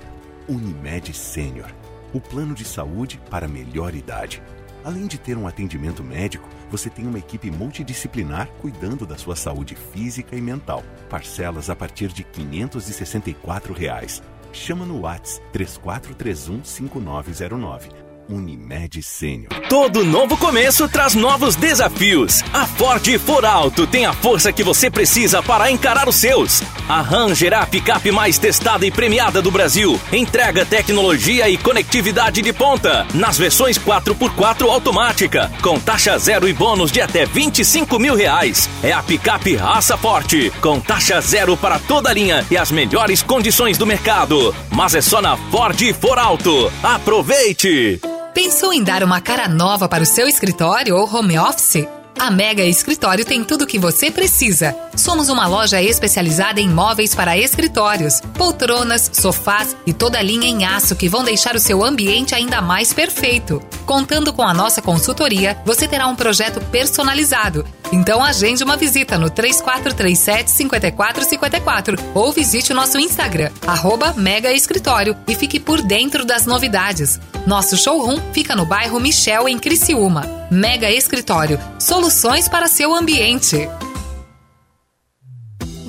Unimed 0.47 1.13
Sênior, 1.13 1.73
o 2.13 2.19
plano 2.19 2.53
de 2.53 2.65
saúde 2.65 3.19
para 3.29 3.47
melhor 3.47 3.95
idade. 3.95 4.43
Além 4.83 5.07
de 5.07 5.17
ter 5.17 5.35
um 5.35 5.47
atendimento 5.47 6.03
médico, 6.03 6.47
você 6.69 6.89
tem 6.89 7.07
uma 7.07 7.17
equipe 7.17 7.49
multidisciplinar 7.49 8.47
cuidando 8.61 9.05
da 9.05 9.17
sua 9.17 9.35
saúde 9.35 9.73
física 9.73 10.35
e 10.35 10.41
mental. 10.41 10.83
Parcelas 11.09 11.69
a 11.69 11.75
partir 11.75 12.09
de 12.09 12.23
564 12.23 13.73
reais. 13.73 14.21
Chama 14.53 14.85
no 14.85 15.01
Whats 15.01 15.41
3431 15.51 16.63
5909. 16.63 18.04
Unimed 18.29 19.01
Sênior. 19.03 19.49
Todo 19.69 20.03
novo 20.03 20.37
começo 20.37 20.87
traz 20.87 21.15
novos 21.15 21.55
desafios. 21.55 22.43
A 22.53 22.65
Ford 22.65 23.05
For 23.19 23.45
Alto 23.45 23.85
tem 23.85 24.05
a 24.05 24.13
força 24.13 24.51
que 24.51 24.63
você 24.63 24.89
precisa 24.89 25.43
para 25.43 25.71
encarar 25.71 26.07
os 26.07 26.15
seus. 26.15 26.61
A 26.87 27.01
Ranger 27.01 27.53
é 27.53 27.55
a 27.55 27.65
picape 27.65 28.11
mais 28.11 28.37
testada 28.37 28.85
e 28.85 28.91
premiada 28.91 29.41
do 29.41 29.51
Brasil. 29.51 29.99
Entrega 30.11 30.65
tecnologia 30.65 31.49
e 31.49 31.57
conectividade 31.57 32.41
de 32.41 32.53
ponta. 32.53 33.05
Nas 33.13 33.37
versões 33.37 33.77
4x4 33.77 34.69
automática, 34.69 35.51
com 35.61 35.79
taxa 35.79 36.17
zero 36.17 36.47
e 36.47 36.53
bônus 36.53 36.91
de 36.91 37.01
até 37.01 37.25
25 37.25 37.99
mil 37.99 38.15
reais. 38.15 38.69
É 38.83 38.91
a 38.91 39.03
picape 39.03 39.55
raça 39.55 39.97
forte, 39.97 40.51
com 40.61 40.79
taxa 40.79 41.19
zero 41.21 41.57
para 41.57 41.79
toda 41.79 42.09
a 42.09 42.13
linha 42.13 42.45
e 42.49 42.57
as 42.57 42.71
melhores 42.71 43.21
condições 43.21 43.77
do 43.77 43.85
mercado. 43.85 44.53
Mas 44.71 44.95
é 44.95 45.01
só 45.01 45.21
na 45.21 45.37
Ford 45.37 45.79
For 45.99 46.17
Alto. 46.17 46.71
Aproveite! 46.83 48.14
Pensou 48.35 48.73
em 48.73 48.83
dar 48.83 49.01
uma 49.01 49.21
cara 49.21 49.47
nova 49.47 49.87
para 49.87 50.03
o 50.03 50.05
seu 50.05 50.27
escritório 50.27 50.93
ou 50.97 51.09
home 51.09 51.39
office? 51.39 51.87
A 52.19 52.29
Mega 52.29 52.65
Escritório 52.65 53.23
tem 53.23 53.45
tudo 53.45 53.63
o 53.63 53.67
que 53.67 53.79
você 53.79 54.11
precisa. 54.11 54.75
Somos 54.93 55.29
uma 55.29 55.47
loja 55.47 55.81
especializada 55.81 56.59
em 56.59 56.67
móveis 56.67 57.15
para 57.15 57.37
escritórios, 57.37 58.19
poltronas, 58.37 59.09
sofás 59.13 59.73
e 59.85 59.93
toda 59.93 60.19
a 60.19 60.21
linha 60.21 60.47
em 60.47 60.65
aço 60.65 60.97
que 60.97 61.07
vão 61.07 61.23
deixar 61.23 61.55
o 61.55 61.59
seu 61.59 61.81
ambiente 61.81 62.35
ainda 62.35 62.61
mais 62.61 62.93
perfeito. 62.93 63.61
Contando 63.85 64.33
com 64.33 64.43
a 64.43 64.53
nossa 64.53 64.81
consultoria, 64.81 65.57
você 65.65 65.87
terá 65.87 66.05
um 66.07 66.15
projeto 66.15 66.59
personalizado. 66.65 67.65
Então 67.91 68.23
agende 68.23 68.63
uma 68.63 68.77
visita 68.77 69.17
no 69.17 69.29
3437 69.29 70.51
5454 70.51 71.97
ou 72.13 72.31
visite 72.31 72.71
o 72.71 72.75
nosso 72.75 72.99
Instagram, 72.99 73.51
arroba 73.65 74.13
Mega 74.13 74.51
Escritório 74.51 75.15
e 75.27 75.35
fique 75.35 75.59
por 75.59 75.81
dentro 75.81 76.25
das 76.25 76.45
novidades. 76.45 77.19
Nosso 77.45 77.77
showroom 77.77 78.19
fica 78.33 78.55
no 78.55 78.65
bairro 78.65 78.99
Michel, 78.99 79.47
em 79.47 79.59
Criciúma. 79.59 80.47
Mega 80.49 80.89
Escritório, 80.89 81.59
soluções 81.79 82.47
para 82.47 82.67
seu 82.67 82.93
ambiente. 82.93 83.67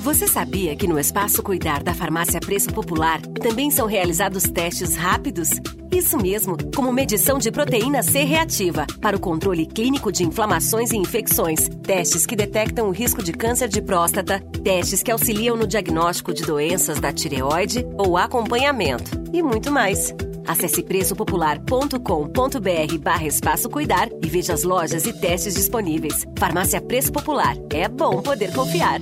Você 0.07 0.25
sabia 0.25 0.73
que 0.73 0.87
no 0.87 0.97
Espaço 0.97 1.43
Cuidar 1.43 1.83
da 1.83 1.93
Farmácia 1.93 2.39
Preço 2.39 2.69
Popular 2.69 3.21
também 3.21 3.69
são 3.69 3.85
realizados 3.85 4.43
testes 4.43 4.95
rápidos? 4.95 5.49
Isso 5.91 6.17
mesmo, 6.17 6.55
como 6.73 6.93
medição 6.93 7.37
de 7.37 7.51
proteína 7.51 8.01
C 8.01 8.23
reativa 8.23 8.87
para 9.01 9.17
o 9.17 9.19
controle 9.19 9.65
clínico 9.65 10.09
de 10.09 10.23
inflamações 10.23 10.91
e 10.91 10.97
infecções, 10.97 11.67
testes 11.83 12.25
que 12.25 12.37
detectam 12.37 12.87
o 12.87 12.91
risco 12.91 13.21
de 13.21 13.33
câncer 13.33 13.67
de 13.67 13.81
próstata, 13.81 14.39
testes 14.63 15.03
que 15.03 15.11
auxiliam 15.11 15.57
no 15.57 15.67
diagnóstico 15.67 16.33
de 16.33 16.43
doenças 16.43 17.01
da 17.01 17.11
tireoide 17.11 17.85
ou 17.97 18.15
acompanhamento 18.15 19.11
e 19.33 19.43
muito 19.43 19.73
mais. 19.73 20.15
Acesse 20.47 20.83
preçopopular.com.br 20.83 22.97
barra 23.01 23.27
espaço 23.27 23.69
cuidar 23.69 24.07
e 24.23 24.29
veja 24.29 24.53
as 24.53 24.63
lojas 24.63 25.05
e 25.05 25.11
testes 25.11 25.53
disponíveis. 25.53 26.25
Farmácia 26.39 26.79
Preço 26.79 27.11
Popular. 27.11 27.57
É 27.69 27.89
bom 27.89 28.21
poder 28.21 28.53
confiar. 28.53 29.01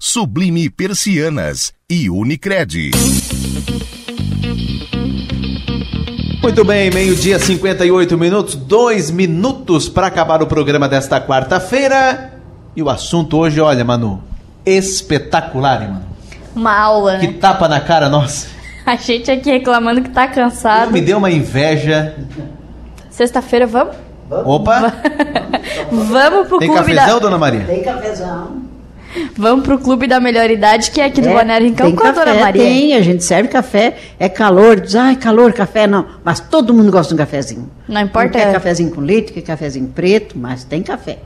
Sublime 0.00 0.70
Persianas 0.70 1.72
e 1.90 2.08
Unicred. 2.08 2.92
Muito 6.40 6.64
bem, 6.64 6.88
meio-dia, 6.92 7.36
58 7.40 8.16
minutos, 8.16 8.54
dois 8.54 9.10
minutos 9.10 9.88
para 9.88 10.06
acabar 10.06 10.40
o 10.40 10.46
programa 10.46 10.88
desta 10.88 11.20
quarta-feira. 11.20 12.32
E 12.76 12.82
o 12.82 12.88
assunto 12.88 13.36
hoje, 13.38 13.60
olha, 13.60 13.84
Manu, 13.84 14.22
espetacular, 14.64 15.82
hein, 15.82 15.88
Manu? 15.88 16.06
Uma 16.54 16.78
aula, 16.78 17.18
Que 17.18 17.26
né? 17.26 17.32
tapa 17.40 17.66
na 17.66 17.80
cara, 17.80 18.08
nossa. 18.08 18.46
A 18.86 18.94
gente 18.94 19.28
aqui 19.32 19.50
reclamando 19.50 20.00
que 20.00 20.10
tá 20.10 20.28
cansado. 20.28 20.92
Me 20.92 21.00
deu 21.00 21.18
uma 21.18 21.30
inveja. 21.30 22.16
Sexta-feira, 23.10 23.66
vamos? 23.66 23.96
Opa, 24.30 24.94
Vamos 25.90 26.46
pro 26.46 26.58
tem 26.58 26.68
clube 26.68 26.94
cafezão, 26.94 27.14
da... 27.18 27.18
dona 27.18 27.36
Maria? 27.38 27.64
Tem 27.64 27.82
cafezão. 27.82 28.67
Vamos 29.36 29.64
pro 29.64 29.78
clube 29.78 30.06
da 30.06 30.20
melhor 30.20 30.50
idade, 30.50 30.90
que 30.90 31.00
é 31.00 31.06
aqui 31.06 31.20
do 31.20 31.28
Balneário 31.30 31.66
Rincão 31.66 31.86
tem 31.86 31.96
com 31.96 32.06
a 32.06 32.10
dona 32.12 32.26
café, 32.26 32.40
Maria. 32.40 32.62
Tem, 32.62 32.94
a 32.94 33.00
gente 33.02 33.24
serve 33.24 33.48
café, 33.48 33.96
é 34.18 34.28
calor, 34.28 34.80
diz, 34.80 34.94
ai, 34.94 35.16
calor, 35.16 35.52
café, 35.52 35.86
não. 35.86 36.06
Mas 36.24 36.40
todo 36.40 36.74
mundo 36.74 36.90
gosta 36.90 37.08
de 37.08 37.14
um 37.14 37.18
cafezinho. 37.24 37.70
Não 37.88 38.00
importa. 38.02 38.38
Não 38.38 38.44
quer 38.46 38.52
cafezinho 38.52 38.90
com 38.90 39.00
leite, 39.00 39.32
quer 39.32 39.42
cafezinho 39.42 39.88
preto, 39.88 40.38
mas 40.38 40.64
tem 40.64 40.82
café. 40.82 41.18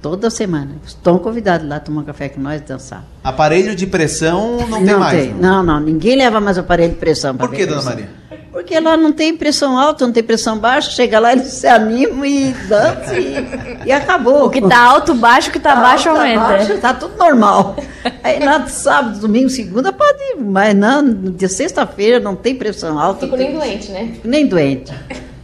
Toda 0.00 0.30
semana. 0.30 0.72
Estão 0.84 1.16
convidados 1.18 1.68
lá 1.68 1.76
a 1.76 1.80
tomar 1.80 2.02
café 2.04 2.28
com 2.28 2.40
nós 2.40 2.60
e 2.60 2.64
dançar. 2.64 3.04
Aparelho 3.22 3.74
de 3.76 3.86
pressão 3.86 4.66
não 4.68 4.84
tem 4.84 4.96
mais. 4.96 5.26
né? 5.28 5.34
Não, 5.38 5.62
não, 5.62 5.78
ninguém 5.80 6.16
leva 6.16 6.40
mais 6.40 6.58
aparelho 6.58 6.90
de 6.92 6.98
pressão. 6.98 7.36
pra 7.36 7.46
Por 7.46 7.54
que, 7.54 7.64
dona 7.64 7.80
pressão. 7.82 7.92
Maria? 8.00 8.41
Porque 8.62 8.78
lá 8.78 8.96
não 8.96 9.12
tem 9.12 9.36
pressão 9.36 9.76
alta, 9.76 10.06
não 10.06 10.12
tem 10.12 10.22
pressão 10.22 10.56
baixa, 10.56 10.88
chega 10.92 11.18
lá, 11.18 11.32
eles 11.32 11.48
se 11.48 11.66
animam 11.66 12.24
e 12.24 12.52
dançam 12.68 13.18
e, 13.18 13.86
e 13.86 13.92
acabou. 13.92 14.46
O 14.46 14.50
que 14.50 14.60
tá 14.62 14.78
alto, 14.78 15.14
baixo, 15.14 15.50
o 15.50 15.52
que 15.52 15.58
tá 15.58 15.74
baixo, 15.74 16.08
alto, 16.08 16.20
aumenta. 16.20 16.40
baixo, 16.40 16.78
tá 16.78 16.94
tudo 16.94 17.16
normal. 17.16 17.76
Aí 18.22 18.38
lá 18.38 18.64
sábado, 18.68 19.18
domingo, 19.18 19.50
segunda 19.50 19.92
pode 19.92 20.16
ir, 20.22 20.36
mas 20.40 20.76
não, 20.76 21.04
de 21.12 21.48
sexta-feira 21.48 22.20
não 22.20 22.36
tem 22.36 22.54
pressão 22.54 23.00
alta. 23.00 23.26
Fico 23.26 23.36
nem 23.36 23.52
doente, 23.52 23.90
né? 23.90 24.14
Nem 24.22 24.46
doente. 24.46 24.92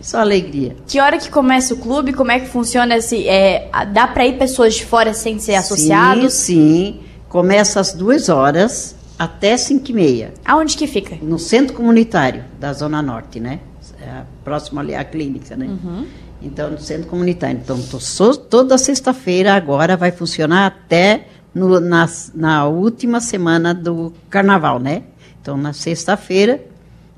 Só 0.01 0.21
alegria. 0.21 0.77
Que 0.87 1.01
hora 1.01 1.19
que 1.19 1.29
começa 1.29 1.75
o 1.75 1.77
clube? 1.77 2.13
Como 2.13 2.31
é 2.31 2.39
que 2.39 2.47
funciona 2.47 2.97
esse. 2.97 3.29
É, 3.29 3.69
dá 3.93 4.07
pra 4.07 4.25
ir 4.27 4.39
pessoas 4.39 4.77
de 4.77 4.87
fora 4.87 5.13
sem 5.13 5.41
ser 5.41 5.57
associados? 5.57 6.35
Sim, 6.35 6.55
sim. 6.55 7.01
Começa 7.29 7.81
às 7.81 7.93
duas 7.93 8.29
horas 8.29 8.95
até 9.19 9.57
cinco 9.57 9.91
e 9.91 9.95
meia. 9.95 10.33
Aonde 10.45 10.77
que 10.77 10.87
fica? 10.87 11.17
No 11.23 11.39
centro 11.39 11.75
comunitário 11.75 12.45
da 12.61 12.73
Zona 12.73 13.03
Norte, 13.03 13.41
né? 13.41 13.61
É, 14.01 14.23
próximo 14.45 14.79
ali 14.81 14.95
à 14.95 15.03
clínica, 15.05 15.57
né? 15.57 15.67
Uhum. 15.67 16.07
Então, 16.41 16.71
no 16.71 16.79
centro 16.79 17.09
comunitário. 17.09 17.59
Então, 17.63 17.81
tô 17.83 17.99
so- 17.99 18.37
toda 18.37 18.79
sexta-feira 18.79 19.55
agora 19.55 19.97
vai 19.97 20.13
funcionar 20.13 20.67
até 20.67 21.27
no- 21.53 21.81
na, 21.81 22.09
na 22.35 22.67
última 22.67 23.21
semana 23.21 23.75
do 23.75 24.13
carnaval, 24.31 24.79
né? 24.79 25.03
Então, 25.43 25.57
na 25.57 25.73
sexta-feira, 25.73 26.63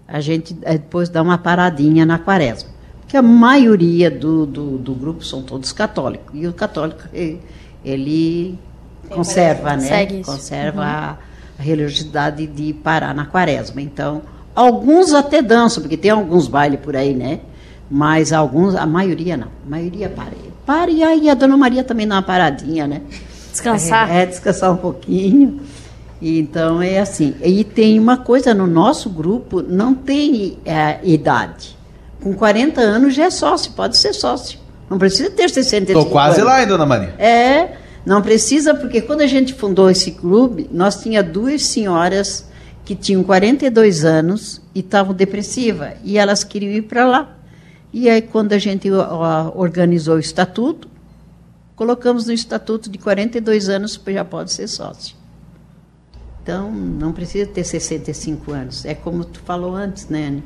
a 0.09 0.20
gente 0.20 0.57
eh, 0.62 0.72
depois 0.78 1.09
dá 1.11 1.20
uma 1.20 1.36
paradinha 1.36 2.07
na 2.07 2.18
quaresma. 2.18 2.70
Porque 3.03 3.16
a 3.16 3.22
maioria 3.22 4.11
do, 4.11 4.46
do, 4.46 4.78
do 4.78 4.94
grupo 4.94 5.22
são 5.24 5.42
todos 5.42 5.70
católicos. 5.72 6.30
E 6.32 6.46
o 6.46 6.53
católico, 6.55 7.03
ele 7.84 8.59
conserva, 9.09 9.76
né? 9.76 9.80
Segue 9.82 10.20
isso. 10.20 10.30
Conserva 10.30 10.80
Uhum. 10.80 10.86
a 10.86 11.18
religiosidade 11.61 12.46
de 12.46 12.72
parar 12.72 13.14
na 13.14 13.26
quaresma. 13.26 13.80
Então, 13.80 14.22
alguns 14.54 15.12
até 15.12 15.42
dançam, 15.42 15.82
porque 15.82 15.96
tem 15.96 16.11
alguns 16.11 16.48
bailes 16.48 16.80
por 16.80 16.96
aí, 16.96 17.14
né? 17.14 17.40
Mas 17.90 18.32
alguns, 18.32 18.74
a 18.74 18.86
maioria 18.86 19.36
não. 19.36 19.48
A 19.66 19.70
maioria 19.70 20.08
para. 20.08 20.32
para 20.64 20.90
e 20.90 21.02
aí 21.02 21.28
a 21.28 21.34
Dona 21.34 21.56
Maria 21.56 21.82
também 21.82 22.06
dá 22.06 22.16
uma 22.16 22.22
paradinha, 22.22 22.86
né? 22.86 23.02
Descansar. 23.50 24.11
É, 24.11 24.22
é, 24.22 24.26
descansar 24.26 24.72
um 24.72 24.76
pouquinho. 24.76 25.61
Então 26.22 26.80
é 26.80 26.98
assim. 26.98 27.34
E 27.42 27.64
tem 27.64 27.98
uma 27.98 28.18
coisa 28.18 28.54
no 28.54 28.66
nosso 28.66 29.08
grupo, 29.11 29.62
não 29.62 29.94
tem 29.94 30.58
é, 30.64 31.00
idade. 31.02 31.76
Com 32.22 32.34
40 32.34 32.80
anos 32.80 33.14
já 33.14 33.24
é 33.24 33.30
sócio, 33.30 33.72
pode 33.72 33.96
ser 33.96 34.12
sócio. 34.12 34.58
Não 34.88 34.98
precisa 34.98 35.30
ter 35.30 35.48
65 35.48 36.04
Tô 36.04 36.11
quase 36.11 36.40
anos. 36.40 36.52
lá, 36.52 36.61
hein, 36.61 36.68
dona 36.68 36.84
Maria? 36.84 37.14
É, 37.18 37.76
não 38.05 38.22
precisa, 38.22 38.74
porque 38.74 39.01
quando 39.03 39.20
a 39.20 39.26
gente 39.26 39.53
fundou 39.53 39.90
esse 39.90 40.12
clube, 40.12 40.68
nós 40.72 41.03
tinha 41.03 41.22
duas 41.22 41.66
senhoras 41.66 42.48
que 42.84 42.94
tinham 42.94 43.22
42 43.22 44.05
anos 44.05 44.61
e 44.74 44.80
estavam 44.80 45.14
depressivas, 45.14 45.94
e 46.03 46.18
elas 46.18 46.42
queriam 46.42 46.72
ir 46.72 46.82
para 46.82 47.07
lá. 47.07 47.36
E 47.92 48.09
aí, 48.09 48.22
quando 48.22 48.53
a 48.53 48.59
gente 48.59 48.88
organizou 49.55 50.16
o 50.16 50.20
estatuto, 50.20 50.88
colocamos 51.76 52.26
no 52.26 52.32
estatuto 52.32 52.88
de 52.88 52.98
42 52.98 53.68
anos, 53.68 54.01
já 54.07 54.24
pode 54.24 54.53
ser 54.53 54.68
sócio. 54.68 55.16
Então, 56.42 56.70
não 56.72 57.12
precisa 57.12 57.46
ter 57.46 57.64
65 57.64 58.53
anos. 58.53 58.84
É 58.84 58.94
como 58.94 59.24
tu 59.24 59.40
falou 59.40 59.74
antes, 59.74 60.09
né? 60.09 60.42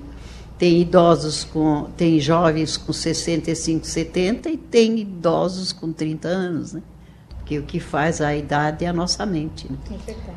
Tem 0.58 0.80
idosos 0.80 1.44
com, 1.44 1.88
tem 1.96 2.18
jovens 2.18 2.76
com 2.76 2.92
65, 2.92 3.86
70 3.86 4.50
e 4.50 4.56
tem 4.56 4.98
idosos 4.98 5.72
com 5.72 5.92
30 5.92 6.28
anos, 6.28 6.72
né? 6.72 6.82
Porque 7.44 7.58
o 7.58 7.62
que 7.62 7.78
faz 7.78 8.22
a 8.22 8.34
idade 8.34 8.86
é 8.86 8.88
a 8.88 8.92
nossa 8.92 9.26
mente. 9.26 9.70
Né? 9.70 9.76
É 9.90 10.06
verdade. 10.06 10.34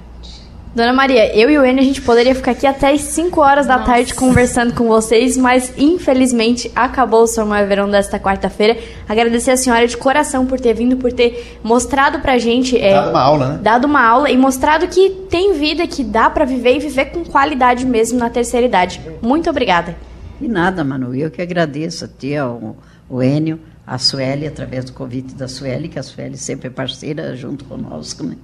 Dona 0.75 0.91
Maria, 0.91 1.33
eu 1.35 1.49
e 1.49 1.57
o 1.57 1.65
Enio, 1.65 1.81
a 1.81 1.85
gente 1.85 2.01
poderia 2.01 2.35
ficar 2.35 2.51
aqui 2.51 2.67
até 2.67 2.91
as 2.91 3.01
5 3.01 3.39
horas 3.41 3.65
da 3.65 3.79
tarde 3.79 4.13
conversando 4.13 4.73
com 4.75 4.87
vocês, 4.89 5.37
mas 5.37 5.73
infelizmente 5.77 6.69
acabou 6.75 7.23
o 7.23 7.27
São 7.27 7.47
Maio 7.47 7.65
Verão 7.65 7.89
desta 7.89 8.19
quarta-feira. 8.19 8.77
Agradecer 9.07 9.51
a 9.51 9.57
senhora 9.57 9.87
de 9.87 9.95
coração 9.95 10.45
por 10.45 10.59
ter 10.59 10.73
vindo, 10.73 10.97
por 10.97 11.11
ter 11.13 11.57
mostrado 11.63 12.19
pra 12.19 12.37
gente. 12.37 12.77
é, 12.77 12.93
Dado 12.93 13.09
uma 13.09 13.21
aula, 13.21 13.47
né? 13.53 13.59
Dado 13.63 13.85
uma 13.85 14.05
aula 14.05 14.29
e 14.29 14.37
mostrado 14.37 14.87
que 14.89 15.09
tem 15.29 15.53
vida, 15.53 15.87
que 15.87 16.03
dá 16.03 16.29
pra 16.29 16.43
viver 16.43 16.75
e 16.75 16.79
viver 16.79 17.05
com 17.05 17.23
qualidade 17.23 17.85
mesmo 17.85 18.19
na 18.19 18.29
terceira 18.29 18.67
idade. 18.67 19.01
Muito 19.21 19.49
obrigada. 19.49 19.95
E 20.39 20.47
nada, 20.47 20.83
Manu, 20.83 21.15
eu 21.15 21.31
que 21.31 21.41
agradeço 21.41 22.05
a 22.05 22.07
ti, 22.07 22.35
ao, 22.35 22.75
o 23.09 23.23
Enio, 23.23 23.59
a 23.87 23.97
Sueli, 23.97 24.45
através 24.45 24.83
do 24.83 24.91
convite 24.91 25.33
da 25.33 25.47
Sueli, 25.47 25.87
que 25.87 25.97
a 25.97 26.03
Sueli 26.03 26.37
sempre 26.37 26.67
é 26.67 26.69
parceira 26.69 27.33
junto 27.37 27.63
conosco, 27.63 28.21
né? 28.21 28.35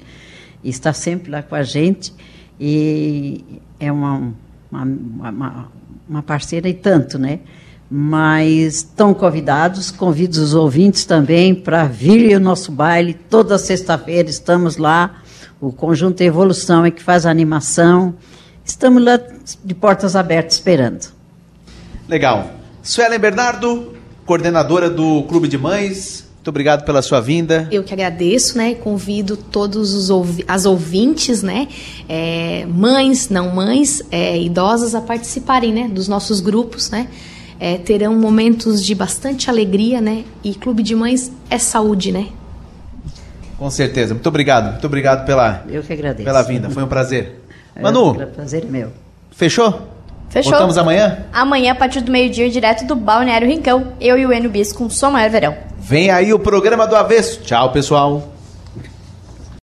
E 0.64 0.70
está 0.70 0.94
sempre 0.94 1.30
lá 1.30 1.44
com 1.44 1.54
a 1.54 1.64
gente. 1.64 2.14
E 2.58 3.44
é 3.78 3.92
uma, 3.92 4.34
uma, 4.72 4.84
uma, 4.84 5.72
uma 6.08 6.24
parceira 6.24 6.70
e 6.70 6.74
tanto, 6.74 7.20
né? 7.20 7.42
Mas 7.92 8.76
estão 8.76 9.14
convidados, 9.14 9.92
convido 9.92 10.42
os 10.42 10.54
ouvintes 10.54 11.04
também 11.04 11.54
para 11.54 11.84
vir 11.84 12.34
ao 12.34 12.40
nosso 12.40 12.72
baile. 12.72 13.14
Toda 13.14 13.58
sexta-feira 13.58 14.30
estamos 14.30 14.78
lá. 14.78 15.22
O 15.60 15.74
Conjunto 15.74 16.22
Evolução 16.22 16.86
é 16.86 16.92
que 16.92 17.04
faz 17.04 17.26
a 17.26 17.30
animação. 17.30 18.16
Estamos 18.64 19.04
lá 19.04 19.20
de 19.64 19.74
portas 19.76 20.16
abertas 20.16 20.56
esperando. 20.56 21.12
Legal. 22.08 22.50
Suelen 22.82 23.20
Bernardo, 23.20 23.93
coordenadora 24.26 24.90
do 24.90 25.24
Clube 25.24 25.48
de 25.48 25.58
Mães, 25.58 26.28
muito 26.44 26.50
obrigado 26.50 26.84
pela 26.84 27.02
sua 27.02 27.22
vinda. 27.22 27.70
Eu 27.72 27.84
que 27.86 27.94
agradeço, 27.94 28.58
né? 28.58 28.76
Convido 28.76 29.38
todos 29.38 29.94
os 29.94 30.10
ouvi 30.10 30.44
as 30.46 30.66
ouvintes, 30.66 31.42
né? 31.42 31.70
É, 32.10 32.66
mães, 32.68 33.30
não 33.30 33.56
mães, 33.56 34.02
é, 34.12 34.38
idosas 34.38 34.94
a 34.94 35.00
participarem, 35.00 35.72
né? 35.74 35.88
Dos 35.88 36.10
nossos 36.10 36.42
grupos, 36.42 36.90
né? 36.90 37.08
É, 37.60 37.78
terão 37.78 38.14
momentos 38.16 38.84
de 38.84 38.94
bastante 38.94 39.50
alegria, 39.50 40.02
né? 40.02 40.26
E 40.44 40.54
Clube 40.54 40.84
de 40.84 40.94
Mães 40.94 41.32
é 41.50 41.58
saúde, 41.58 42.12
né? 42.12 42.28
Com 43.58 43.70
certeza. 43.70 44.14
Muito 44.14 44.28
obrigado. 44.28 44.72
Muito 44.72 44.86
obrigado 44.86 45.26
pela, 45.26 45.64
Eu 45.70 45.82
que 45.82 45.94
agradeço. 45.94 46.26
pela 46.26 46.42
vinda. 46.42 46.70
Foi 46.70 46.84
um 46.84 46.88
prazer. 46.88 47.40
É, 47.76 47.82
Manu, 47.82 48.12
o 48.12 48.28
prazer 48.28 48.66
é 48.66 48.68
meu. 48.68 48.90
fechou? 49.32 49.93
Fechou. 50.34 50.52
Voltamos 50.54 50.80
amanhã? 50.80 51.20
Amanhã, 51.32 51.74
a 51.74 51.76
partir 51.76 52.02
do 52.02 52.12
meio-dia, 52.12 52.50
direto 52.50 52.88
do 52.88 52.96
Balneário 52.96 53.48
Rincão, 53.48 53.94
eu 54.02 54.18
e 54.18 54.26
o 54.26 54.34
Enio 54.34 54.50
Bis 54.50 54.74
com 54.74 54.90
Som 54.90 55.12
Maior 55.12 55.30
Verão. 55.30 55.56
Vem 55.78 56.10
aí 56.10 56.34
o 56.34 56.40
programa 56.40 56.88
do 56.88 56.96
Avesso. 56.96 57.42
Tchau, 57.42 57.72
pessoal. 57.72 58.33